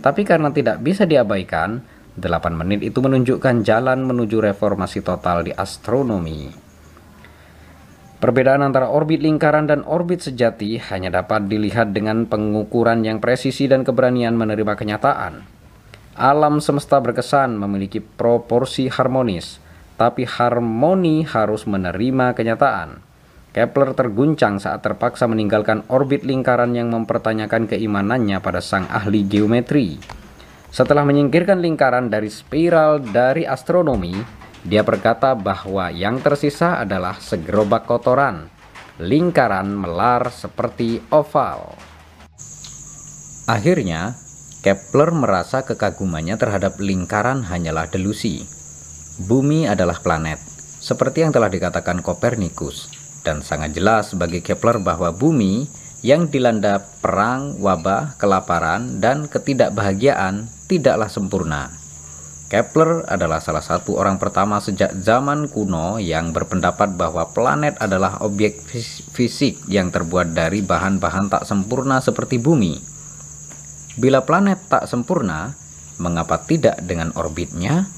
Tapi 0.00 0.24
karena 0.24 0.48
tidak 0.48 0.80
bisa 0.80 1.04
diabaikan, 1.04 1.84
8 2.16 2.56
menit 2.56 2.80
itu 2.80 2.96
menunjukkan 3.04 3.60
jalan 3.60 4.08
menuju 4.08 4.40
reformasi 4.40 5.04
total 5.04 5.44
di 5.44 5.52
astronomi. 5.52 6.48
Perbedaan 8.16 8.64
antara 8.64 8.88
orbit 8.88 9.20
lingkaran 9.20 9.68
dan 9.68 9.84
orbit 9.84 10.24
sejati 10.24 10.80
hanya 10.88 11.12
dapat 11.12 11.52
dilihat 11.52 11.92
dengan 11.92 12.24
pengukuran 12.24 13.04
yang 13.04 13.20
presisi 13.20 13.68
dan 13.68 13.84
keberanian 13.84 14.32
menerima 14.32 14.72
kenyataan. 14.72 15.44
Alam 16.16 16.64
semesta 16.64 16.96
berkesan 16.96 17.60
memiliki 17.60 18.00
proporsi 18.00 18.88
harmonis, 18.88 19.60
tapi 19.96 20.28
harmoni 20.28 21.24
harus 21.24 21.64
menerima 21.64 22.36
kenyataan. 22.36 23.00
Kepler 23.56 23.96
terguncang 23.96 24.60
saat 24.60 24.84
terpaksa 24.84 25.24
meninggalkan 25.24 25.80
orbit 25.88 26.28
lingkaran 26.28 26.76
yang 26.76 26.92
mempertanyakan 26.92 27.64
keimanannya 27.64 28.36
pada 28.44 28.60
sang 28.60 28.84
ahli 28.92 29.24
geometri. 29.24 29.96
Setelah 30.68 31.08
menyingkirkan 31.08 31.64
lingkaran 31.64 32.12
dari 32.12 32.28
spiral 32.28 33.00
dari 33.00 33.48
astronomi, 33.48 34.12
dia 34.60 34.84
berkata 34.84 35.32
bahwa 35.32 35.88
yang 35.88 36.20
tersisa 36.20 36.76
adalah 36.84 37.16
segerobak 37.16 37.88
kotoran, 37.88 38.52
lingkaran 39.00 39.72
melar 39.72 40.28
seperti 40.28 41.00
oval. 41.08 41.72
Akhirnya, 43.48 44.12
Kepler 44.60 45.14
merasa 45.14 45.62
kekagumannya 45.62 46.34
terhadap 46.34 46.76
lingkaran 46.76 47.46
hanyalah 47.46 47.88
delusi. 47.88 48.55
Bumi 49.16 49.64
adalah 49.64 49.96
planet, 50.04 50.36
seperti 50.76 51.24
yang 51.24 51.32
telah 51.32 51.48
dikatakan 51.48 52.04
Kopernikus, 52.04 52.92
dan 53.24 53.40
sangat 53.40 53.72
jelas 53.72 54.12
bagi 54.12 54.44
Kepler 54.44 54.76
bahwa 54.76 55.08
bumi 55.08 55.64
yang 56.04 56.28
dilanda 56.28 56.84
perang, 57.00 57.56
wabah, 57.56 58.20
kelaparan, 58.20 59.00
dan 59.00 59.24
ketidakbahagiaan 59.24 60.52
tidaklah 60.68 61.08
sempurna. 61.08 61.72
Kepler 62.52 63.08
adalah 63.08 63.40
salah 63.40 63.64
satu 63.64 63.96
orang 63.96 64.20
pertama 64.20 64.60
sejak 64.60 64.92
zaman 65.00 65.48
kuno 65.48 65.96
yang 65.96 66.36
berpendapat 66.36 66.92
bahwa 66.94 67.24
planet 67.32 67.80
adalah 67.80 68.20
objek 68.20 68.62
fisik 69.16 69.64
yang 69.66 69.88
terbuat 69.88 70.36
dari 70.36 70.60
bahan-bahan 70.60 71.32
tak 71.32 71.48
sempurna 71.48 72.04
seperti 72.04 72.36
bumi. 72.36 72.78
Bila 73.96 74.22
planet 74.28 74.60
tak 74.68 74.84
sempurna, 74.86 75.56
mengapa 75.96 76.36
tidak 76.44 76.84
dengan 76.84 77.16
orbitnya? 77.16 77.95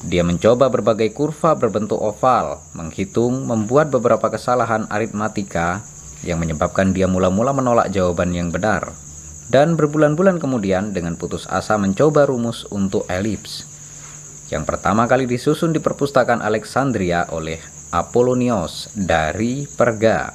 Dia 0.00 0.24
mencoba 0.24 0.72
berbagai 0.72 1.12
kurva 1.12 1.52
berbentuk 1.60 2.00
oval, 2.00 2.64
menghitung, 2.72 3.44
membuat 3.44 3.92
beberapa 3.92 4.32
kesalahan 4.32 4.88
aritmatika 4.88 5.84
yang 6.24 6.40
menyebabkan 6.40 6.96
dia 6.96 7.04
mula-mula 7.04 7.52
menolak 7.52 7.92
jawaban 7.92 8.32
yang 8.32 8.48
benar. 8.48 8.96
Dan 9.50 9.76
berbulan-bulan 9.76 10.40
kemudian 10.40 10.96
dengan 10.96 11.20
putus 11.20 11.44
asa 11.50 11.76
mencoba 11.76 12.24
rumus 12.24 12.64
untuk 12.70 13.04
elips. 13.12 13.66
Yang 14.48 14.64
pertama 14.72 15.04
kali 15.04 15.28
disusun 15.28 15.74
di 15.74 15.82
perpustakaan 15.82 16.40
Alexandria 16.40 17.28
oleh 17.34 17.60
Apollonios 17.92 18.94
dari 18.94 19.66
Perga. 19.66 20.32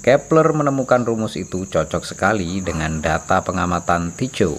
Kepler 0.00 0.56
menemukan 0.56 1.04
rumus 1.04 1.36
itu 1.36 1.68
cocok 1.68 2.06
sekali 2.06 2.64
dengan 2.64 3.04
data 3.04 3.44
pengamatan 3.44 4.16
Tycho. 4.16 4.56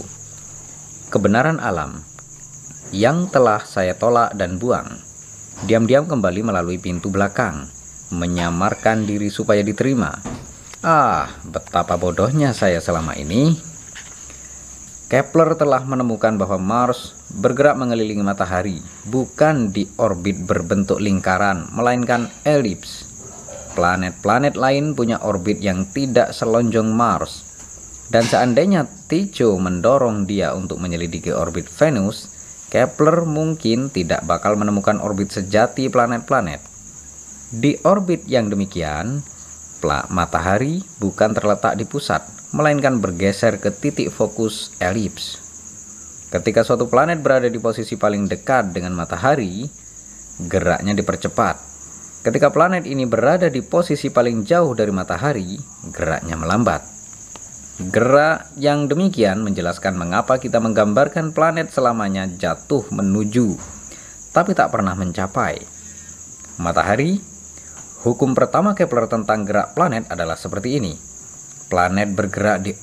Kebenaran 1.10 1.58
alam 1.58 2.11
yang 2.92 3.32
telah 3.32 3.64
saya 3.64 3.96
tolak 3.96 4.36
dan 4.36 4.60
buang. 4.60 5.00
Diam-diam 5.64 6.08
kembali 6.08 6.44
melalui 6.44 6.78
pintu 6.78 7.08
belakang, 7.08 7.68
menyamarkan 8.12 9.08
diri 9.08 9.32
supaya 9.32 9.64
diterima. 9.64 10.12
Ah, 10.84 11.32
betapa 11.48 11.96
bodohnya 11.96 12.52
saya 12.52 12.84
selama 12.84 13.16
ini. 13.16 13.56
Kepler 15.12 15.60
telah 15.60 15.84
menemukan 15.84 16.40
bahwa 16.40 16.56
Mars 16.56 17.20
bergerak 17.36 17.76
mengelilingi 17.76 18.24
matahari, 18.24 18.80
bukan 19.08 19.76
di 19.76 19.84
orbit 20.00 20.40
berbentuk 20.48 21.04
lingkaran, 21.04 21.68
melainkan 21.76 22.32
elips. 22.48 23.12
Planet-planet 23.76 24.56
lain 24.56 24.96
punya 24.96 25.20
orbit 25.20 25.60
yang 25.60 25.88
tidak 25.92 26.32
selonjong 26.32 26.92
Mars. 26.92 27.44
Dan 28.12 28.28
seandainya 28.28 28.88
Tycho 29.08 29.56
mendorong 29.56 30.28
dia 30.28 30.52
untuk 30.52 30.80
menyelidiki 30.80 31.32
orbit 31.32 31.68
Venus, 31.72 32.41
Kepler 32.72 33.28
mungkin 33.28 33.92
tidak 33.92 34.24
bakal 34.24 34.56
menemukan 34.56 35.04
orbit 35.04 35.28
sejati 35.28 35.92
planet-planet. 35.92 36.64
Di 37.52 37.76
orbit 37.84 38.24
yang 38.32 38.48
demikian, 38.48 39.20
matahari 40.08 40.80
bukan 41.04 41.36
terletak 41.36 41.76
di 41.76 41.84
pusat, 41.84 42.24
melainkan 42.56 43.04
bergeser 43.04 43.60
ke 43.60 43.76
titik 43.76 44.08
fokus 44.08 44.72
elips. 44.80 45.36
Ketika 46.32 46.64
suatu 46.64 46.88
planet 46.88 47.20
berada 47.20 47.52
di 47.52 47.60
posisi 47.60 48.00
paling 48.00 48.32
dekat 48.32 48.72
dengan 48.72 48.96
matahari, 48.96 49.68
geraknya 50.48 50.96
dipercepat. 50.96 51.60
Ketika 52.24 52.56
planet 52.56 52.88
ini 52.88 53.04
berada 53.04 53.52
di 53.52 53.60
posisi 53.60 54.08
paling 54.08 54.48
jauh 54.48 54.72
dari 54.72 54.96
matahari, 54.96 55.60
geraknya 55.92 56.40
melambat. 56.40 57.01
Gerak 57.90 58.54
yang 58.62 58.86
demikian 58.86 59.42
menjelaskan 59.42 59.98
mengapa 59.98 60.38
kita 60.38 60.62
menggambarkan 60.62 61.34
planet 61.34 61.74
selamanya 61.74 62.30
jatuh 62.30 62.86
menuju, 62.94 63.58
tapi 64.30 64.54
tak 64.54 64.70
pernah 64.70 64.94
mencapai. 64.94 65.58
Matahari, 66.62 67.18
hukum 68.06 68.38
pertama 68.38 68.78
Kepler 68.78 69.10
tentang 69.10 69.50
gerak 69.50 69.74
planet 69.74 70.06
adalah 70.14 70.38
seperti 70.38 70.78
ini 70.78 70.94
planet 71.72 72.12
bergerak 72.12 72.58
di 72.68 72.76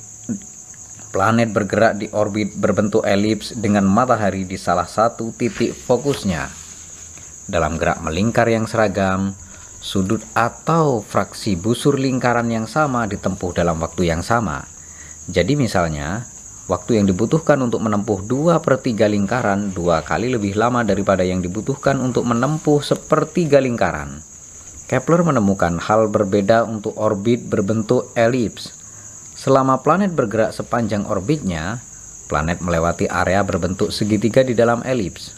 planet 1.12 1.52
bergerak 1.52 2.00
di 2.00 2.08
orbit 2.16 2.56
berbentuk 2.56 3.04
elips 3.04 3.52
dengan 3.52 3.84
matahari 3.84 4.48
di 4.48 4.56
salah 4.56 4.88
satu 4.88 5.36
titik 5.36 5.76
fokusnya. 5.76 6.48
Dalam 7.44 7.76
gerak 7.76 8.00
melingkar 8.00 8.48
yang 8.48 8.64
seragam, 8.64 9.36
sudut 9.84 10.24
atau 10.32 11.04
fraksi 11.04 11.60
busur 11.60 12.00
lingkaran 12.00 12.48
yang 12.48 12.64
sama 12.64 13.04
ditempuh 13.04 13.52
dalam 13.52 13.76
waktu 13.80 14.08
yang 14.08 14.24
sama. 14.24 14.77
Jadi 15.28 15.60
misalnya, 15.60 16.24
waktu 16.72 16.96
yang 16.96 17.04
dibutuhkan 17.04 17.60
untuk 17.60 17.84
menempuh 17.84 18.24
2 18.24 18.64
per 18.64 18.80
3 18.80 19.12
lingkaran 19.12 19.76
dua 19.76 20.00
kali 20.00 20.32
lebih 20.32 20.56
lama 20.56 20.80
daripada 20.80 21.20
yang 21.20 21.44
dibutuhkan 21.44 22.00
untuk 22.00 22.24
menempuh 22.24 22.80
sepertiga 22.80 23.60
lingkaran. 23.60 24.24
Kepler 24.88 25.20
menemukan 25.20 25.76
hal 25.84 26.08
berbeda 26.08 26.64
untuk 26.64 26.96
orbit 26.96 27.44
berbentuk 27.44 28.08
elips. 28.16 28.72
Selama 29.36 29.84
planet 29.84 30.16
bergerak 30.16 30.56
sepanjang 30.56 31.04
orbitnya, 31.04 31.84
planet 32.32 32.64
melewati 32.64 33.04
area 33.04 33.44
berbentuk 33.44 33.92
segitiga 33.92 34.40
di 34.40 34.56
dalam 34.56 34.80
elips. 34.88 35.36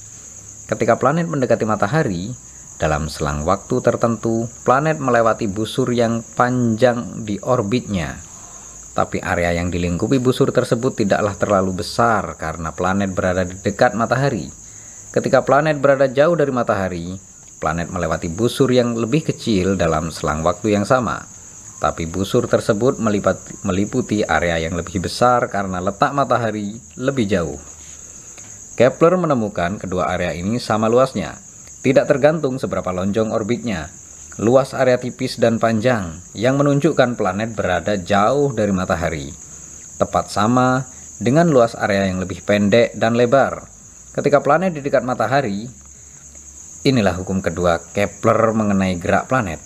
Ketika 0.70 0.95
planet 0.95 1.26
mendekati 1.26 1.66
matahari, 1.66 2.30
dalam 2.78 3.11
selang 3.11 3.43
waktu 3.43 3.82
tertentu, 3.82 4.47
planet 4.62 5.03
melewati 5.03 5.51
busur 5.51 5.91
yang 5.91 6.22
panjang 6.38 7.26
di 7.26 7.43
orbitnya. 7.43 8.30
Tapi 9.01 9.16
area 9.24 9.57
yang 9.57 9.72
dilingkupi 9.72 10.20
busur 10.20 10.53
tersebut 10.53 10.92
tidaklah 10.92 11.32
terlalu 11.40 11.80
besar 11.80 12.36
karena 12.36 12.76
planet 12.76 13.16
berada 13.16 13.48
di 13.48 13.57
dekat 13.57 13.96
matahari. 13.96 14.53
Ketika 15.09 15.40
planet 15.40 15.80
berada 15.80 16.05
jauh 16.05 16.36
dari 16.36 16.53
matahari, 16.53 17.16
planet 17.57 17.88
melewati 17.88 18.28
busur 18.28 18.68
yang 18.68 18.92
lebih 18.92 19.24
kecil 19.32 19.80
dalam 19.80 20.12
selang 20.12 20.44
waktu 20.44 20.76
yang 20.76 20.84
sama 20.84 21.40
tapi 21.80 22.05
busur 22.05 22.44
tersebut 22.44 23.01
meliputi 23.64 24.20
area 24.20 24.61
yang 24.61 24.76
lebih 24.76 25.01
besar 25.01 25.48
karena 25.48 25.80
letak 25.80 26.12
matahari 26.12 26.76
lebih 27.01 27.24
jauh. 27.24 27.57
Kepler 28.76 29.16
menemukan 29.16 29.80
kedua 29.80 30.12
area 30.12 30.36
ini 30.36 30.61
sama 30.61 30.92
luasnya, 30.92 31.40
tidak 31.80 32.05
tergantung 32.05 32.61
seberapa 32.61 32.92
lonjong 32.92 33.32
orbitnya. 33.32 33.88
Luas 34.41 34.72
area 34.72 34.97
tipis 34.97 35.36
dan 35.36 35.61
panjang 35.61 36.16
yang 36.32 36.57
menunjukkan 36.57 37.12
planet 37.12 37.53
berada 37.53 38.01
jauh 38.01 38.57
dari 38.57 38.72
matahari. 38.72 39.28
Tepat 40.01 40.32
sama 40.32 40.88
dengan 41.20 41.53
luas 41.53 41.76
area 41.76 42.09
yang 42.09 42.24
lebih 42.24 42.41
pendek 42.49 42.97
dan 42.97 43.20
lebar. 43.20 43.68
Ketika 44.16 44.41
planet 44.41 44.72
di 44.72 44.80
dekat 44.80 45.05
matahari, 45.05 45.68
inilah 46.88 47.20
hukum 47.20 47.45
kedua 47.45 47.84
Kepler 47.93 48.57
mengenai 48.57 48.97
gerak 48.97 49.28
planet 49.28 49.61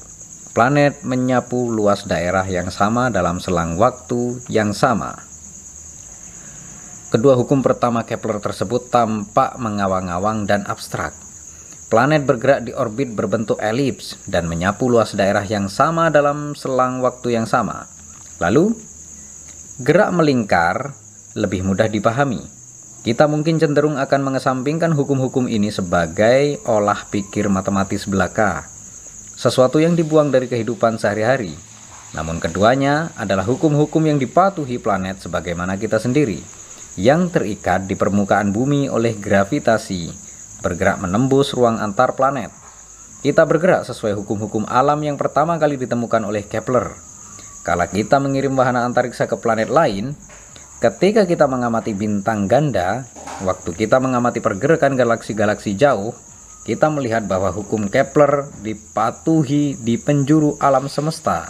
planet 0.55 1.03
menyapu 1.03 1.67
luas 1.67 2.07
daerah 2.07 2.47
yang 2.47 2.71
sama 2.71 3.11
dalam 3.11 3.43
selang 3.43 3.75
waktu 3.75 4.39
yang 4.47 4.71
sama. 4.71 5.19
Kedua 7.11 7.35
hukum 7.35 7.59
pertama 7.63 8.07
Kepler 8.07 8.39
tersebut 8.39 8.87
tampak 8.87 9.59
mengawang-awang 9.59 10.47
dan 10.47 10.63
abstrak. 10.67 11.24
Planet 11.95 12.27
bergerak 12.27 12.67
di 12.67 12.75
orbit 12.75 13.15
berbentuk 13.15 13.63
elips 13.63 14.19
dan 14.27 14.51
menyapu 14.51 14.91
luas 14.91 15.15
daerah 15.15 15.47
yang 15.47 15.71
sama 15.71 16.11
dalam 16.11 16.59
selang 16.59 16.99
waktu 16.99 17.39
yang 17.39 17.47
sama. 17.47 17.87
Lalu, 18.43 18.75
gerak 19.79 20.11
melingkar 20.11 20.91
lebih 21.39 21.63
mudah 21.63 21.87
dipahami. 21.87 22.43
Kita 23.07 23.31
mungkin 23.31 23.63
cenderung 23.63 23.95
akan 23.95 24.27
mengesampingkan 24.27 24.91
hukum-hukum 24.91 25.47
ini 25.47 25.71
sebagai 25.71 26.59
olah 26.67 27.07
pikir 27.15 27.47
matematis 27.47 28.11
belaka 28.11 28.67
sesuatu 29.39 29.79
yang 29.79 29.95
dibuang 29.95 30.35
dari 30.35 30.51
kehidupan 30.51 30.99
sehari-hari. 30.99 31.55
Namun 32.11 32.43
keduanya 32.43 33.15
adalah 33.15 33.47
hukum-hukum 33.47 34.03
yang 34.03 34.19
dipatuhi 34.19 34.83
planet 34.83 35.23
sebagaimana 35.23 35.79
kita 35.79 36.03
sendiri, 36.03 36.43
yang 36.99 37.31
terikat 37.31 37.87
di 37.87 37.95
permukaan 37.95 38.51
bumi 38.51 38.91
oleh 38.91 39.15
gravitasi, 39.15 40.24
bergerak 40.65 40.97
menembus 41.05 41.53
ruang 41.53 41.77
antar 41.77 42.17
planet. 42.17 42.49
Kita 43.21 43.45
bergerak 43.45 43.85
sesuai 43.85 44.17
hukum-hukum 44.17 44.65
alam 44.65 44.97
yang 45.05 45.21
pertama 45.21 45.61
kali 45.61 45.77
ditemukan 45.77 46.25
oleh 46.25 46.49
Kepler. 46.49 46.97
Kala 47.65 47.89
kita 47.89 48.17
mengirim 48.21 48.57
wahana 48.57 48.89
antariksa 48.89 49.29
ke 49.29 49.37
planet 49.37 49.69
lain, 49.69 50.17
ketika 50.81 51.29
kita 51.29 51.45
mengamati 51.45 51.93
bintang 51.93 52.49
ganda, 52.49 53.09
waktu 53.45 53.73
kita 53.73 54.01
mengamati 54.01 54.41
pergerakan 54.45 54.97
galaksi-galaksi 54.97 55.77
jauh, 55.77 56.13
kita 56.65 56.89
melihat 56.93 57.25
bahwa 57.29 57.53
hukum 57.53 57.89
Kepler 57.93 58.49
dipatuhi 58.65 59.77
di 59.81 60.01
penjuru 60.01 60.57
alam 60.61 60.89
semesta. 60.89 61.49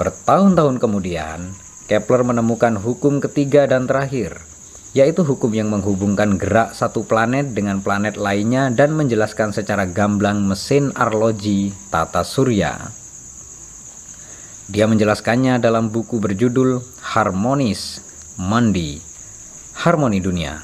Bertahun-tahun 0.00 0.80
kemudian, 0.80 1.52
Kepler 1.88 2.24
menemukan 2.24 2.76
hukum 2.80 3.20
ketiga 3.24 3.64
dan 3.68 3.84
terakhir, 3.84 4.49
yaitu 4.90 5.22
hukum 5.22 5.54
yang 5.54 5.70
menghubungkan 5.70 6.34
gerak 6.34 6.74
satu 6.74 7.06
planet 7.06 7.54
dengan 7.54 7.78
planet 7.78 8.18
lainnya 8.18 8.74
dan 8.74 8.98
menjelaskan 8.98 9.54
secara 9.54 9.86
gamblang 9.86 10.42
mesin 10.42 10.90
arloji 10.98 11.70
tata 11.94 12.26
surya. 12.26 12.90
Dia 14.70 14.86
menjelaskannya 14.86 15.58
dalam 15.58 15.90
buku 15.90 16.22
berjudul 16.22 16.78
Harmonis 17.02 18.02
Mandi, 18.38 19.02
Harmoni 19.74 20.22
Dunia. 20.22 20.62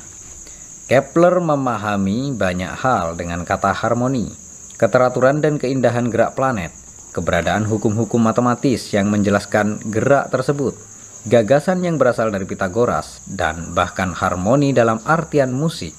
Kepler 0.86 1.42
memahami 1.42 2.30
banyak 2.30 2.70
hal 2.78 3.18
dengan 3.18 3.42
kata 3.42 3.74
harmoni, 3.74 4.30
keteraturan 4.78 5.42
dan 5.42 5.58
keindahan 5.58 6.06
gerak 6.06 6.38
planet, 6.38 6.70
keberadaan 7.10 7.66
hukum-hukum 7.66 8.22
matematis 8.22 8.94
yang 8.94 9.10
menjelaskan 9.10 9.82
gerak 9.90 10.30
tersebut, 10.30 10.78
gagasan 11.26 11.82
yang 11.82 11.98
berasal 11.98 12.30
dari 12.30 12.46
Pitagoras, 12.46 13.18
dan 13.26 13.74
bahkan 13.74 14.14
harmoni 14.14 14.70
dalam 14.70 15.02
artian 15.02 15.50
musik, 15.50 15.92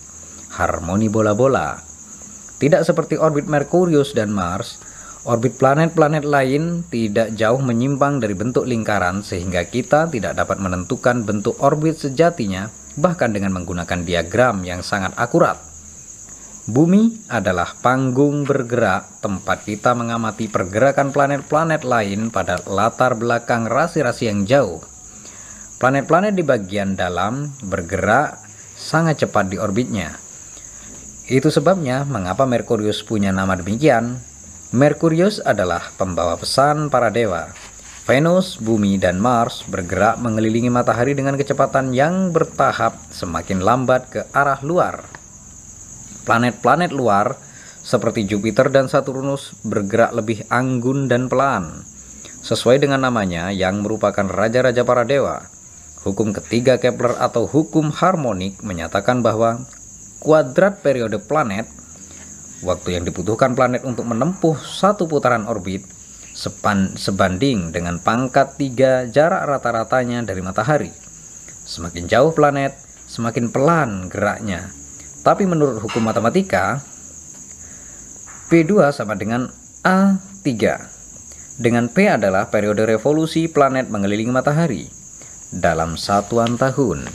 harmoni 0.55 1.11
bola-bola. 1.11 1.83
Tidak 2.57 2.81
seperti 2.87 3.19
orbit 3.19 3.45
Merkurius 3.45 4.15
dan 4.15 4.31
Mars, 4.31 4.79
orbit 5.27 5.59
planet-planet 5.59 6.23
lain 6.23 6.87
tidak 6.87 7.35
jauh 7.35 7.59
menyimpang 7.59 8.23
dari 8.23 8.33
bentuk 8.33 8.63
lingkaran 8.63 9.21
sehingga 9.21 9.67
kita 9.67 10.07
tidak 10.07 10.33
dapat 10.33 10.63
menentukan 10.63 11.27
bentuk 11.27 11.59
orbit 11.59 11.99
sejatinya 11.99 12.71
bahkan 12.97 13.29
dengan 13.29 13.53
menggunakan 13.53 14.01
diagram 14.07 14.63
yang 14.65 14.81
sangat 14.81 15.13
akurat. 15.19 15.59
Bumi 16.67 17.31
adalah 17.31 17.79
panggung 17.79 18.43
bergerak 18.43 19.23
tempat 19.23 19.63
kita 19.63 19.95
mengamati 19.95 20.51
pergerakan 20.51 21.15
planet-planet 21.15 21.87
lain 21.87 22.27
pada 22.27 22.59
latar 22.67 23.15
belakang 23.15 23.69
rasi-rasi 23.69 24.27
yang 24.27 24.43
jauh. 24.43 24.96
Planet-planet 25.77 26.33
di 26.33 26.41
bagian 26.41 26.97
dalam 26.97 27.53
bergerak 27.61 28.41
sangat 28.73 29.21
cepat 29.21 29.45
di 29.45 29.61
orbitnya. 29.61 30.17
Itu 31.29 31.53
sebabnya 31.53 32.01
mengapa 32.01 32.49
Merkurius 32.49 33.05
punya 33.05 33.29
nama 33.29 33.53
demikian. 33.53 34.17
Merkurius 34.73 35.37
adalah 35.37 35.93
pembawa 35.93 36.33
pesan 36.33 36.89
para 36.89 37.13
dewa. 37.13 37.53
Venus, 38.09 38.57
Bumi, 38.57 38.97
dan 38.97 39.21
Mars 39.21 39.69
bergerak 39.69 40.17
mengelilingi 40.17 40.73
matahari 40.73 41.13
dengan 41.13 41.37
kecepatan 41.37 41.93
yang 41.93 42.33
bertahap 42.33 42.97
semakin 43.13 43.61
lambat 43.61 44.09
ke 44.09 44.21
arah 44.33 44.57
luar. 44.65 45.05
Planet-planet 46.25 46.89
luar 46.89 47.37
seperti 47.85 48.25
Jupiter 48.25 48.73
dan 48.73 48.89
Saturnus 48.89 49.53
bergerak 49.61 50.09
lebih 50.09 50.41
anggun 50.49 51.05
dan 51.05 51.29
pelan. 51.29 51.85
Sesuai 52.41 52.81
dengan 52.81 53.05
namanya 53.05 53.53
yang 53.53 53.85
merupakan 53.85 54.25
raja-raja 54.25 54.81
para 54.87 55.03
dewa, 55.03 55.56
Hukum 56.05 56.29
ketiga 56.29 56.77
Kepler 56.77 57.17
atau 57.17 57.49
hukum 57.49 57.89
harmonik 57.89 58.61
menyatakan 58.61 59.25
bahwa 59.25 59.65
kuadrat 60.21 60.85
periode 60.85 61.17
planet, 61.17 61.65
waktu 62.61 63.01
yang 63.01 63.03
dibutuhkan 63.07 63.57
planet 63.57 63.81
untuk 63.81 64.05
menempuh 64.05 64.53
satu 64.61 65.09
putaran 65.09 65.49
orbit, 65.49 65.81
sepan, 66.37 66.93
sebanding 66.93 67.73
dengan 67.73 67.97
pangkat 67.97 68.61
tiga 68.61 69.09
jarak 69.09 69.49
rata-ratanya 69.49 70.21
dari 70.21 70.41
matahari. 70.45 70.93
Semakin 71.65 72.05
jauh 72.05 72.29
planet, 72.29 72.77
semakin 73.09 73.49
pelan 73.49 74.05
geraknya. 74.13 74.69
Tapi 75.25 75.49
menurut 75.49 75.81
hukum 75.81 76.05
matematika, 76.05 76.77
P2 78.53 78.93
sama 78.93 79.17
dengan 79.17 79.49
A3. 79.81 80.45
Dengan 81.57 81.89
P 81.89 82.05
adalah 82.05 82.53
periode 82.53 82.85
revolusi 82.85 83.49
planet 83.49 83.89
mengelilingi 83.89 84.29
matahari 84.29 84.97
dalam 85.53 85.95
satuan 85.95 86.59
tahun. 86.59 87.07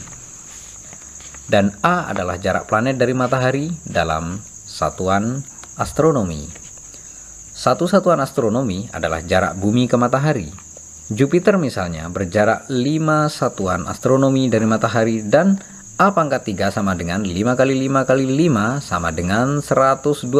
Dan 1.53 1.76
A 1.85 2.09
adalah 2.09 2.41
jarak 2.41 2.64
planet 2.64 2.97
dari 2.97 3.12
matahari 3.12 3.68
dalam 3.85 4.41
satuan 4.64 5.45
astronomi. 5.76 6.49
Satu 7.53 7.85
satuan 7.85 8.16
astronomi 8.24 8.89
adalah 8.89 9.20
jarak 9.20 9.61
bumi 9.61 9.85
ke 9.85 10.01
matahari. 10.01 10.49
Jupiter 11.12 11.61
misalnya 11.61 12.09
berjarak 12.09 12.72
5 12.72 13.28
satuan 13.28 13.85
astronomi 13.85 14.49
dari 14.49 14.64
matahari 14.64 15.20
dan 15.20 15.61
A 16.01 16.16
pangkat 16.16 16.49
3 16.57 16.72
sama 16.72 16.97
dengan 16.97 17.20
5 17.20 17.37
kali 17.53 17.76
5 17.85 18.09
kali 18.09 18.24
5 18.49 18.80
sama 18.80 19.12
dengan 19.12 19.61
125. 19.61 20.33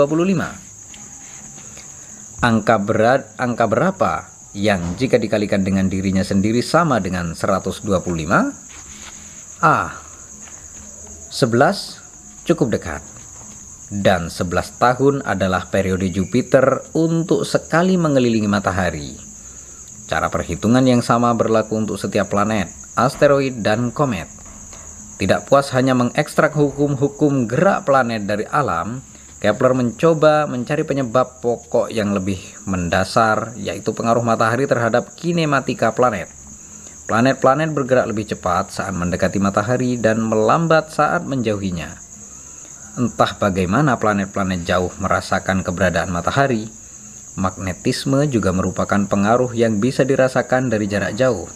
Angka 2.41 2.77
berat 2.81 3.29
angka 3.37 3.69
berapa 3.69 4.32
yang 4.53 4.97
jika 5.01 5.17
dikalikan 5.17 5.65
dengan 5.65 5.89
dirinya 5.89 6.21
sendiri 6.21 6.61
sama 6.61 7.01
dengan 7.01 7.33
125? 7.33 7.89
A. 9.65 9.79
11 11.33 12.45
cukup 12.45 12.69
dekat. 12.69 13.01
Dan 13.93 14.33
11 14.33 14.81
tahun 14.81 15.15
adalah 15.25 15.69
periode 15.69 16.09
Jupiter 16.09 16.81
untuk 16.97 17.45
sekali 17.45 18.01
mengelilingi 18.01 18.49
matahari. 18.49 19.17
Cara 20.09 20.29
perhitungan 20.29 20.85
yang 20.85 21.01
sama 21.01 21.33
berlaku 21.37 21.77
untuk 21.77 21.97
setiap 21.97 22.33
planet, 22.33 22.69
asteroid, 22.97 23.61
dan 23.65 23.93
komet. 23.93 24.29
Tidak 25.17 25.49
puas 25.49 25.73
hanya 25.77 25.93
mengekstrak 25.97 26.53
hukum-hukum 26.57 27.49
gerak 27.49 27.85
planet 27.85 28.25
dari 28.25 28.45
alam, 28.49 29.01
Kepler 29.43 29.75
mencoba 29.75 30.47
mencari 30.47 30.87
penyebab 30.87 31.43
pokok 31.43 31.91
yang 31.91 32.15
lebih 32.15 32.39
mendasar, 32.63 33.59
yaitu 33.59 33.91
pengaruh 33.91 34.23
matahari 34.23 34.71
terhadap 34.71 35.19
kinematika 35.19 35.91
planet. 35.91 36.31
Planet-planet 37.11 37.75
bergerak 37.75 38.07
lebih 38.07 38.31
cepat 38.31 38.71
saat 38.71 38.95
mendekati 38.95 39.43
matahari 39.43 39.99
dan 39.99 40.23
melambat 40.23 40.95
saat 40.95 41.27
menjauhinya. 41.27 41.91
Entah 43.03 43.35
bagaimana 43.35 43.99
planet-planet 43.99 44.63
jauh 44.63 44.95
merasakan 45.03 45.67
keberadaan 45.67 46.15
matahari, 46.15 46.71
magnetisme 47.35 48.31
juga 48.31 48.55
merupakan 48.55 49.11
pengaruh 49.11 49.51
yang 49.59 49.83
bisa 49.83 50.07
dirasakan 50.07 50.71
dari 50.71 50.87
jarak 50.87 51.19
jauh. 51.19 51.51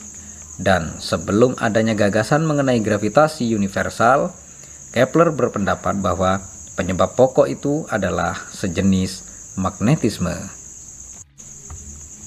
Dan 0.58 0.98
sebelum 0.98 1.54
adanya 1.62 1.94
gagasan 1.94 2.42
mengenai 2.50 2.82
gravitasi 2.82 3.46
universal, 3.46 4.34
Kepler 4.90 5.30
berpendapat 5.30 6.02
bahwa 6.02 6.55
penyebab 6.76 7.16
pokok 7.16 7.50
itu 7.50 7.88
adalah 7.88 8.36
sejenis 8.52 9.24
magnetisme. 9.56 10.36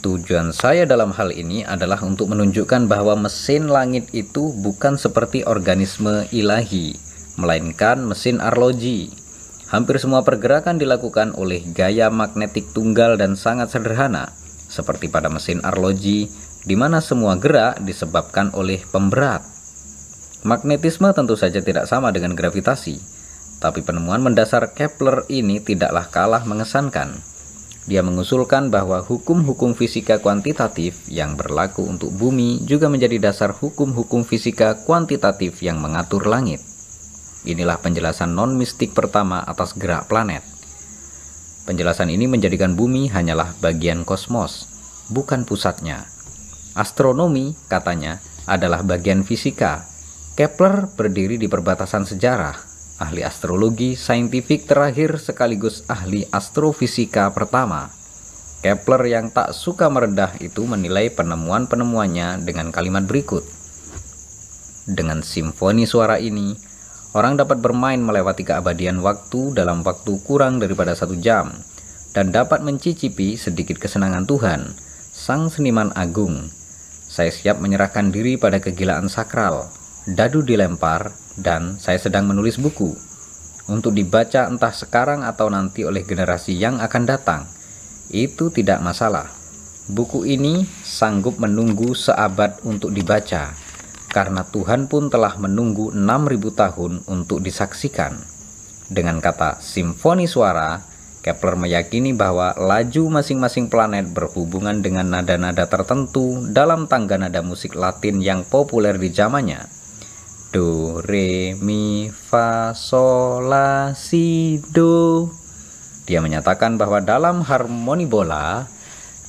Tujuan 0.04 0.52
saya 0.52 0.84
dalam 0.84 1.16
hal 1.16 1.32
ini 1.32 1.64
adalah 1.64 2.04
untuk 2.04 2.34
menunjukkan 2.34 2.90
bahwa 2.90 3.16
mesin 3.16 3.72
langit 3.72 4.12
itu 4.12 4.52
bukan 4.60 5.00
seperti 5.00 5.48
organisme 5.48 6.28
ilahi, 6.34 6.96
melainkan 7.40 8.04
mesin 8.04 8.44
arloji 8.44 9.12
Hampir 9.70 10.02
semua 10.02 10.26
pergerakan 10.26 10.82
dilakukan 10.82 11.38
oleh 11.38 11.62
gaya 11.78 12.10
magnetik 12.10 12.74
tunggal 12.74 13.22
dan 13.22 13.38
sangat 13.38 13.70
sederhana, 13.70 14.34
seperti 14.66 15.14
pada 15.14 15.30
mesin 15.30 15.62
arloji, 15.62 16.26
di 16.66 16.74
mana 16.74 17.06
semua 17.06 17.38
gerak 17.38 17.78
disebabkan 17.86 18.50
oleh 18.58 18.82
pemberat. 18.90 19.46
Magnetisme 20.42 21.14
tentu 21.14 21.38
saja 21.38 21.62
tidak 21.62 21.86
sama 21.86 22.10
dengan 22.10 22.34
gravitasi, 22.34 22.98
tapi 23.60 23.84
penemuan 23.84 24.24
mendasar 24.24 24.72
Kepler 24.72 25.28
ini 25.28 25.60
tidaklah 25.60 26.08
kalah 26.08 26.44
mengesankan. 26.48 27.20
Dia 27.90 28.06
mengusulkan 28.06 28.72
bahwa 28.72 29.02
hukum-hukum 29.04 29.76
fisika 29.76 30.22
kuantitatif 30.24 31.10
yang 31.12 31.36
berlaku 31.36 31.84
untuk 31.84 32.14
bumi 32.14 32.64
juga 32.64 32.88
menjadi 32.88 33.20
dasar 33.20 33.52
hukum-hukum 33.52 34.24
fisika 34.24 34.78
kuantitatif 34.88 35.60
yang 35.60 35.84
mengatur 35.84 36.24
langit. 36.30 36.62
Inilah 37.50 37.82
penjelasan 37.82 38.36
non-mistik 38.36 38.94
pertama 38.94 39.42
atas 39.42 39.74
gerak 39.74 40.06
planet. 40.06 40.46
Penjelasan 41.66 42.14
ini 42.14 42.30
menjadikan 42.30 42.78
bumi 42.78 43.10
hanyalah 43.10 43.58
bagian 43.58 44.06
kosmos, 44.06 44.70
bukan 45.10 45.50
pusatnya. 45.50 46.06
Astronomi, 46.78 47.58
katanya, 47.66 48.22
adalah 48.46 48.86
bagian 48.86 49.26
fisika. 49.26 49.90
Kepler 50.38 50.94
berdiri 50.94 51.42
di 51.42 51.50
perbatasan 51.50 52.06
sejarah, 52.06 52.69
ahli 53.00 53.26
astrologi 53.26 53.96
saintifik 53.96 54.68
terakhir 54.68 55.18
sekaligus 55.18 55.88
ahli 55.88 56.28
astrofisika 56.30 57.32
pertama. 57.34 57.90
Kepler 58.60 59.08
yang 59.08 59.32
tak 59.32 59.56
suka 59.56 59.88
meredah 59.88 60.36
itu 60.44 60.68
menilai 60.68 61.08
penemuan-penemuannya 61.16 62.44
dengan 62.44 62.76
kalimat 62.76 63.08
berikut. 63.08 63.48
Dengan 64.84 65.24
simfoni 65.24 65.88
suara 65.88 66.20
ini, 66.20 66.70
Orang 67.10 67.42
dapat 67.42 67.58
bermain 67.58 67.98
melewati 67.98 68.46
keabadian 68.46 69.02
waktu 69.02 69.58
dalam 69.58 69.82
waktu 69.82 70.22
kurang 70.22 70.62
daripada 70.62 70.94
satu 70.94 71.18
jam 71.18 71.50
dan 72.14 72.30
dapat 72.30 72.62
mencicipi 72.62 73.34
sedikit 73.34 73.82
kesenangan 73.82 74.30
Tuhan, 74.30 74.78
Sang 75.10 75.50
Seniman 75.50 75.90
Agung. 75.98 76.54
Saya 77.10 77.34
siap 77.34 77.58
menyerahkan 77.66 78.14
diri 78.14 78.38
pada 78.38 78.62
kegilaan 78.62 79.10
sakral, 79.10 79.74
dadu 80.16 80.42
dilempar, 80.42 81.14
dan 81.38 81.78
saya 81.78 82.02
sedang 82.02 82.28
menulis 82.30 82.58
buku 82.58 83.10
untuk 83.70 83.94
dibaca 83.94 84.50
entah 84.50 84.74
sekarang 84.74 85.22
atau 85.22 85.48
nanti 85.48 85.86
oleh 85.86 86.02
generasi 86.04 86.58
yang 86.58 86.82
akan 86.82 87.04
datang. 87.06 87.42
Itu 88.10 88.50
tidak 88.50 88.82
masalah. 88.82 89.30
Buku 89.90 90.26
ini 90.26 90.66
sanggup 90.86 91.38
menunggu 91.38 91.94
seabad 91.94 92.62
untuk 92.66 92.94
dibaca 92.94 93.54
karena 94.10 94.42
Tuhan 94.42 94.90
pun 94.90 95.14
telah 95.14 95.38
menunggu 95.38 95.94
6000 95.94 96.50
tahun 96.58 96.94
untuk 97.06 97.46
disaksikan. 97.46 98.18
Dengan 98.90 99.22
kata 99.22 99.62
simfoni 99.62 100.26
suara, 100.26 100.82
Kepler 101.22 101.60
meyakini 101.60 102.16
bahwa 102.16 102.58
laju 102.58 103.22
masing-masing 103.22 103.70
planet 103.70 104.10
berhubungan 104.10 104.82
dengan 104.82 105.14
nada-nada 105.14 105.70
tertentu 105.70 106.42
dalam 106.50 106.90
tangga 106.90 107.22
nada 107.22 107.46
musik 107.46 107.78
Latin 107.78 108.18
yang 108.24 108.42
populer 108.48 108.98
di 108.98 109.14
zamannya. 109.14 109.79
Do, 110.50 110.98
re, 111.06 111.54
mi, 111.62 112.10
fa, 112.10 112.74
sol, 112.74 113.54
la, 113.54 113.94
si, 113.94 114.58
do. 114.74 115.30
Dia 116.10 116.26
menyatakan 116.26 116.74
bahwa 116.74 117.06
dalam 117.06 117.46
harmoni 117.46 118.10
bola, 118.10 118.66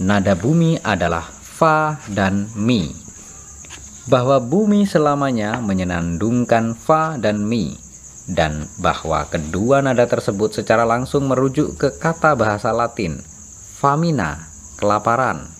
nada 0.00 0.32
bumi 0.32 0.80
adalah 0.80 1.28
fa 1.28 2.00
dan 2.08 2.48
mi 2.56 2.88
bahwa 4.08 4.40
bumi 4.40 4.88
selamanya 4.88 5.60
menyenandungkan 5.60 6.72
fa 6.72 7.20
dan 7.20 7.44
mi 7.44 7.76
dan 8.26 8.66
bahwa 8.80 9.28
kedua 9.28 9.84
nada 9.84 10.08
tersebut 10.08 10.56
secara 10.56 10.88
langsung 10.88 11.28
merujuk 11.28 11.76
ke 11.76 11.94
kata 12.00 12.32
bahasa 12.34 12.72
Latin 12.72 13.20
famina, 13.80 14.48
kelaparan. 14.80 15.52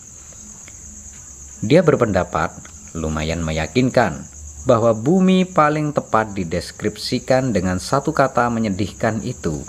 Dia 1.61 1.85
berpendapat 1.85 2.53
lumayan 2.97 3.45
meyakinkan 3.45 4.30
bahwa 4.71 4.95
bumi 4.95 5.43
paling 5.51 5.91
tepat 5.91 6.31
dideskripsikan 6.31 7.51
dengan 7.51 7.83
satu 7.83 8.15
kata 8.15 8.47
menyedihkan 8.55 9.19
itu. 9.27 9.67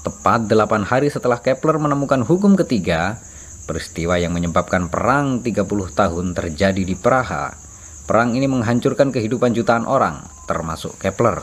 Tepat 0.00 0.48
delapan 0.48 0.80
hari 0.80 1.12
setelah 1.12 1.36
Kepler 1.44 1.76
menemukan 1.76 2.24
hukum 2.24 2.56
ketiga, 2.56 3.20
Peristiwa 3.66 4.14
yang 4.16 4.32
menyebabkan 4.32 4.86
perang 4.86 5.42
30 5.42 5.66
tahun 5.92 6.26
terjadi 6.38 6.82
di 6.86 6.94
Praha. 6.94 7.50
Perang 8.06 8.38
ini 8.38 8.46
menghancurkan 8.46 9.10
kehidupan 9.10 9.52
jutaan 9.52 9.84
orang, 9.90 10.22
termasuk 10.46 10.94
Kepler. 11.02 11.42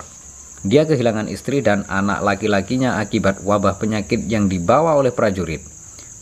Dia 0.64 0.88
kehilangan 0.88 1.28
istri 1.28 1.60
dan 1.60 1.84
anak 1.92 2.24
laki-lakinya 2.24 2.98
akibat 3.04 3.44
wabah 3.44 3.76
penyakit 3.76 4.24
yang 4.32 4.48
dibawa 4.48 4.96
oleh 4.96 5.12
prajurit. 5.12 5.73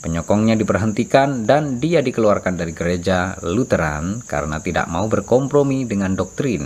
Penyokongnya 0.01 0.57
diberhentikan 0.57 1.45
dan 1.45 1.77
dia 1.77 2.01
dikeluarkan 2.01 2.57
dari 2.57 2.73
gereja 2.73 3.37
Lutheran 3.45 4.25
karena 4.25 4.57
tidak 4.57 4.89
mau 4.89 5.05
berkompromi 5.05 5.85
dengan 5.85 6.17
doktrin. 6.17 6.65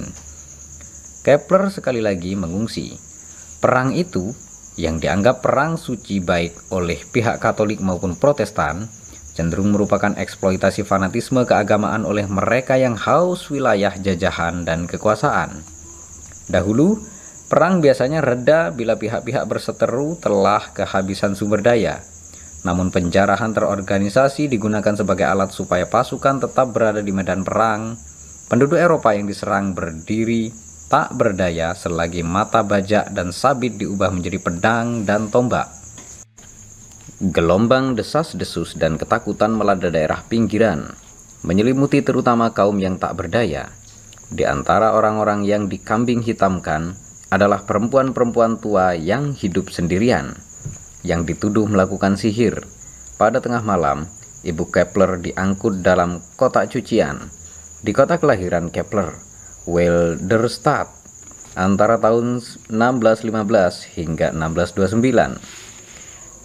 Kepler 1.20 1.68
sekali 1.68 2.00
lagi 2.00 2.32
mengungsi. 2.40 2.96
Perang 3.60 3.92
itu, 3.92 4.32
yang 4.80 5.04
dianggap 5.04 5.44
perang 5.44 5.76
suci 5.76 6.24
baik 6.24 6.72
oleh 6.72 6.96
pihak 7.04 7.44
Katolik 7.44 7.84
maupun 7.84 8.16
Protestan, 8.16 8.88
cenderung 9.36 9.76
merupakan 9.76 10.16
eksploitasi 10.16 10.88
fanatisme 10.88 11.44
keagamaan 11.44 12.08
oleh 12.08 12.24
mereka 12.32 12.80
yang 12.80 12.96
haus 12.96 13.52
wilayah 13.52 13.92
jajahan 14.00 14.64
dan 14.64 14.88
kekuasaan. 14.88 15.60
Dahulu, 16.48 17.04
perang 17.52 17.84
biasanya 17.84 18.24
reda 18.24 18.72
bila 18.72 18.96
pihak-pihak 18.96 19.44
berseteru 19.44 20.16
telah 20.24 20.72
kehabisan 20.72 21.36
sumber 21.36 21.60
daya. 21.60 22.00
Namun 22.66 22.90
penjarahan 22.90 23.54
terorganisasi 23.54 24.50
digunakan 24.50 24.98
sebagai 24.98 25.30
alat 25.30 25.54
supaya 25.54 25.86
pasukan 25.86 26.42
tetap 26.42 26.74
berada 26.74 27.00
di 27.06 27.14
medan 27.14 27.46
perang. 27.46 27.94
Penduduk 28.50 28.82
Eropa 28.82 29.14
yang 29.14 29.30
diserang 29.30 29.78
berdiri 29.78 30.50
tak 30.90 31.14
berdaya 31.18 31.74
selagi 31.78 32.22
mata 32.26 32.62
bajak 32.62 33.14
dan 33.14 33.30
sabit 33.30 33.78
diubah 33.78 34.10
menjadi 34.10 34.38
pedang 34.42 35.06
dan 35.06 35.30
tombak. 35.30 35.70
Gelombang 37.22 37.98
desas-desus 37.98 38.78
dan 38.78 39.00
ketakutan 39.02 39.56
melanda 39.56 39.90
daerah 39.90 40.22
pinggiran, 40.28 40.94
menyelimuti 41.42 42.06
terutama 42.06 42.54
kaum 42.54 42.78
yang 42.78 43.02
tak 43.02 43.18
berdaya. 43.18 43.72
Di 44.30 44.46
antara 44.46 44.94
orang-orang 44.94 45.46
yang 45.46 45.66
dikambing 45.70 46.22
hitamkan 46.22 46.98
adalah 47.34 47.66
perempuan-perempuan 47.66 48.62
tua 48.62 48.94
yang 48.94 49.34
hidup 49.34 49.74
sendirian, 49.74 50.38
yang 51.06 51.30
dituduh 51.30 51.70
melakukan 51.70 52.18
sihir. 52.18 52.66
Pada 53.22 53.38
tengah 53.38 53.62
malam, 53.62 54.10
Ibu 54.42 54.74
Kepler 54.74 55.22
diangkut 55.22 55.86
dalam 55.86 56.26
kotak 56.34 56.74
cucian 56.74 57.30
di 57.86 57.94
kota 57.94 58.18
kelahiran 58.18 58.74
Kepler, 58.74 59.14
Wilderstadt, 59.70 60.90
antara 61.54 62.02
tahun 62.02 62.42
1615 62.70 63.96
hingga 63.96 64.34
1629. 64.34 65.38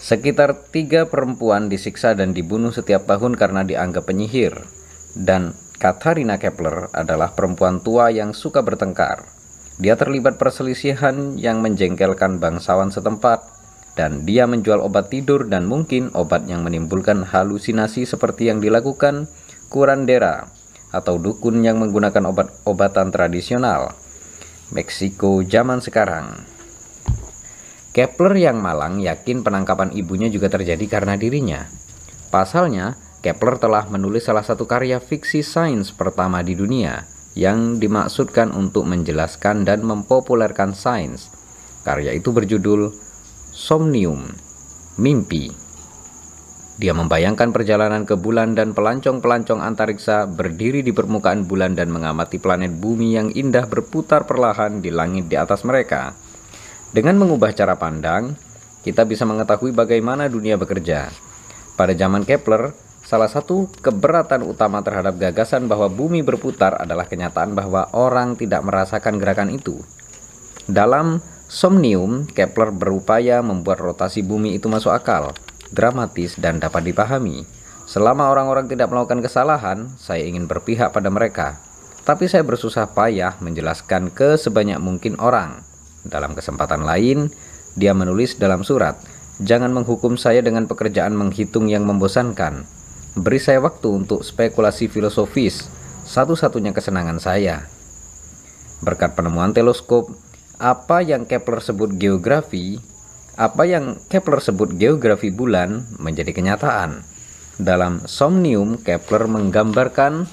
Sekitar 0.00 0.56
tiga 0.72 1.04
perempuan 1.08 1.68
disiksa 1.68 2.16
dan 2.16 2.32
dibunuh 2.32 2.72
setiap 2.72 3.04
tahun 3.04 3.36
karena 3.36 3.68
dianggap 3.68 4.08
penyihir. 4.08 4.64
Dan 5.12 5.52
Katharina 5.76 6.40
Kepler 6.40 6.88
adalah 6.96 7.36
perempuan 7.36 7.84
tua 7.84 8.08
yang 8.08 8.32
suka 8.32 8.64
bertengkar. 8.64 9.28
Dia 9.76 9.96
terlibat 9.96 10.40
perselisihan 10.40 11.36
yang 11.36 11.60
menjengkelkan 11.60 12.40
bangsawan 12.40 12.88
setempat, 12.92 13.59
dan 14.00 14.24
dia 14.24 14.48
menjual 14.48 14.80
obat 14.80 15.12
tidur 15.12 15.44
dan 15.44 15.68
mungkin 15.68 16.08
obat 16.16 16.48
yang 16.48 16.64
menimbulkan 16.64 17.20
halusinasi 17.20 18.08
seperti 18.08 18.48
yang 18.48 18.64
dilakukan 18.64 19.28
kurandera 19.68 20.48
atau 20.88 21.20
dukun 21.20 21.60
yang 21.60 21.76
menggunakan 21.76 22.32
obat-obatan 22.32 23.12
tradisional. 23.12 23.92
Meksiko 24.72 25.44
zaman 25.44 25.84
sekarang. 25.84 26.48
Kepler 27.92 28.40
yang 28.40 28.64
malang 28.64 29.04
yakin 29.04 29.44
penangkapan 29.44 29.92
ibunya 29.92 30.32
juga 30.32 30.48
terjadi 30.48 30.88
karena 30.88 31.20
dirinya. 31.20 31.68
Pasalnya, 32.32 32.96
Kepler 33.20 33.60
telah 33.60 33.84
menulis 33.92 34.24
salah 34.24 34.46
satu 34.46 34.64
karya 34.64 34.96
fiksi 34.96 35.44
sains 35.44 35.92
pertama 35.92 36.40
di 36.40 36.56
dunia 36.56 37.04
yang 37.36 37.76
dimaksudkan 37.76 38.48
untuk 38.56 38.88
menjelaskan 38.88 39.68
dan 39.68 39.84
mempopulerkan 39.84 40.72
sains. 40.72 41.28
Karya 41.84 42.16
itu 42.16 42.32
berjudul 42.32 43.09
Somnium, 43.60 44.24
Mimpi. 44.96 45.52
Dia 46.80 46.96
membayangkan 46.96 47.52
perjalanan 47.52 48.08
ke 48.08 48.16
bulan 48.16 48.56
dan 48.56 48.72
pelancong-pelancong 48.72 49.60
antariksa 49.60 50.24
berdiri 50.24 50.80
di 50.80 50.96
permukaan 50.96 51.44
bulan 51.44 51.76
dan 51.76 51.92
mengamati 51.92 52.40
planet 52.40 52.72
bumi 52.72 53.20
yang 53.20 53.28
indah 53.28 53.68
berputar 53.68 54.24
perlahan 54.24 54.80
di 54.80 54.88
langit 54.88 55.28
di 55.28 55.36
atas 55.36 55.68
mereka. 55.68 56.16
Dengan 56.88 57.20
mengubah 57.20 57.52
cara 57.52 57.76
pandang, 57.76 58.32
kita 58.80 59.04
bisa 59.04 59.28
mengetahui 59.28 59.76
bagaimana 59.76 60.32
dunia 60.32 60.56
bekerja. 60.56 61.12
Pada 61.76 61.92
zaman 61.92 62.24
Kepler, 62.24 62.72
salah 63.04 63.28
satu 63.28 63.68
keberatan 63.84 64.40
utama 64.40 64.80
terhadap 64.80 65.20
gagasan 65.20 65.68
bahwa 65.68 65.92
bumi 65.92 66.24
berputar 66.24 66.80
adalah 66.80 67.04
kenyataan 67.04 67.52
bahwa 67.52 67.92
orang 67.92 68.40
tidak 68.40 68.64
merasakan 68.64 69.20
gerakan 69.20 69.52
itu. 69.52 69.84
Dalam 70.64 71.20
Somnium, 71.50 72.30
Kepler 72.30 72.70
berupaya 72.70 73.42
membuat 73.42 73.82
rotasi 73.82 74.22
bumi 74.22 74.54
itu 74.54 74.70
masuk 74.70 74.94
akal, 74.94 75.34
dramatis, 75.74 76.38
dan 76.38 76.62
dapat 76.62 76.86
dipahami. 76.86 77.42
Selama 77.90 78.30
orang-orang 78.30 78.70
tidak 78.70 78.86
melakukan 78.86 79.18
kesalahan, 79.18 79.90
saya 79.98 80.22
ingin 80.22 80.46
berpihak 80.46 80.94
pada 80.94 81.10
mereka. 81.10 81.58
Tapi 82.06 82.30
saya 82.30 82.46
bersusah 82.46 82.94
payah 82.94 83.34
menjelaskan 83.42 84.14
ke 84.14 84.38
sebanyak 84.38 84.78
mungkin 84.78 85.18
orang 85.18 85.66
dalam 86.06 86.38
kesempatan 86.38 86.86
lain, 86.86 87.34
dia 87.74 87.98
menulis 87.98 88.38
dalam 88.38 88.62
surat, 88.62 89.02
"Jangan 89.42 89.74
menghukum 89.74 90.14
saya 90.14 90.46
dengan 90.46 90.70
pekerjaan 90.70 91.18
menghitung 91.18 91.66
yang 91.66 91.82
membosankan. 91.82 92.62
Beri 93.18 93.42
saya 93.42 93.58
waktu 93.58 93.90
untuk 93.90 94.22
spekulasi 94.22 94.86
filosofis, 94.86 95.66
satu-satunya 96.06 96.70
kesenangan 96.70 97.18
saya." 97.18 97.66
Berkat 98.86 99.18
penemuan 99.18 99.50
teleskop, 99.50 100.14
apa 100.60 101.00
yang 101.00 101.24
Kepler 101.24 101.64
sebut 101.64 101.96
geografi, 101.96 102.76
apa 103.40 103.64
yang 103.64 103.96
Kepler 104.12 104.44
sebut 104.44 104.76
geografi 104.76 105.32
bulan 105.32 105.88
menjadi 105.96 106.36
kenyataan. 106.36 107.00
Dalam 107.56 108.04
Somnium, 108.04 108.76
Kepler 108.76 109.24
menggambarkan 109.24 110.28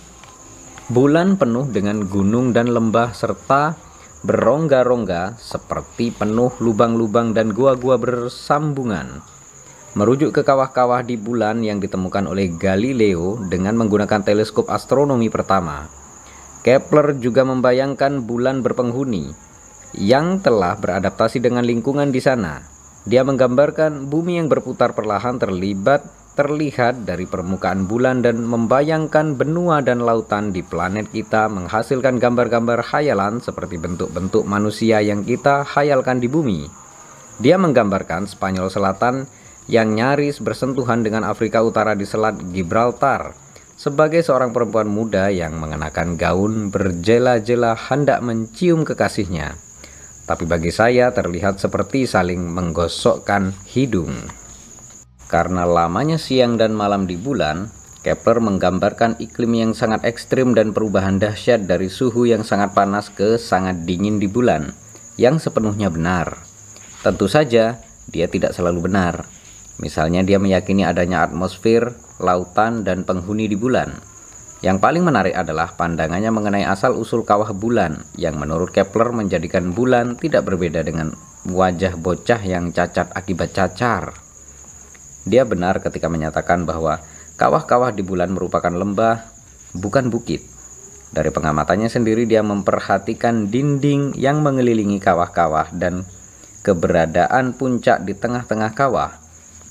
bulan 0.91 1.39
penuh 1.39 1.71
dengan 1.71 2.03
gunung 2.03 2.51
dan 2.51 2.75
lembah 2.75 3.15
serta 3.15 3.79
berongga-rongga 4.27 5.39
seperti 5.39 6.11
penuh 6.11 6.51
lubang-lubang 6.59 7.31
dan 7.31 7.55
gua-gua 7.55 7.95
bersambungan. 7.95 9.23
Merujuk 9.95 10.35
ke 10.35 10.43
kawah-kawah 10.43 11.07
di 11.07 11.15
bulan 11.15 11.63
yang 11.63 11.79
ditemukan 11.79 12.27
oleh 12.27 12.51
Galileo 12.51 13.39
dengan 13.47 13.79
menggunakan 13.79 14.27
teleskop 14.27 14.67
astronomi 14.67 15.31
pertama. 15.31 15.87
Kepler 16.67 17.15
juga 17.15 17.47
membayangkan 17.47 18.27
bulan 18.27 18.59
berpenghuni 18.59 19.46
yang 19.97 20.39
telah 20.39 20.77
beradaptasi 20.77 21.41
dengan 21.41 21.65
lingkungan 21.65 22.13
di 22.13 22.21
sana. 22.21 22.61
Dia 23.03 23.25
menggambarkan 23.25 24.07
bumi 24.07 24.37
yang 24.37 24.47
berputar 24.47 24.93
perlahan 24.93 25.41
terlibat 25.41 26.05
terlihat 26.37 27.01
dari 27.09 27.25
permukaan 27.25 27.89
bulan 27.89 28.21
dan 28.21 28.45
membayangkan 28.45 29.33
benua 29.33 29.81
dan 29.81 30.05
lautan 30.05 30.53
di 30.53 30.61
planet 30.61 31.09
kita 31.09 31.49
menghasilkan 31.49 32.21
gambar-gambar 32.21 32.85
khayalan 32.85 33.41
seperti 33.41 33.81
bentuk-bentuk 33.81 34.45
manusia 34.45 35.01
yang 35.01 35.25
kita 35.25 35.65
khayalkan 35.65 36.21
di 36.21 36.29
bumi. 36.29 36.69
Dia 37.41 37.57
menggambarkan 37.57 38.29
Spanyol 38.29 38.69
Selatan 38.69 39.25
yang 39.65 39.97
nyaris 39.97 40.37
bersentuhan 40.37 41.01
dengan 41.01 41.25
Afrika 41.25 41.65
Utara 41.65 41.97
di 41.97 42.05
Selat 42.05 42.37
Gibraltar 42.53 43.33
sebagai 43.77 44.21
seorang 44.21 44.53
perempuan 44.53 44.89
muda 44.89 45.33
yang 45.33 45.57
mengenakan 45.57 46.17
gaun 46.17 46.69
berjela-jela 46.69 47.73
hendak 47.73 48.21
mencium 48.21 48.85
kekasihnya. 48.85 49.66
Tapi 50.27 50.43
bagi 50.43 50.75
saya 50.75 51.15
terlihat 51.15 51.63
seperti 51.63 52.03
saling 52.03 52.51
menggosokkan 52.51 53.55
hidung. 53.71 54.11
Karena 55.31 55.63
lamanya 55.63 56.19
siang 56.19 56.59
dan 56.59 56.75
malam 56.75 57.07
di 57.07 57.15
bulan, 57.15 57.71
Kepler 58.03 58.39
menggambarkan 58.43 59.19
iklim 59.23 59.55
yang 59.55 59.71
sangat 59.71 60.03
ekstrim 60.07 60.51
dan 60.51 60.71
perubahan 60.75 61.19
dahsyat 61.19 61.67
dari 61.67 61.87
suhu 61.87 62.27
yang 62.27 62.43
sangat 62.43 62.71
panas 62.75 63.11
ke 63.11 63.39
sangat 63.39 63.83
dingin 63.83 64.19
di 64.19 64.27
bulan, 64.27 64.71
yang 65.19 65.39
sepenuhnya 65.39 65.91
benar. 65.91 66.39
Tentu 67.03 67.27
saja, 67.31 67.79
dia 68.07 68.27
tidak 68.27 68.55
selalu 68.55 68.87
benar. 68.87 69.27
Misalnya 69.79 70.23
dia 70.23 70.39
meyakini 70.39 70.87
adanya 70.87 71.23
atmosfer, 71.23 71.95
lautan, 72.23 72.87
dan 72.87 73.03
penghuni 73.03 73.51
di 73.51 73.59
bulan. 73.59 73.95
Yang 74.57 74.81
paling 74.81 75.05
menarik 75.05 75.37
adalah 75.37 75.77
pandangannya 75.77 76.33
mengenai 76.33 76.65
asal-usul 76.65 77.21
kawah 77.21 77.53
bulan, 77.53 78.01
yang 78.17 78.41
menurut 78.41 78.73
Kepler 78.73 79.13
menjadikan 79.13 79.69
bulan 79.69 80.17
tidak 80.17 80.49
berbeda 80.49 80.81
dengan 80.81 81.13
wajah 81.45 81.93
bocah 81.93 82.41
yang 82.41 82.73
cacat 82.73 83.13
akibat 83.13 83.53
cacar. 83.53 84.17
Dia 85.29 85.45
benar 85.45 85.77
ketika 85.85 86.09
menyatakan 86.09 86.65
bahwa 86.65 86.97
kawah-kawah 87.37 87.93
di 87.93 88.01
bulan 88.01 88.33
merupakan 88.33 88.73
lembah, 88.73 89.29
bukan 89.77 90.09
bukit. 90.09 90.41
Dari 91.13 91.29
pengamatannya 91.29 91.87
sendiri 91.87 92.25
dia 92.25 92.41
memperhatikan 92.41 93.53
dinding 93.53 94.17
yang 94.17 94.41
mengelilingi 94.41 94.97
kawah-kawah 94.97 95.69
dan 95.77 96.01
keberadaan 96.65 97.53
puncak 97.53 98.03
di 98.03 98.17
tengah-tengah 98.17 98.73
kawah. 98.73 99.26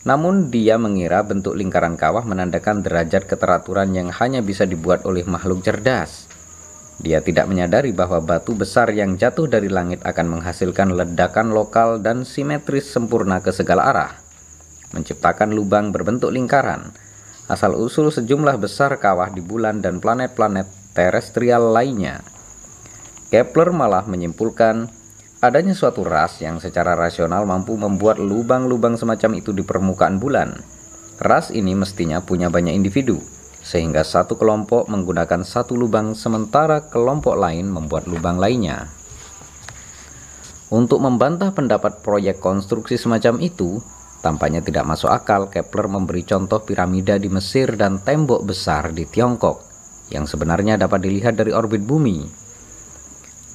Namun 0.07 0.55
dia 0.55 0.79
mengira 0.79 1.27
bentuk 1.27 1.59
lingkaran 1.59 1.99
kawah 1.99 2.23
menandakan 2.23 2.81
derajat 2.87 3.27
keteraturan 3.27 3.91
yang 3.91 4.15
hanya 4.15 4.39
bisa 4.39 4.63
dibuat 4.63 5.03
oleh 5.03 5.27
makhluk 5.27 5.67
cerdas. 5.67 6.31
Dia 7.03 7.21
tidak 7.21 7.51
menyadari 7.51 7.91
bahwa 7.91 8.23
batu 8.23 8.55
besar 8.55 8.89
yang 8.95 9.19
jatuh 9.19 9.51
dari 9.51 9.67
langit 9.67 10.01
akan 10.07 10.39
menghasilkan 10.39 10.95
ledakan 10.95 11.53
lokal 11.53 11.99
dan 11.99 12.23
simetris 12.23 12.89
sempurna 12.89 13.43
ke 13.43 13.51
segala 13.51 13.91
arah 13.91 14.13
menciptakan 14.95 15.53
lubang 15.53 15.91
berbentuk 15.91 16.31
lingkaran, 16.31 16.95
asal-usul 17.51 18.09
sejumlah 18.09 18.57
besar 18.61 18.97
kawah 18.97 19.33
di 19.33 19.43
bulan 19.43 19.85
dan 19.85 19.99
planet-planet 19.99 20.97
terestrial 20.97 21.75
lainnya. 21.75 22.23
Kepler 23.29 23.75
malah 23.75 24.07
menyimpulkan 24.07 24.89
adanya 25.45 25.77
suatu 25.77 26.01
ras 26.03 26.41
yang 26.41 26.57
secara 26.57 26.97
rasional 26.97 27.45
mampu 27.45 27.77
membuat 27.77 28.17
lubang-lubang 28.17 28.97
semacam 28.97 29.37
itu 29.37 29.53
di 29.53 29.61
permukaan 29.61 30.17
bulan. 30.17 30.57
Ras 31.21 31.53
ini 31.53 31.73
mestinya 31.77 32.21
punya 32.21 32.53
banyak 32.53 32.73
individu, 32.77 33.21
sehingga 33.61 34.05
satu 34.05 34.37
kelompok 34.37 34.87
menggunakan 34.87 35.43
satu 35.45 35.77
lubang 35.77 36.13
sementara 36.13 36.87
kelompok 36.87 37.37
lain 37.37 37.69
membuat 37.69 38.05
lubang 38.09 38.37
lainnya. 38.37 38.89
Untuk 40.67 40.99
membantah 40.99 41.55
pendapat 41.55 42.03
proyek 42.03 42.43
konstruksi 42.43 42.99
semacam 42.99 43.39
itu, 43.39 43.79
tampaknya 44.19 44.59
tidak 44.61 44.83
masuk 44.83 45.15
akal 45.15 45.47
Kepler 45.47 45.87
memberi 45.87 46.27
contoh 46.27 46.59
piramida 46.67 47.23
di 47.23 47.31
Mesir 47.31 47.79
dan 47.79 48.03
tembok 48.03 48.43
besar 48.43 48.91
di 48.91 49.07
Tiongkok, 49.07 49.63
yang 50.11 50.27
sebenarnya 50.27 50.75
dapat 50.75 51.07
dilihat 51.07 51.39
dari 51.39 51.55
orbit 51.55 51.87
bumi. 51.87 52.46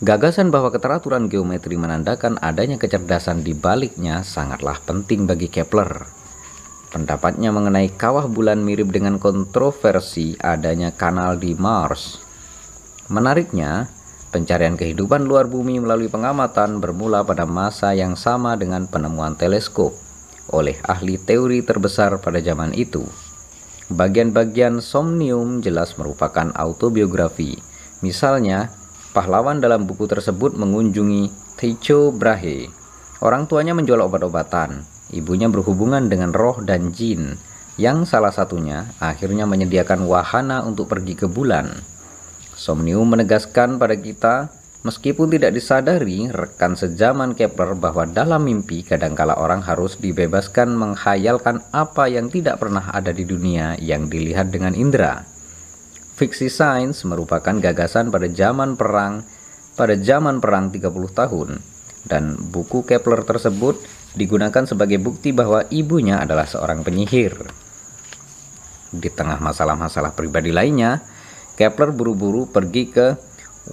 Gagasan 0.01 0.49
bahwa 0.49 0.73
keteraturan 0.73 1.29
geometri 1.29 1.77
menandakan 1.77 2.41
adanya 2.41 2.81
kecerdasan 2.81 3.45
di 3.45 3.53
baliknya 3.53 4.25
sangatlah 4.25 4.81
penting 4.81 5.29
bagi 5.29 5.45
Kepler. 5.45 6.09
Pendapatnya 6.89 7.53
mengenai 7.53 7.93
kawah 7.93 8.25
bulan 8.25 8.65
mirip 8.65 8.89
dengan 8.89 9.21
kontroversi 9.21 10.33
adanya 10.41 10.89
kanal 10.89 11.37
di 11.37 11.53
Mars. 11.53 12.17
Menariknya, 13.13 13.93
pencarian 14.33 14.73
kehidupan 14.73 15.21
luar 15.29 15.45
bumi 15.45 15.77
melalui 15.77 16.09
pengamatan 16.09 16.81
bermula 16.81 17.21
pada 17.21 17.45
masa 17.45 17.93
yang 17.93 18.17
sama 18.17 18.57
dengan 18.57 18.89
penemuan 18.89 19.37
teleskop 19.37 19.93
oleh 20.49 20.81
ahli 20.81 21.21
teori 21.21 21.61
terbesar 21.61 22.17
pada 22.17 22.41
zaman 22.41 22.73
itu. 22.73 23.05
Bagian-bagian 23.93 24.81
somnium 24.81 25.61
jelas 25.61 25.93
merupakan 25.93 26.49
autobiografi. 26.57 27.61
Misalnya, 28.01 28.80
pahlawan 29.11 29.59
dalam 29.59 29.85
buku 29.85 30.07
tersebut 30.07 30.55
mengunjungi 30.57 31.29
Tycho 31.59 32.09
Brahe. 32.15 32.71
Orang 33.21 33.45
tuanya 33.45 33.77
menjual 33.77 34.01
obat-obatan, 34.01 34.87
Ibunya 35.11 35.51
berhubungan 35.51 36.07
dengan 36.07 36.31
roh 36.31 36.63
dan 36.63 36.95
jin, 36.95 37.35
yang 37.75 38.07
salah 38.07 38.31
satunya 38.31 38.87
akhirnya 39.03 39.43
menyediakan 39.43 40.07
wahana 40.07 40.63
untuk 40.63 40.87
pergi 40.87 41.19
ke 41.19 41.27
bulan. 41.27 41.67
Somnium 42.55 43.11
menegaskan 43.11 43.75
pada 43.75 43.99
kita, 43.99 44.47
meskipun 44.87 45.27
tidak 45.27 45.51
disadari 45.51 46.31
rekan 46.31 46.79
sejaman 46.79 47.35
Kepler 47.35 47.75
bahwa 47.75 48.07
dalam 48.07 48.47
mimpi 48.47 48.87
kadangkala 48.87 49.35
orang 49.35 49.59
harus 49.59 49.99
dibebaskan 49.99 50.71
menghayalkan 50.79 51.59
apa 51.75 52.07
yang 52.07 52.31
tidak 52.31 52.63
pernah 52.63 52.87
ada 52.95 53.11
di 53.11 53.27
dunia 53.27 53.75
yang 53.83 54.07
dilihat 54.07 54.47
dengan 54.47 54.71
indera. 54.71 55.27
Fiksi 56.21 56.53
sains 56.53 57.01
merupakan 57.01 57.57
gagasan 57.57 58.13
pada 58.13 58.29
zaman 58.29 58.77
perang 58.77 59.25
pada 59.73 59.97
zaman 59.97 60.37
perang 60.37 60.69
30 60.69 61.17
tahun 61.17 61.57
dan 62.05 62.37
buku 62.37 62.85
Kepler 62.85 63.25
tersebut 63.25 63.81
digunakan 64.13 64.61
sebagai 64.69 65.01
bukti 65.01 65.33
bahwa 65.33 65.65
ibunya 65.73 66.21
adalah 66.21 66.45
seorang 66.45 66.85
penyihir. 66.85 67.33
Di 68.93 69.09
tengah 69.09 69.41
masalah-masalah 69.41 70.13
pribadi 70.13 70.53
lainnya, 70.53 71.01
Kepler 71.57 71.89
buru-buru 71.89 72.45
pergi 72.45 72.93
ke 72.93 73.17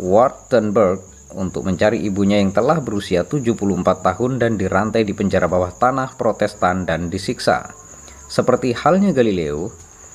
Wartenberg 0.01 1.05
untuk 1.37 1.69
mencari 1.69 2.01
ibunya 2.01 2.41
yang 2.41 2.57
telah 2.57 2.81
berusia 2.81 3.29
74 3.29 3.85
tahun 3.85 4.41
dan 4.41 4.57
dirantai 4.57 5.05
di 5.05 5.13
penjara 5.13 5.53
bawah 5.53 5.77
tanah 5.77 6.17
protestan 6.17 6.89
dan 6.89 7.13
disiksa. 7.13 7.77
Seperti 8.25 8.73
halnya 8.73 9.13
Galileo, 9.13 9.69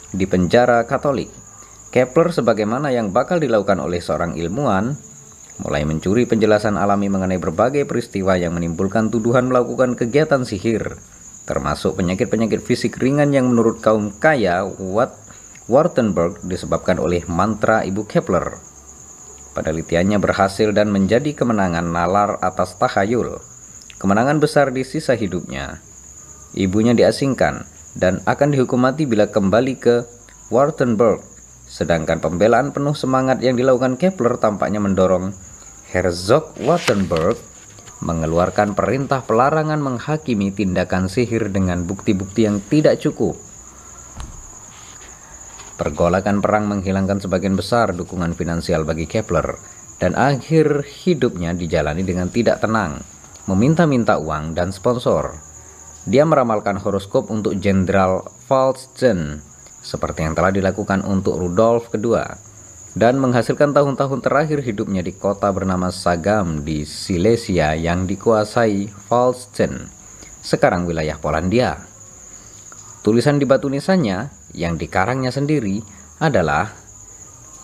di 0.09 0.25
penjara 0.25 0.81
katolik, 0.89 1.43
Kepler 1.94 2.34
sebagaimana 2.34 2.89
yang 2.89 3.14
bakal 3.14 3.38
dilakukan 3.38 3.78
oleh 3.78 4.02
seorang 4.02 4.34
ilmuwan 4.34 4.98
mulai 5.62 5.86
mencuri 5.86 6.26
penjelasan 6.26 6.74
alami 6.74 7.06
mengenai 7.06 7.38
berbagai 7.38 7.86
peristiwa 7.86 8.34
yang 8.34 8.58
menimbulkan 8.58 9.14
tuduhan 9.14 9.46
melakukan 9.46 9.94
kegiatan 9.94 10.41
sihir, 10.41 10.98
termasuk 11.46 11.94
penyakit-penyakit 12.02 12.66
fisik 12.66 12.98
ringan 12.98 13.30
yang 13.30 13.46
menurut 13.46 13.78
kaum 13.78 14.10
kaya 14.18 14.66
Watt 14.66 15.14
Wartenberg 15.70 16.41
disebabkan 16.50 16.98
oleh 16.98 17.22
mantra 17.30 17.86
Ibu 17.86 18.10
Kepler. 18.10 18.58
Penelitiannya 19.54 20.18
berhasil 20.18 20.74
dan 20.74 20.89
menjadi 20.89 21.38
kemenangan 21.38 21.94
nalar 21.94 22.41
atas 22.41 22.74
tahayul, 22.82 23.38
kemenangan 24.02 24.41
besar 24.41 24.74
di 24.74 24.82
sisa 24.82 25.14
hidupnya. 25.14 25.78
Ibunya 26.58 26.98
diasingkan 26.98 27.70
dan 27.94 28.26
akan 28.26 28.50
dihukum 28.50 28.82
mati 28.82 29.06
bila 29.06 29.30
kembali 29.30 29.78
ke 29.78 30.02
Wartenberg 30.50 31.32
Sedangkan 31.74 32.21
pembelaan 32.21 32.69
penuh 32.69 32.93
semangat 32.93 33.41
yang 33.41 33.57
dilakukan 33.57 33.97
Kepler 33.97 34.38
tampaknya 34.38 34.78
mendorong 34.78 35.34
Herzog 35.89 36.53
Wattenberg 36.61 37.34
mengeluarkan 37.97 38.78
perintah 38.78 39.26
pelarangan 39.26 39.82
menghakimi 39.82 40.53
tindakan 40.53 41.09
sihir 41.09 41.49
dengan 41.49 41.82
bukti-bukti 41.89 42.45
yang 42.45 42.61
tidak 42.69 43.01
cukup. 43.01 43.34
Pergolakan 45.82 46.45
perang 46.45 46.69
menghilangkan 46.69 47.17
sebagian 47.17 47.57
besar 47.57 47.97
dukungan 47.97 48.38
finansial 48.38 48.86
bagi 48.86 49.09
Kepler, 49.09 49.57
dan 49.97 50.13
akhir 50.13 50.86
hidupnya 50.86 51.57
dijalani 51.57 52.05
dengan 52.05 52.30
tidak 52.30 52.61
tenang, 52.61 53.01
meminta-minta 53.49 54.21
uang 54.21 54.53
dan 54.53 54.69
sponsor. 54.69 55.41
Dia 56.05 56.21
meramalkan 56.21 56.78
horoskop 56.78 57.34
untuk 57.34 57.57
Jenderal 57.57 58.30
Falsten 58.45 59.53
seperti 59.84 60.23
yang 60.23 60.34
telah 60.34 60.55
dilakukan 60.55 61.03
untuk 61.03 61.38
Rudolf 61.38 61.91
II, 61.91 62.17
dan 62.95 63.19
menghasilkan 63.19 63.75
tahun-tahun 63.75 64.23
terakhir 64.23 64.63
hidupnya 64.63 65.03
di 65.03 65.11
kota 65.13 65.51
bernama 65.51 65.91
Sagam 65.91 66.63
di 66.63 66.88
Silesia 66.88 67.75
yang 67.75 68.07
dikuasai 68.07 68.88
Falsten, 68.88 69.91
sekarang 70.39 70.88
wilayah 70.88 71.19
Polandia. 71.19 71.84
Tulisan 73.03 73.38
di 73.38 73.43
batu 73.43 73.67
nisannya 73.67 74.31
yang 74.55 74.79
dikarangnya 74.79 75.29
sendiri 75.29 75.84
adalah 76.23 76.84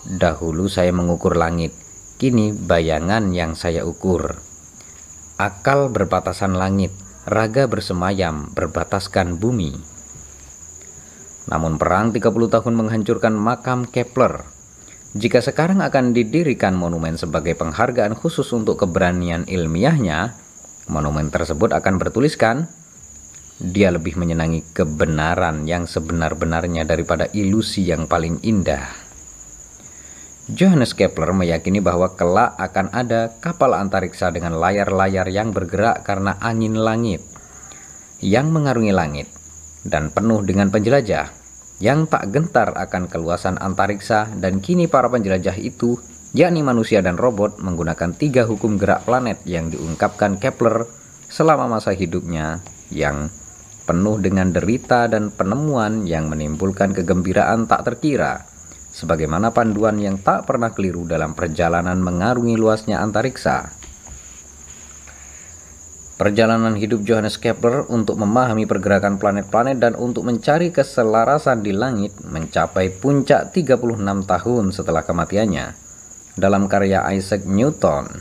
Dahulu 0.07 0.72
saya 0.72 0.95
mengukur 0.95 1.36
langit, 1.36 1.76
kini 2.15 2.55
bayangan 2.55 3.36
yang 3.36 3.51
saya 3.51 3.84
ukur. 3.84 4.39
Akal 5.36 5.91
berbatasan 5.91 6.55
langit, 6.55 6.95
raga 7.28 7.67
bersemayam 7.67 8.47
berbataskan 8.55 9.36
bumi. 9.43 9.76
Namun 11.50 11.82
perang 11.82 12.14
30 12.14 12.30
tahun 12.30 12.74
menghancurkan 12.78 13.34
makam 13.34 13.89
Kepler. 13.89 14.45
Jika 15.18 15.41
sekarang 15.41 15.82
akan 15.82 16.14
didirikan 16.14 16.78
monumen 16.78 17.18
sebagai 17.18 17.58
penghargaan 17.58 18.14
khusus 18.14 18.45
untuk 18.54 18.78
keberanian 18.86 19.50
ilmiahnya, 19.50 20.38
monumen 20.86 21.34
tersebut 21.34 21.74
akan 21.74 21.97
bertuliskan, 21.97 22.70
dia 23.58 23.89
lebih 23.89 24.22
menyenangi 24.22 24.62
kebenaran 24.70 25.66
yang 25.66 25.89
sebenar-benarnya 25.89 26.86
daripada 26.86 27.26
ilusi 27.34 27.89
yang 27.89 28.06
paling 28.06 28.38
indah. 28.45 28.86
Johannes 30.50 30.93
Kepler 30.93 31.34
meyakini 31.34 31.82
bahwa 31.82 32.14
kelak 32.14 32.54
akan 32.62 32.93
ada 32.93 33.34
kapal 33.41 33.74
antariksa 33.74 34.30
dengan 34.30 34.62
layar-layar 34.62 35.26
yang 35.30 35.50
bergerak 35.50 36.05
karena 36.05 36.38
angin 36.42 36.78
langit 36.78 37.26
yang 38.21 38.54
mengarungi 38.54 38.93
langit 38.93 39.28
dan 39.86 40.13
penuh 40.13 40.42
dengan 40.42 40.74
penjelajah 40.74 41.38
yang 41.80 42.08
tak 42.12 42.32
gentar 42.36 42.76
akan 42.76 43.08
keluasan 43.08 43.56
antariksa 43.56 44.28
dan 44.39 44.60
kini 44.60 44.92
para 44.92 45.08
penjelajah 45.08 45.56
itu, 45.56 45.96
yakni 46.36 46.60
manusia 46.60 47.00
dan 47.00 47.16
robot, 47.16 47.58
menggunakan 47.64 48.12
tiga 48.16 48.43
hukum 48.43 48.76
gerak 48.76 49.08
planet 49.08 49.39
yang 49.47 49.72
diungkapkan 49.72 50.38
Kepler 50.38 50.86
selama 51.32 51.72
masa 51.72 51.96
hidupnya 51.96 52.60
yang 52.92 53.32
penuh 53.88 54.22
dengan 54.22 54.54
derita 54.54 55.10
dan 55.10 55.34
penemuan 55.34 56.06
yang 56.06 56.30
menimbulkan 56.30 56.93
kegembiraan 56.93 57.66
tak 57.66 57.88
terkira, 57.88 58.46
sebagaimana 58.93 59.50
panduan 59.56 59.97
yang 59.97 60.20
tak 60.22 60.46
pernah 60.46 60.76
keliru 60.76 61.08
dalam 61.08 61.34
perjalanan 61.34 61.97
mengarungi 61.97 62.54
luasnya 62.60 63.01
antariksa. 63.01 63.79
Perjalanan 66.20 66.75
hidup 66.75 67.08
Johannes 67.08 67.39
Kepler 67.39 67.87
untuk 67.87 68.20
memahami 68.20 68.67
pergerakan 68.67 69.16
planet-planet 69.24 69.79
dan 69.79 69.96
untuk 69.96 70.28
mencari 70.28 70.67
keselarasan 70.67 71.63
di 71.63 71.71
langit 71.71 72.12
mencapai 72.28 72.91
puncak 72.91 73.55
36 73.55 74.28
tahun 74.28 74.63
setelah 74.75 75.08
kematiannya. 75.08 75.79
Dalam 76.36 76.67
karya 76.67 77.08
Isaac 77.16 77.47
Newton, 77.47 78.20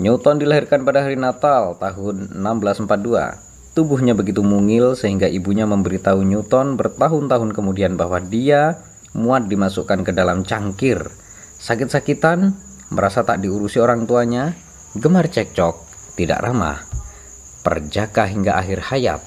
Newton 0.00 0.40
dilahirkan 0.40 0.88
pada 0.88 1.04
hari 1.04 1.20
Natal 1.20 1.76
tahun 1.76 2.32
1642. 2.32 3.76
Tubuhnya 3.76 4.16
begitu 4.16 4.40
mungil 4.40 4.96
sehingga 4.96 5.28
ibunya 5.28 5.68
memberitahu 5.68 6.24
Newton 6.24 6.80
bertahun-tahun 6.80 7.52
kemudian 7.52 7.92
bahwa 8.00 8.24
dia 8.24 8.80
muat 9.12 9.52
dimasukkan 9.52 10.00
ke 10.00 10.16
dalam 10.16 10.48
cangkir. 10.48 11.12
Sakit-sakitan, 11.60 12.56
merasa 12.88 13.20
tak 13.20 13.44
diurusi 13.44 13.84
orang 13.84 14.08
tuanya, 14.08 14.56
gemar 14.96 15.28
cekcok, 15.28 15.76
tidak 16.16 16.40
ramah 16.40 16.91
perjaka 17.62 18.26
hingga 18.26 18.58
akhir 18.58 18.92
hayat. 18.92 19.22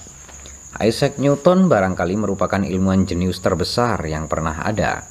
Isaac 0.83 1.17
Newton 1.17 1.71
barangkali 1.71 2.19
merupakan 2.19 2.59
ilmuwan 2.59 3.07
jenius 3.07 3.39
terbesar 3.39 3.99
yang 4.05 4.27
pernah 4.27 4.61
ada. 4.61 5.07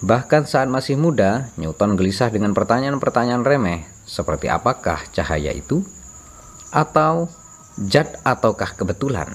Bahkan 0.00 0.48
saat 0.48 0.68
masih 0.68 0.96
muda, 0.96 1.52
Newton 1.60 1.96
gelisah 1.96 2.32
dengan 2.32 2.56
pertanyaan-pertanyaan 2.56 3.44
remeh, 3.44 3.84
seperti 4.08 4.48
apakah 4.48 5.04
cahaya 5.12 5.52
itu? 5.52 5.84
Atau 6.72 7.28
jad 7.88 8.08
ataukah 8.24 8.76
kebetulan? 8.76 9.28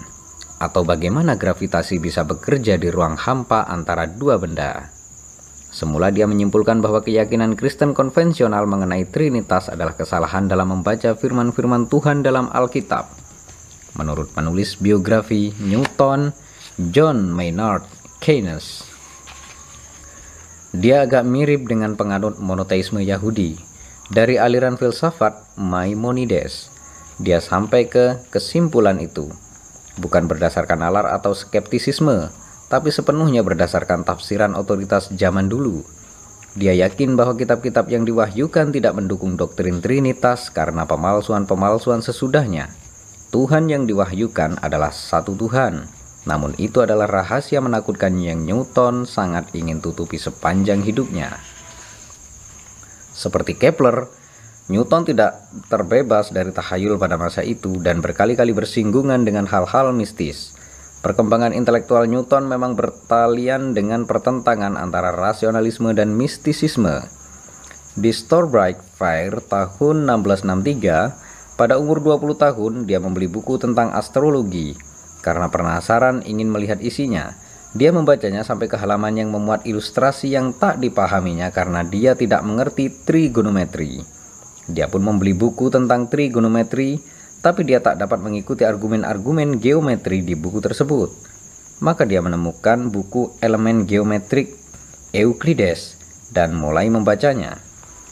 atau 0.61 0.85
bagaimana 0.85 1.33
gravitasi 1.41 1.97
bisa 1.97 2.21
bekerja 2.21 2.77
di 2.77 2.93
ruang 2.93 3.17
hampa 3.17 3.65
antara 3.65 4.05
dua 4.05 4.37
benda. 4.37 4.93
Semula 5.71 6.11
dia 6.11 6.27
menyimpulkan 6.27 6.83
bahwa 6.83 6.99
keyakinan 6.99 7.55
Kristen 7.55 7.95
konvensional 7.95 8.67
mengenai 8.67 9.07
Trinitas 9.07 9.71
adalah 9.71 9.95
kesalahan 9.95 10.51
dalam 10.51 10.67
membaca 10.67 11.15
firman-firman 11.15 11.87
Tuhan 11.87 12.27
dalam 12.27 12.51
Alkitab. 12.51 13.07
Menurut 13.95 14.35
penulis 14.35 14.75
biografi 14.75 15.55
Newton, 15.63 16.35
John 16.91 17.31
Maynard 17.31 17.87
Keynes, 18.19 18.83
dia 20.71 21.03
agak 21.03 21.27
mirip 21.27 21.67
dengan 21.67 21.99
penganut 21.99 22.39
monoteisme 22.39 23.03
Yahudi. 23.03 23.59
Dari 24.11 24.35
aliran 24.35 24.75
filsafat 24.75 25.55
Maimonides, 25.55 26.67
dia 27.15 27.39
sampai 27.39 27.87
ke 27.87 28.19
kesimpulan 28.27 28.99
itu, 28.99 29.31
bukan 29.99 30.27
berdasarkan 30.27 30.83
nalar 30.83 31.07
atau 31.15 31.31
skeptisisme, 31.31 32.27
tapi 32.71 32.87
sepenuhnya 32.87 33.43
berdasarkan 33.43 34.07
tafsiran 34.07 34.55
otoritas 34.55 35.11
zaman 35.11 35.51
dulu. 35.51 35.83
Dia 36.55 36.71
yakin 36.71 37.19
bahwa 37.19 37.35
kitab-kitab 37.35 37.91
yang 37.91 38.07
diwahyukan 38.07 38.71
tidak 38.71 38.95
mendukung 38.95 39.35
doktrin 39.35 39.83
Trinitas 39.83 40.47
karena 40.47 40.87
pemalsuan-pemalsuan 40.87 41.99
sesudahnya. 41.99 42.71
Tuhan 43.31 43.67
yang 43.67 43.83
diwahyukan 43.87 44.63
adalah 44.63 44.95
satu 44.95 45.35
Tuhan. 45.35 45.87
Namun 46.27 46.55
itu 46.59 46.79
adalah 46.79 47.07
rahasia 47.07 47.59
menakutkan 47.59 48.15
yang 48.19 48.43
Newton 48.43 49.03
sangat 49.07 49.51
ingin 49.51 49.83
tutupi 49.83 50.19
sepanjang 50.19 50.83
hidupnya. 50.83 51.39
Seperti 53.11 53.55
Kepler, 53.55 54.07
Newton 54.71 55.03
tidak 55.07 55.47
terbebas 55.67 56.31
dari 56.31 56.51
tahayul 56.55 56.95
pada 56.95 57.19
masa 57.19 57.43
itu 57.43 57.79
dan 57.83 57.99
berkali-kali 57.99 58.55
bersinggungan 58.55 59.23
dengan 59.27 59.47
hal-hal 59.47 59.91
mistis. 59.95 60.55
Perkembangan 61.01 61.57
intelektual 61.57 62.05
Newton 62.05 62.45
memang 62.45 62.77
bertalian 62.77 63.73
dengan 63.73 64.05
pertentangan 64.05 64.77
antara 64.77 65.09
rasionalisme 65.09 65.89
dan 65.97 66.13
mistisisme. 66.13 67.01
Di 67.97 68.13
Storbright 68.13 68.77
Fire 69.01 69.41
tahun 69.41 70.05
1663, 70.05 71.57
pada 71.57 71.81
umur 71.81 72.05
20 72.05 72.37
tahun 72.37 72.73
dia 72.85 73.01
membeli 73.01 73.25
buku 73.25 73.57
tentang 73.57 73.89
astrologi. 73.97 74.77
Karena 75.25 75.49
penasaran 75.49 76.21
ingin 76.21 76.53
melihat 76.53 76.77
isinya, 76.77 77.33
dia 77.73 77.89
membacanya 77.89 78.45
sampai 78.45 78.69
ke 78.69 78.77
halaman 78.77 79.17
yang 79.17 79.33
memuat 79.33 79.65
ilustrasi 79.65 80.37
yang 80.37 80.53
tak 80.53 80.77
dipahaminya 80.77 81.49
karena 81.49 81.81
dia 81.81 82.13
tidak 82.13 82.45
mengerti 82.45 82.93
trigonometri. 82.93 84.05
Dia 84.69 84.85
pun 84.85 85.01
membeli 85.01 85.33
buku 85.33 85.73
tentang 85.73 86.13
trigonometri 86.13 87.01
tapi 87.41 87.65
dia 87.65 87.81
tak 87.81 87.97
dapat 87.97 88.21
mengikuti 88.21 88.61
argumen-argumen 88.61 89.57
geometri 89.57 90.21
di 90.21 90.37
buku 90.37 90.61
tersebut. 90.61 91.09
Maka 91.81 92.05
dia 92.05 92.21
menemukan 92.21 92.93
buku 92.93 93.33
elemen 93.41 93.89
geometrik 93.89 94.53
Euclides 95.11 95.97
dan 96.29 96.53
mulai 96.53 96.87
membacanya. 96.87 97.57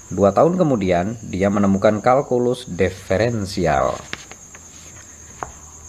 Dua 0.10 0.34
tahun 0.34 0.57
kemudian, 0.57 1.22
dia 1.22 1.53
menemukan 1.53 2.01
kalkulus 2.01 2.65
diferensial. 2.65 3.93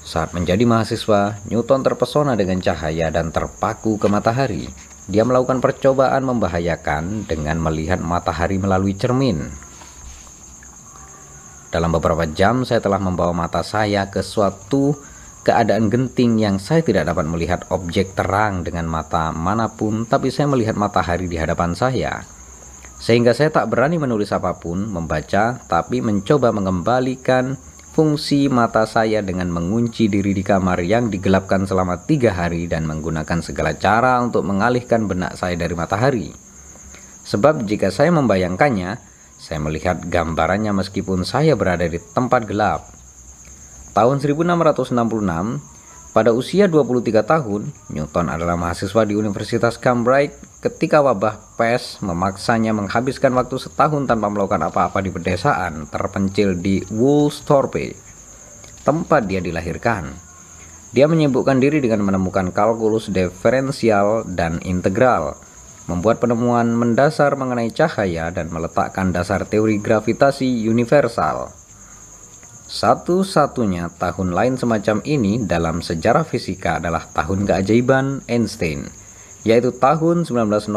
Saat 0.04 0.36
menjadi 0.36 0.68
mahasiswa, 0.68 1.40
Newton 1.48 1.80
terpesona 1.80 2.36
dengan 2.36 2.60
cahaya 2.60 3.08
dan 3.08 3.32
terpaku 3.32 3.96
ke 3.96 4.12
matahari. 4.12 4.68
Dia 5.08 5.24
melakukan 5.24 5.64
percobaan 5.64 6.28
membahayakan 6.28 7.24
dengan 7.24 7.56
melihat 7.56 7.98
matahari 8.04 8.60
melalui 8.60 8.92
cermin. 8.92 9.48
Dalam 11.70 11.94
beberapa 11.94 12.26
jam 12.26 12.66
saya 12.66 12.82
telah 12.82 12.98
membawa 12.98 13.30
mata 13.30 13.62
saya 13.62 14.10
ke 14.10 14.26
suatu 14.26 14.98
keadaan 15.46 15.88
genting 15.88 16.36
yang 16.36 16.58
saya 16.58 16.82
tidak 16.82 17.06
dapat 17.06 17.24
melihat 17.30 17.64
objek 17.70 18.12
terang 18.18 18.66
dengan 18.66 18.90
mata 18.90 19.30
mana 19.30 19.70
pun, 19.70 20.04
tapi 20.04 20.28
saya 20.34 20.50
melihat 20.50 20.74
matahari 20.74 21.30
di 21.30 21.38
hadapan 21.38 21.72
saya. 21.72 22.26
Sehingga 23.00 23.32
saya 23.32 23.48
tak 23.48 23.72
berani 23.72 23.96
menulis 23.96 24.28
apa 24.34 24.60
pun, 24.60 24.84
membaca, 24.84 25.56
tapi 25.64 26.04
mencoba 26.04 26.52
mengembalikan 26.52 27.56
fungsi 27.90 28.52
mata 28.52 28.84
saya 28.84 29.24
dengan 29.24 29.48
mengunci 29.48 30.06
diri 30.06 30.36
di 30.36 30.44
kamar 30.44 30.84
yang 30.84 31.08
digelapkan 31.08 31.64
selama 31.64 32.04
tiga 32.04 32.36
hari 32.36 32.68
dan 32.68 32.84
menggunakan 32.84 33.40
segala 33.40 33.72
cara 33.74 34.20
untuk 34.20 34.44
mengalihkan 34.44 35.08
benak 35.08 35.34
saya 35.40 35.56
dari 35.56 35.72
matahari. 35.72 36.28
Sebab 37.24 37.64
jika 37.64 37.88
saya 37.88 38.12
membayangkannya, 38.12 39.09
saya 39.40 39.56
melihat 39.56 40.04
gambarannya 40.04 40.76
meskipun 40.76 41.24
saya 41.24 41.56
berada 41.56 41.88
di 41.88 41.96
tempat 41.96 42.44
gelap. 42.44 42.84
Tahun 43.96 44.20
1666, 44.20 44.92
pada 46.12 46.30
usia 46.36 46.68
23 46.68 47.24
tahun, 47.24 47.72
Newton 47.88 48.26
adalah 48.28 48.60
mahasiswa 48.60 49.02
di 49.08 49.16
Universitas 49.16 49.80
Cambridge 49.80 50.36
ketika 50.60 51.00
wabah 51.00 51.56
pes 51.56 52.04
memaksanya 52.04 52.76
menghabiskan 52.76 53.32
waktu 53.32 53.56
setahun 53.56 54.04
tanpa 54.04 54.28
melakukan 54.28 54.68
apa-apa 54.68 55.00
di 55.00 55.08
pedesaan 55.08 55.88
terpencil 55.88 56.60
di 56.60 56.84
Woolsthorpe, 56.92 57.96
tempat 58.84 59.24
dia 59.24 59.40
dilahirkan. 59.40 60.12
Dia 60.90 61.06
menyibukkan 61.06 61.62
diri 61.62 61.80
dengan 61.80 62.04
menemukan 62.04 62.52
kalkulus 62.52 63.08
diferensial 63.08 64.26
dan 64.26 64.60
integral, 64.66 65.38
membuat 65.90 66.22
penemuan 66.22 66.70
mendasar 66.70 67.34
mengenai 67.34 67.74
cahaya 67.74 68.30
dan 68.30 68.46
meletakkan 68.54 69.10
dasar 69.10 69.42
teori 69.42 69.82
gravitasi 69.82 70.46
universal. 70.46 71.50
Satu-satunya 72.70 73.90
tahun 73.98 74.30
lain 74.30 74.54
semacam 74.54 75.02
ini 75.02 75.42
dalam 75.42 75.82
sejarah 75.82 76.22
fisika 76.22 76.78
adalah 76.78 77.02
tahun 77.10 77.42
keajaiban 77.42 78.22
Einstein, 78.30 78.86
yaitu 79.42 79.74
tahun 79.74 80.22
1905. 80.22 80.70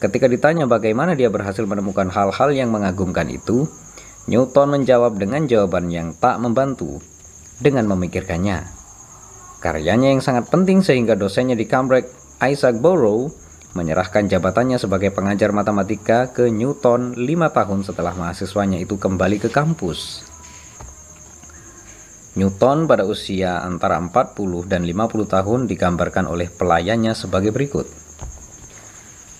Ketika 0.00 0.26
ditanya 0.32 0.64
bagaimana 0.64 1.12
dia 1.12 1.28
berhasil 1.28 1.68
menemukan 1.68 2.08
hal-hal 2.08 2.48
yang 2.56 2.72
mengagumkan 2.72 3.28
itu, 3.28 3.68
Newton 4.32 4.80
menjawab 4.80 5.20
dengan 5.20 5.44
jawaban 5.44 5.92
yang 5.92 6.16
tak 6.16 6.40
membantu, 6.40 7.04
dengan 7.60 7.84
memikirkannya. 7.92 8.64
Karyanya 9.60 10.14
yang 10.14 10.22
sangat 10.24 10.48
penting 10.48 10.80
sehingga 10.80 11.18
dosennya 11.18 11.58
di 11.58 11.68
Cambridge, 11.68 12.08
Isaac 12.38 12.78
Barrow, 12.78 13.28
menyerahkan 13.76 14.30
jabatannya 14.30 14.80
sebagai 14.80 15.12
pengajar 15.12 15.52
matematika 15.52 16.32
ke 16.32 16.48
Newton 16.48 17.18
lima 17.18 17.52
tahun 17.52 17.84
setelah 17.84 18.16
mahasiswanya 18.16 18.80
itu 18.80 18.96
kembali 18.96 19.36
ke 19.42 19.48
kampus. 19.52 20.24
Newton 22.38 22.86
pada 22.86 23.02
usia 23.02 23.66
antara 23.66 23.98
40 23.98 24.70
dan 24.70 24.86
50 24.86 25.26
tahun 25.26 25.60
digambarkan 25.66 26.30
oleh 26.30 26.46
pelayannya 26.46 27.12
sebagai 27.12 27.50
berikut. 27.50 27.90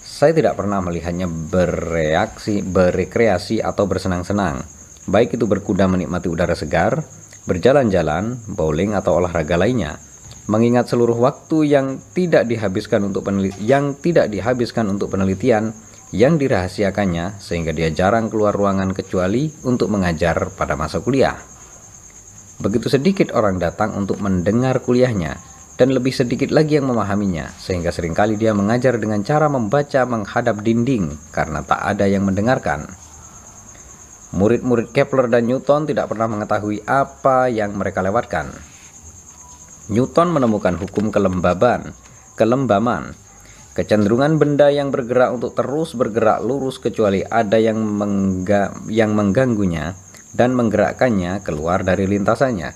Saya 0.03 0.35
tidak 0.35 0.59
pernah 0.59 0.83
melihatnya 0.83 1.31
bereaksi, 1.31 2.59
berekreasi 2.67 3.63
atau 3.63 3.87
bersenang-senang, 3.87 4.67
baik 5.07 5.39
itu 5.39 5.47
berkuda 5.47 5.87
menikmati 5.87 6.27
udara 6.27 6.59
segar, 6.59 7.07
berjalan-jalan, 7.47 8.35
bowling 8.51 8.99
atau 8.99 9.23
olahraga 9.23 9.55
lainnya 9.55 10.08
mengingat 10.49 10.89
seluruh 10.89 11.17
waktu 11.21 11.69
yang 11.69 12.01
tidak 12.17 12.49
dihabiskan 12.49 13.05
untuk 13.05 13.29
penelitian 13.29 13.61
yang 13.61 13.85
tidak 14.01 14.33
dihabiskan 14.33 14.89
untuk 14.89 15.13
penelitian 15.13 15.77
yang 16.09 16.41
dirahasiakannya 16.41 17.37
sehingga 17.37 17.77
dia 17.77 17.93
jarang 17.93 18.33
keluar 18.33 18.57
ruangan 18.57 18.97
kecuali 18.97 19.53
untuk 19.69 19.93
mengajar 19.93 20.49
pada 20.57 20.73
masa 20.73 21.05
kuliah. 21.05 21.37
Begitu 22.65 22.89
sedikit 22.89 23.37
orang 23.37 23.61
datang 23.61 23.93
untuk 23.93 24.25
mendengar 24.25 24.81
kuliahnya 24.81 25.37
dan 25.77 25.93
lebih 25.93 26.17
sedikit 26.17 26.49
lagi 26.49 26.81
yang 26.81 26.89
memahaminya 26.89 27.53
sehingga 27.61 27.93
sering 27.93 28.17
kali 28.17 28.41
dia 28.41 28.57
mengajar 28.57 28.97
dengan 28.97 29.21
cara 29.21 29.53
membaca 29.53 30.01
menghadap 30.09 30.65
dinding 30.65 31.13
karena 31.29 31.61
tak 31.61 31.85
ada 31.85 32.09
yang 32.09 32.25
mendengarkan. 32.25 32.89
Murid-murid 34.33 34.97
Kepler 34.97 35.29
dan 35.29 35.45
Newton 35.45 35.85
tidak 35.85 36.09
pernah 36.09 36.29
mengetahui 36.29 36.89
apa 36.89 37.53
yang 37.53 37.77
mereka 37.77 38.01
lewatkan 38.01 38.78
Newton 39.89 40.37
menemukan 40.37 40.77
hukum 40.77 41.09
kelembaban, 41.09 41.97
kelembaman, 42.37 43.17
kecenderungan 43.73 44.37
benda 44.37 44.69
yang 44.69 44.93
bergerak 44.93 45.33
untuk 45.33 45.57
terus 45.57 45.97
bergerak 45.97 46.45
lurus 46.45 46.77
kecuali 46.77 47.25
ada 47.25 47.57
yang, 47.57 47.81
mengga 47.81 48.85
yang 48.93 49.17
mengganggunya 49.17 49.97
dan 50.37 50.53
menggerakkannya 50.53 51.41
keluar 51.41 51.89
dari 51.89 52.05
lintasannya. 52.05 52.69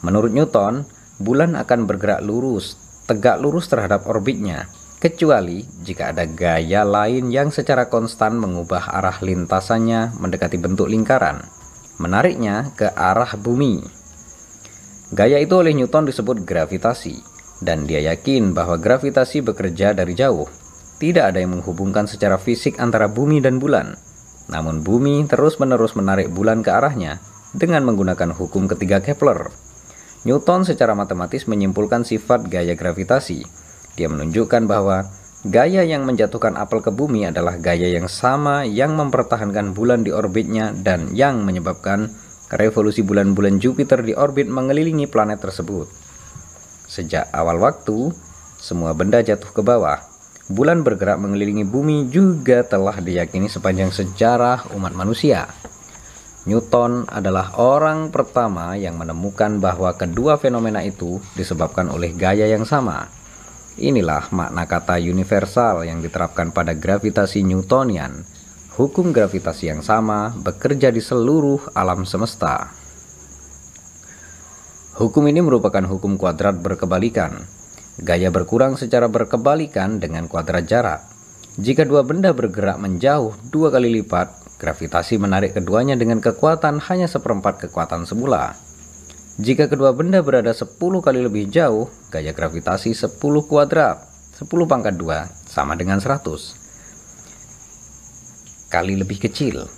Menurut 0.00 0.32
Newton, 0.32 0.88
bulan 1.20 1.52
akan 1.52 1.84
bergerak 1.84 2.24
lurus, 2.24 2.80
tegak 3.04 3.36
lurus 3.44 3.68
terhadap 3.68 4.08
orbitnya, 4.08 4.72
kecuali 5.04 5.68
jika 5.84 6.16
ada 6.16 6.24
gaya 6.24 6.80
lain 6.86 7.28
yang 7.28 7.52
secara 7.52 7.92
konstan 7.92 8.40
mengubah 8.40 8.88
arah 8.88 9.20
lintasannya 9.20 10.16
mendekati 10.16 10.56
bentuk 10.56 10.88
lingkaran, 10.88 11.44
menariknya 12.00 12.72
ke 12.72 12.88
arah 12.94 13.36
bumi. 13.36 13.97
Gaya 15.08 15.40
itu 15.40 15.56
oleh 15.56 15.72
Newton 15.72 16.04
disebut 16.04 16.44
gravitasi, 16.44 17.24
dan 17.64 17.88
dia 17.88 18.04
yakin 18.12 18.52
bahwa 18.52 18.76
gravitasi 18.76 19.40
bekerja 19.40 19.96
dari 19.96 20.12
jauh. 20.12 20.44
Tidak 20.98 21.24
ada 21.24 21.38
yang 21.40 21.56
menghubungkan 21.56 22.04
secara 22.04 22.36
fisik 22.36 22.76
antara 22.76 23.08
bumi 23.08 23.40
dan 23.40 23.56
bulan. 23.56 23.96
Namun 24.52 24.84
bumi 24.84 25.24
terus-menerus 25.24 25.94
menarik 25.94 26.28
bulan 26.28 26.60
ke 26.60 26.74
arahnya 26.74 27.22
dengan 27.56 27.86
menggunakan 27.88 28.34
hukum 28.36 28.68
ketiga 28.68 29.00
Kepler. 29.00 29.48
Newton 30.26 30.66
secara 30.66 30.92
matematis 30.92 31.46
menyimpulkan 31.46 32.02
sifat 32.02 32.50
gaya 32.50 32.74
gravitasi. 32.74 33.46
Dia 33.94 34.10
menunjukkan 34.10 34.66
bahwa 34.66 35.06
gaya 35.46 35.86
yang 35.86 36.02
menjatuhkan 36.04 36.58
apel 36.58 36.82
ke 36.82 36.90
bumi 36.90 37.30
adalah 37.30 37.56
gaya 37.56 37.86
yang 37.86 38.10
sama 38.10 38.66
yang 38.66 38.98
mempertahankan 38.98 39.72
bulan 39.72 40.02
di 40.02 40.10
orbitnya 40.10 40.74
dan 40.74 41.14
yang 41.14 41.46
menyebabkan 41.46 42.10
revolusi 42.52 43.04
bulan-bulan 43.04 43.60
Jupiter 43.60 44.00
di 44.00 44.16
orbit 44.16 44.48
mengelilingi 44.48 45.08
planet 45.08 45.40
tersebut. 45.44 45.88
Sejak 46.88 47.28
awal 47.36 47.60
waktu, 47.60 48.12
semua 48.56 48.96
benda 48.96 49.20
jatuh 49.20 49.52
ke 49.52 49.60
bawah. 49.60 50.00
Bulan 50.48 50.80
bergerak 50.80 51.20
mengelilingi 51.20 51.68
bumi 51.68 52.08
juga 52.08 52.64
telah 52.64 52.96
diyakini 52.96 53.52
sepanjang 53.52 53.92
sejarah 53.92 54.72
umat 54.72 54.96
manusia. 54.96 55.44
Newton 56.48 57.04
adalah 57.04 57.60
orang 57.60 58.08
pertama 58.08 58.72
yang 58.72 58.96
menemukan 58.96 59.60
bahwa 59.60 59.92
kedua 59.92 60.40
fenomena 60.40 60.80
itu 60.80 61.20
disebabkan 61.36 61.92
oleh 61.92 62.16
gaya 62.16 62.48
yang 62.48 62.64
sama. 62.64 63.12
Inilah 63.76 64.32
makna 64.32 64.64
kata 64.64 64.96
universal 64.96 65.84
yang 65.84 66.00
diterapkan 66.00 66.48
pada 66.50 66.72
gravitasi 66.72 67.44
Newtonian 67.44 68.24
hukum 68.78 69.10
gravitasi 69.10 69.74
yang 69.74 69.82
sama 69.82 70.30
bekerja 70.38 70.94
di 70.94 71.02
seluruh 71.02 71.74
alam 71.74 72.06
semesta. 72.06 72.70
Hukum 74.94 75.26
ini 75.26 75.42
merupakan 75.42 75.82
hukum 75.82 76.14
kuadrat 76.14 76.62
berkebalikan. 76.62 77.42
Gaya 77.98 78.30
berkurang 78.30 78.78
secara 78.78 79.10
berkebalikan 79.10 79.98
dengan 79.98 80.30
kuadrat 80.30 80.70
jarak. 80.70 81.02
Jika 81.58 81.82
dua 81.82 82.06
benda 82.06 82.30
bergerak 82.30 82.78
menjauh 82.78 83.34
dua 83.50 83.74
kali 83.74 83.90
lipat, 83.98 84.30
gravitasi 84.62 85.18
menarik 85.18 85.58
keduanya 85.58 85.98
dengan 85.98 86.22
kekuatan 86.22 86.78
hanya 86.78 87.10
seperempat 87.10 87.58
kekuatan 87.66 88.06
semula. 88.06 88.54
Jika 89.42 89.66
kedua 89.66 89.90
benda 89.90 90.22
berada 90.22 90.50
10 90.50 90.78
kali 90.78 91.22
lebih 91.22 91.46
jauh, 91.50 91.86
gaya 92.10 92.34
gravitasi 92.34 92.90
10 92.90 93.18
kuadrat, 93.46 94.02
10 94.38 94.70
pangkat 94.70 94.98
2, 94.98 95.30
sama 95.50 95.74
dengan 95.78 95.98
100 95.98 96.67
kali 98.68 99.00
lebih 99.00 99.20
kecil. 99.20 99.68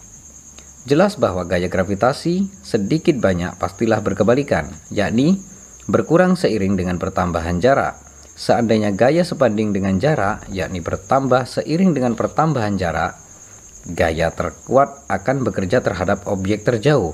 Jelas 0.86 1.14
bahwa 1.20 1.46
gaya 1.46 1.70
gravitasi 1.70 2.50
sedikit 2.64 3.20
banyak 3.22 3.56
pastilah 3.60 4.02
berkebalikan, 4.02 4.70
yakni 4.90 5.38
berkurang 5.86 6.34
seiring 6.34 6.74
dengan 6.74 6.96
pertambahan 6.98 7.62
jarak. 7.62 7.98
Seandainya 8.40 8.90
gaya 8.96 9.20
sebanding 9.20 9.76
dengan 9.76 10.00
jarak, 10.00 10.48
yakni 10.48 10.80
bertambah 10.80 11.44
seiring 11.44 11.92
dengan 11.92 12.16
pertambahan 12.16 12.80
jarak, 12.80 13.20
gaya 13.92 14.32
terkuat 14.32 15.04
akan 15.12 15.44
bekerja 15.44 15.84
terhadap 15.84 16.24
objek 16.24 16.64
terjauh. 16.64 17.12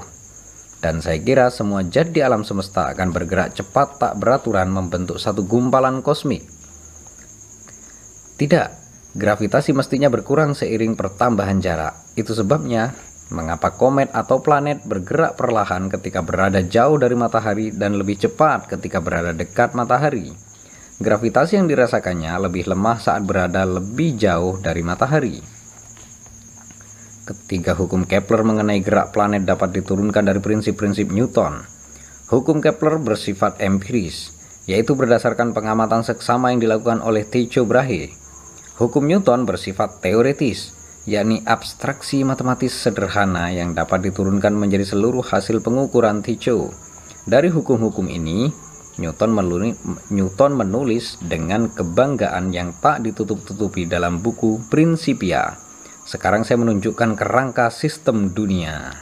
Dan 0.78 1.02
saya 1.02 1.18
kira 1.18 1.50
semua 1.50 1.82
zat 1.82 2.14
di 2.14 2.22
alam 2.22 2.46
semesta 2.46 2.94
akan 2.94 3.10
bergerak 3.10 3.58
cepat 3.58 3.98
tak 3.98 4.14
beraturan 4.22 4.70
membentuk 4.70 5.18
satu 5.18 5.42
gumpalan 5.42 5.98
kosmik. 5.98 6.46
Tidak, 8.38 8.85
Gravitasi 9.16 9.72
mestinya 9.72 10.12
berkurang 10.12 10.52
seiring 10.52 10.92
pertambahan 10.92 11.56
jarak. 11.56 11.96
Itu 12.20 12.36
sebabnya 12.36 12.92
mengapa 13.32 13.72
komet 13.72 14.12
atau 14.12 14.44
planet 14.44 14.84
bergerak 14.84 15.40
perlahan 15.40 15.88
ketika 15.88 16.20
berada 16.20 16.60
jauh 16.60 17.00
dari 17.00 17.16
matahari 17.16 17.72
dan 17.72 17.96
lebih 17.96 18.20
cepat 18.20 18.68
ketika 18.68 19.00
berada 19.00 19.32
dekat 19.32 19.72
matahari. 19.72 20.36
Gravitasi 21.00 21.56
yang 21.56 21.64
dirasakannya 21.64 22.28
lebih 22.44 22.68
lemah 22.68 23.00
saat 23.00 23.24
berada 23.24 23.64
lebih 23.64 24.20
jauh 24.20 24.60
dari 24.60 24.84
matahari. 24.84 25.40
Ketiga 27.24 27.72
hukum 27.72 28.04
Kepler 28.04 28.44
mengenai 28.44 28.84
gerak 28.84 29.16
planet 29.16 29.48
dapat 29.48 29.80
diturunkan 29.80 30.28
dari 30.28 30.44
prinsip-prinsip 30.44 31.08
Newton. 31.08 31.64
Hukum 32.28 32.60
Kepler 32.60 33.00
bersifat 33.00 33.64
empiris, 33.64 34.36
yaitu 34.68 34.92
berdasarkan 34.92 35.56
pengamatan 35.56 36.04
seksama 36.04 36.52
yang 36.52 36.60
dilakukan 36.60 37.00
oleh 37.00 37.24
Tycho 37.24 37.64
Brahe 37.64 38.25
Hukum 38.76 39.08
Newton 39.08 39.48
bersifat 39.48 40.04
teoretis, 40.04 40.76
yakni 41.08 41.40
abstraksi 41.48 42.20
matematis 42.28 42.76
sederhana 42.76 43.48
yang 43.48 43.72
dapat 43.72 44.04
diturunkan 44.04 44.52
menjadi 44.52 44.84
seluruh 44.84 45.24
hasil 45.24 45.64
pengukuran 45.64 46.20
Tycho. 46.20 46.68
Dari 47.24 47.48
hukum-hukum 47.48 48.04
ini, 48.12 48.52
Newton 49.00 49.32
menulis, 49.32 49.80
Newton 50.12 50.60
menulis 50.60 51.16
dengan 51.24 51.72
kebanggaan 51.72 52.52
yang 52.52 52.76
tak 52.76 53.00
ditutup-tutupi 53.00 53.88
dalam 53.88 54.20
buku 54.20 54.60
Principia. 54.68 55.56
Sekarang 56.04 56.44
saya 56.44 56.60
menunjukkan 56.60 57.16
kerangka 57.16 57.72
sistem 57.72 58.36
dunia. 58.36 58.92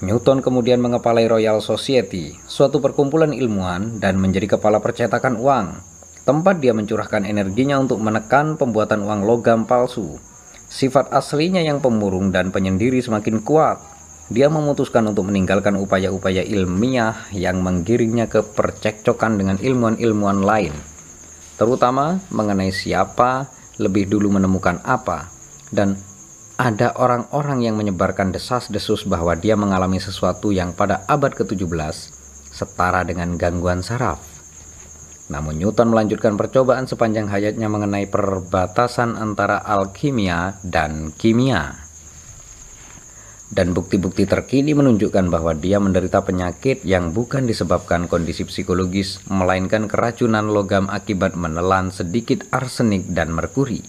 Newton 0.00 0.40
kemudian 0.40 0.80
mengepalai 0.80 1.28
Royal 1.28 1.60
Society, 1.60 2.32
suatu 2.48 2.80
perkumpulan 2.80 3.36
ilmuwan 3.36 4.00
dan 4.00 4.16
menjadi 4.16 4.56
kepala 4.56 4.80
percetakan 4.80 5.36
uang 5.36 5.89
tempat 6.30 6.62
dia 6.62 6.70
mencurahkan 6.70 7.26
energinya 7.26 7.82
untuk 7.82 7.98
menekan 7.98 8.54
pembuatan 8.54 9.02
uang 9.02 9.26
logam 9.26 9.66
palsu. 9.66 10.14
Sifat 10.70 11.10
aslinya 11.10 11.58
yang 11.58 11.82
pemurung 11.82 12.30
dan 12.30 12.54
penyendiri 12.54 13.02
semakin 13.02 13.42
kuat. 13.42 13.82
Dia 14.30 14.46
memutuskan 14.46 15.10
untuk 15.10 15.26
meninggalkan 15.26 15.74
upaya-upaya 15.74 16.46
ilmiah 16.46 17.26
yang 17.34 17.66
menggiringnya 17.66 18.30
ke 18.30 18.46
percekcokan 18.46 19.42
dengan 19.42 19.58
ilmuwan-ilmuwan 19.58 20.46
lain, 20.46 20.70
terutama 21.58 22.22
mengenai 22.30 22.70
siapa 22.70 23.50
lebih 23.82 24.06
dulu 24.06 24.38
menemukan 24.38 24.78
apa, 24.86 25.26
dan 25.74 25.98
ada 26.62 26.94
orang-orang 26.94 27.66
yang 27.66 27.74
menyebarkan 27.74 28.30
desas-desus 28.30 29.02
bahwa 29.02 29.34
dia 29.34 29.58
mengalami 29.58 29.98
sesuatu 29.98 30.54
yang 30.54 30.78
pada 30.78 31.02
abad 31.10 31.34
ke-17 31.34 31.66
setara 32.54 33.02
dengan 33.02 33.34
gangguan 33.34 33.82
saraf. 33.82 34.39
Namun 35.30 35.62
Newton 35.62 35.94
melanjutkan 35.94 36.34
percobaan 36.34 36.90
sepanjang 36.90 37.30
hayatnya 37.30 37.70
mengenai 37.70 38.10
perbatasan 38.10 39.14
antara 39.14 39.62
alkimia 39.62 40.58
dan 40.66 41.14
kimia. 41.14 41.86
Dan 43.50 43.74
bukti-bukti 43.74 44.30
terkini 44.30 44.74
menunjukkan 44.78 45.26
bahwa 45.26 45.54
dia 45.58 45.82
menderita 45.82 46.22
penyakit 46.22 46.86
yang 46.86 47.10
bukan 47.10 47.50
disebabkan 47.50 48.06
kondisi 48.06 48.46
psikologis, 48.46 49.22
melainkan 49.26 49.90
keracunan 49.90 50.50
logam 50.50 50.86
akibat 50.86 51.34
menelan 51.34 51.90
sedikit 51.90 52.46
arsenik 52.54 53.10
dan 53.10 53.34
merkuri. 53.34 53.82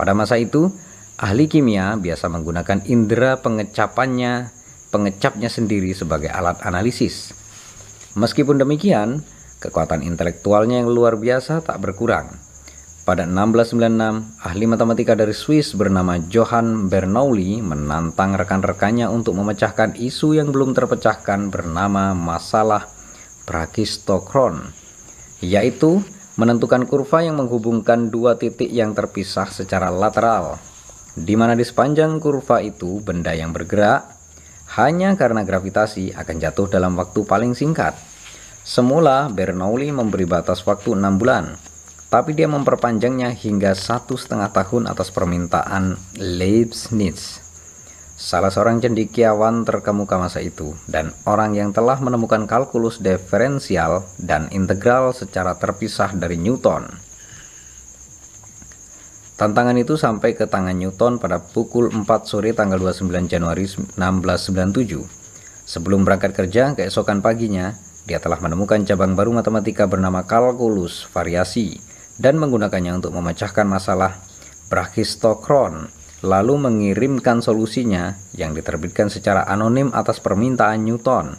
Pada 0.00 0.16
masa 0.16 0.40
itu, 0.40 0.72
ahli 1.20 1.44
kimia 1.44 2.00
biasa 2.00 2.32
menggunakan 2.32 2.80
indera 2.88 3.36
pengecapannya, 3.44 4.48
pengecapnya 4.88 5.52
sendiri 5.52 5.92
sebagai 5.92 6.32
alat 6.32 6.64
analisis. 6.64 7.36
Meskipun 8.16 8.64
demikian, 8.64 9.20
Kekuatan 9.60 10.00
intelektualnya 10.00 10.80
yang 10.80 10.88
luar 10.88 11.20
biasa 11.20 11.60
tak 11.60 11.84
berkurang. 11.84 12.32
Pada 13.04 13.28
1696, 13.28 14.40
ahli 14.40 14.64
matematika 14.64 15.12
dari 15.12 15.36
Swiss 15.36 15.76
bernama 15.76 16.16
Johann 16.16 16.88
Bernoulli 16.88 17.60
menantang 17.60 18.40
rekan-rekannya 18.40 19.08
untuk 19.12 19.36
memecahkan 19.36 20.00
isu 20.00 20.40
yang 20.40 20.48
belum 20.48 20.72
terpecahkan 20.72 21.52
bernama 21.52 22.16
masalah 22.16 22.88
Brachistokron, 23.44 24.72
yaitu 25.44 26.00
menentukan 26.40 26.88
kurva 26.88 27.20
yang 27.20 27.36
menghubungkan 27.36 28.08
dua 28.08 28.40
titik 28.40 28.72
yang 28.72 28.96
terpisah 28.96 29.52
secara 29.52 29.92
lateral, 29.92 30.56
di 31.12 31.36
mana 31.36 31.52
di 31.52 31.68
sepanjang 31.68 32.16
kurva 32.16 32.64
itu 32.64 33.04
benda 33.04 33.36
yang 33.36 33.52
bergerak 33.52 34.08
hanya 34.78 35.18
karena 35.18 35.42
gravitasi 35.42 36.14
akan 36.14 36.36
jatuh 36.38 36.70
dalam 36.70 36.94
waktu 36.94 37.26
paling 37.26 37.58
singkat. 37.58 38.09
Semula 38.70 39.26
Bernoulli 39.26 39.90
memberi 39.90 40.30
batas 40.30 40.62
waktu 40.62 40.94
enam 40.94 41.18
bulan, 41.18 41.58
tapi 42.06 42.38
dia 42.38 42.46
memperpanjangnya 42.46 43.34
hingga 43.34 43.74
satu 43.74 44.14
setengah 44.14 44.54
tahun 44.54 44.86
atas 44.86 45.10
permintaan 45.10 45.98
Leibniz, 46.22 47.42
salah 48.14 48.46
seorang 48.46 48.78
cendikiawan 48.78 49.66
terkemuka 49.66 50.22
masa 50.22 50.38
itu, 50.38 50.78
dan 50.86 51.10
orang 51.26 51.58
yang 51.58 51.74
telah 51.74 51.98
menemukan 51.98 52.46
kalkulus 52.46 53.02
diferensial 53.02 54.06
dan 54.22 54.46
integral 54.54 55.10
secara 55.18 55.58
terpisah 55.58 56.14
dari 56.14 56.38
Newton. 56.38 56.94
Tantangan 59.34 59.74
itu 59.82 59.98
sampai 59.98 60.38
ke 60.38 60.46
tangan 60.46 60.78
Newton 60.78 61.18
pada 61.18 61.42
pukul 61.42 61.90
4 61.90 62.06
sore 62.22 62.54
tanggal 62.54 62.78
29 62.78 63.26
Januari 63.26 63.66
1697. 63.66 63.98
Sebelum 65.66 66.06
berangkat 66.06 66.38
kerja 66.38 66.78
keesokan 66.78 67.18
paginya, 67.18 67.89
dia 68.08 68.18
telah 68.18 68.40
menemukan 68.40 68.80
cabang 68.86 69.12
baru 69.12 69.34
matematika 69.34 69.84
bernama 69.84 70.24
kalkulus 70.24 71.04
variasi 71.12 71.80
dan 72.20 72.36
menggunakannya 72.36 73.00
untuk 73.00 73.16
memecahkan 73.16 73.64
masalah 73.64 74.20
brachistokron, 74.68 75.88
lalu 76.20 76.54
mengirimkan 76.60 77.40
solusinya 77.40 78.16
yang 78.36 78.52
diterbitkan 78.52 79.08
secara 79.08 79.48
anonim 79.48 79.88
atas 79.96 80.20
permintaan 80.20 80.84
Newton. 80.84 81.36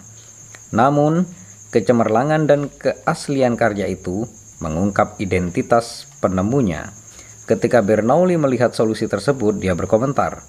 Namun, 0.74 1.26
kecemerlangan 1.70 2.50
dan 2.50 2.68
keaslian 2.68 3.56
karya 3.56 3.88
itu 3.88 4.26
mengungkap 4.60 5.22
identitas 5.22 6.10
penemunya. 6.22 6.94
Ketika 7.46 7.82
Bernoulli 7.82 8.38
melihat 8.38 8.72
solusi 8.72 9.10
tersebut, 9.10 9.58
dia 9.58 9.74
berkomentar, 9.74 10.46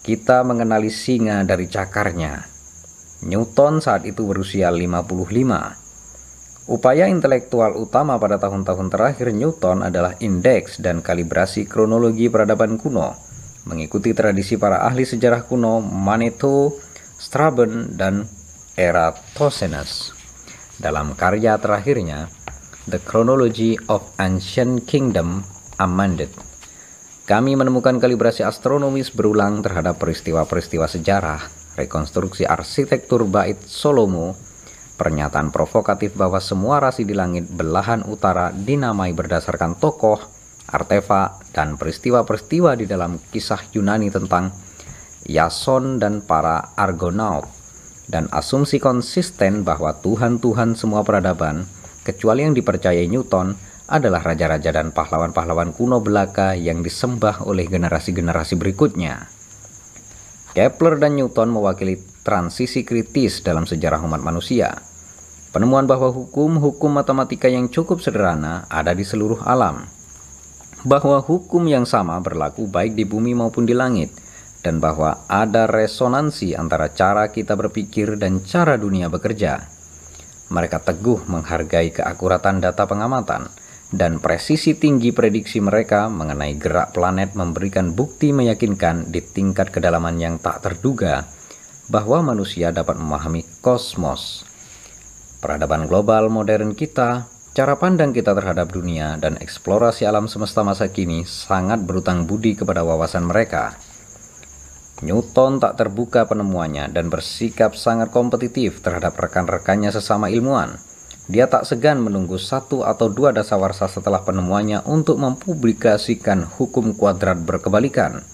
"Kita 0.00 0.46
mengenali 0.46 0.88
singa 0.88 1.42
dari 1.44 1.66
cakarnya." 1.68 2.57
Newton 3.18 3.82
saat 3.82 4.06
itu 4.06 4.22
berusia 4.30 4.70
55. 4.70 5.10
Upaya 6.70 7.10
intelektual 7.10 7.74
utama 7.74 8.14
pada 8.20 8.38
tahun-tahun 8.38 8.94
terakhir 8.94 9.34
Newton 9.34 9.82
adalah 9.82 10.14
indeks 10.22 10.78
dan 10.78 11.02
kalibrasi 11.02 11.66
kronologi 11.66 12.30
peradaban 12.30 12.78
kuno, 12.78 13.18
mengikuti 13.66 14.14
tradisi 14.14 14.54
para 14.54 14.86
ahli 14.86 15.02
sejarah 15.02 15.48
kuno 15.50 15.82
Manetho, 15.82 16.78
Strabon, 17.18 17.98
dan 17.98 18.28
Eratosthenes. 18.78 20.14
Dalam 20.78 21.18
karya 21.18 21.58
terakhirnya, 21.58 22.30
The 22.86 23.02
Chronology 23.02 23.74
of 23.90 24.06
Ancient 24.22 24.86
Kingdom 24.86 25.42
Amended, 25.82 26.30
kami 27.26 27.58
menemukan 27.58 27.98
kalibrasi 27.98 28.46
astronomis 28.46 29.10
berulang 29.10 29.58
terhadap 29.66 29.98
peristiwa-peristiwa 29.98 30.86
sejarah 30.86 31.57
rekonstruksi 31.78 32.42
arsitektur 32.42 33.22
bait 33.30 33.62
Solomo, 33.62 34.34
pernyataan 34.98 35.54
provokatif 35.54 36.18
bahwa 36.18 36.42
semua 36.42 36.82
rasi 36.82 37.06
di 37.06 37.14
langit 37.14 37.46
belahan 37.46 38.02
utara 38.10 38.50
dinamai 38.50 39.14
berdasarkan 39.14 39.78
tokoh, 39.78 40.18
artefak, 40.66 41.54
dan 41.54 41.78
peristiwa-peristiwa 41.78 42.74
di 42.74 42.90
dalam 42.90 43.22
kisah 43.30 43.62
Yunani 43.70 44.10
tentang 44.10 44.50
Yason 45.30 46.02
dan 46.02 46.26
para 46.26 46.74
Argonaut, 46.74 47.46
dan 48.10 48.26
asumsi 48.34 48.82
konsisten 48.82 49.62
bahwa 49.62 49.94
Tuhan-Tuhan 50.02 50.74
semua 50.74 51.06
peradaban, 51.06 51.64
kecuali 52.02 52.42
yang 52.42 52.58
dipercayai 52.58 53.06
Newton, 53.06 53.54
adalah 53.88 54.20
raja-raja 54.20 54.68
dan 54.68 54.92
pahlawan-pahlawan 54.92 55.72
kuno 55.72 56.04
belaka 56.04 56.52
yang 56.52 56.84
disembah 56.84 57.48
oleh 57.48 57.64
generasi-generasi 57.64 58.60
berikutnya. 58.60 59.37
Kepler 60.58 60.98
dan 60.98 61.14
Newton 61.14 61.54
mewakili 61.54 62.02
transisi 62.26 62.82
kritis 62.82 63.46
dalam 63.46 63.62
sejarah 63.62 64.02
umat 64.02 64.18
manusia. 64.18 64.74
Penemuan 65.54 65.86
bahwa 65.86 66.10
hukum-hukum 66.10 66.98
matematika 66.98 67.46
yang 67.46 67.70
cukup 67.70 68.02
sederhana 68.02 68.66
ada 68.66 68.90
di 68.90 69.06
seluruh 69.06 69.38
alam. 69.46 69.86
Bahwa 70.82 71.22
hukum 71.22 71.62
yang 71.70 71.86
sama 71.86 72.18
berlaku 72.18 72.66
baik 72.66 72.98
di 72.98 73.06
bumi 73.06 73.38
maupun 73.38 73.70
di 73.70 73.74
langit, 73.78 74.10
dan 74.66 74.82
bahwa 74.82 75.22
ada 75.30 75.70
resonansi 75.70 76.58
antara 76.58 76.90
cara 76.90 77.30
kita 77.30 77.54
berpikir 77.54 78.18
dan 78.18 78.42
cara 78.42 78.74
dunia 78.74 79.06
bekerja. 79.06 79.62
Mereka 80.50 80.82
teguh 80.82 81.22
menghargai 81.30 81.94
keakuratan 81.94 82.58
data 82.58 82.82
pengamatan, 82.82 83.46
dan 83.88 84.20
presisi 84.20 84.76
tinggi 84.76 85.16
prediksi 85.16 85.64
mereka 85.64 86.12
mengenai 86.12 86.60
gerak 86.60 86.92
planet 86.92 87.32
memberikan 87.32 87.96
bukti 87.96 88.36
meyakinkan 88.36 89.08
di 89.08 89.24
tingkat 89.24 89.72
kedalaman 89.72 90.20
yang 90.20 90.36
tak 90.36 90.60
terduga 90.60 91.24
bahwa 91.88 92.20
manusia 92.20 92.68
dapat 92.68 93.00
memahami 93.00 93.48
kosmos. 93.64 94.44
Peradaban 95.40 95.88
global 95.88 96.28
modern 96.28 96.76
kita, 96.76 97.32
cara 97.56 97.80
pandang 97.80 98.12
kita 98.12 98.36
terhadap 98.36 98.68
dunia 98.68 99.16
dan 99.16 99.40
eksplorasi 99.40 100.04
alam 100.04 100.28
semesta 100.28 100.60
masa 100.60 100.92
kini 100.92 101.24
sangat 101.24 101.80
berutang 101.80 102.28
budi 102.28 102.60
kepada 102.60 102.84
wawasan 102.84 103.24
mereka. 103.24 103.72
Newton 105.00 105.62
tak 105.62 105.78
terbuka 105.78 106.26
penemuannya 106.26 106.90
dan 106.90 107.08
bersikap 107.08 107.72
sangat 107.78 108.10
kompetitif 108.10 108.82
terhadap 108.82 109.14
rekan-rekannya 109.16 109.94
sesama 109.94 110.26
ilmuwan 110.28 110.87
dia 111.28 111.44
tak 111.44 111.68
segan 111.68 112.00
menunggu 112.00 112.40
satu 112.40 112.88
atau 112.88 113.12
dua 113.12 113.36
dasawarsa 113.36 113.84
setelah 113.84 114.24
penemuannya 114.24 114.80
untuk 114.88 115.20
mempublikasikan 115.20 116.48
hukum 116.56 116.96
kuadrat 116.96 117.44
berkebalikan. 117.44 118.24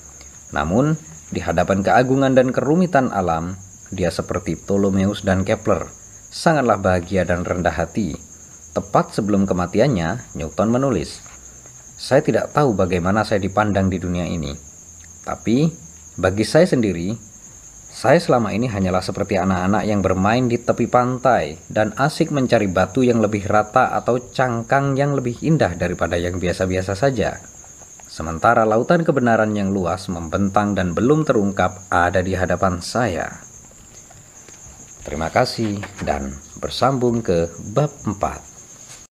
Namun, 0.54 0.94
di 1.34 1.42
hadapan 1.42 1.82
keagungan 1.82 2.38
dan 2.38 2.54
kerumitan 2.54 3.10
alam, 3.10 3.58
dia 3.90 4.14
seperti 4.14 4.54
Ptolemeus 4.54 5.26
dan 5.26 5.42
Kepler, 5.42 5.90
sangatlah 6.30 6.78
bahagia 6.78 7.26
dan 7.26 7.42
rendah 7.42 7.74
hati. 7.74 8.14
Tepat 8.70 9.10
sebelum 9.10 9.42
kematiannya, 9.42 10.38
Newton 10.38 10.70
menulis, 10.70 11.18
"Saya 11.98 12.22
tidak 12.22 12.54
tahu 12.54 12.78
bagaimana 12.78 13.26
saya 13.26 13.42
dipandang 13.42 13.90
di 13.90 13.98
dunia 13.98 14.26
ini, 14.30 14.54
tapi 15.26 15.66
bagi 16.14 16.46
saya 16.46 16.70
sendiri, 16.70 17.33
saya 17.94 18.18
selama 18.18 18.50
ini 18.50 18.66
hanyalah 18.66 19.06
seperti 19.06 19.38
anak-anak 19.38 19.86
yang 19.86 20.02
bermain 20.02 20.50
di 20.50 20.58
tepi 20.58 20.90
pantai 20.90 21.62
dan 21.70 21.94
asik 21.94 22.34
mencari 22.34 22.66
batu 22.66 23.06
yang 23.06 23.22
lebih 23.22 23.46
rata 23.46 23.94
atau 23.94 24.18
cangkang 24.18 24.98
yang 24.98 25.14
lebih 25.14 25.38
indah 25.46 25.78
daripada 25.78 26.18
yang 26.18 26.42
biasa-biasa 26.42 26.98
saja. 26.98 27.38
Sementara 28.10 28.66
lautan 28.66 29.06
kebenaran 29.06 29.54
yang 29.54 29.70
luas 29.70 30.10
membentang 30.10 30.74
dan 30.74 30.90
belum 30.90 31.22
terungkap 31.22 31.86
ada 31.86 32.18
di 32.18 32.34
hadapan 32.34 32.82
saya. 32.82 33.30
Terima 35.06 35.30
kasih 35.30 35.78
dan 36.02 36.34
bersambung 36.58 37.22
ke 37.22 37.46
bab 37.78 37.94
4. 38.02 38.53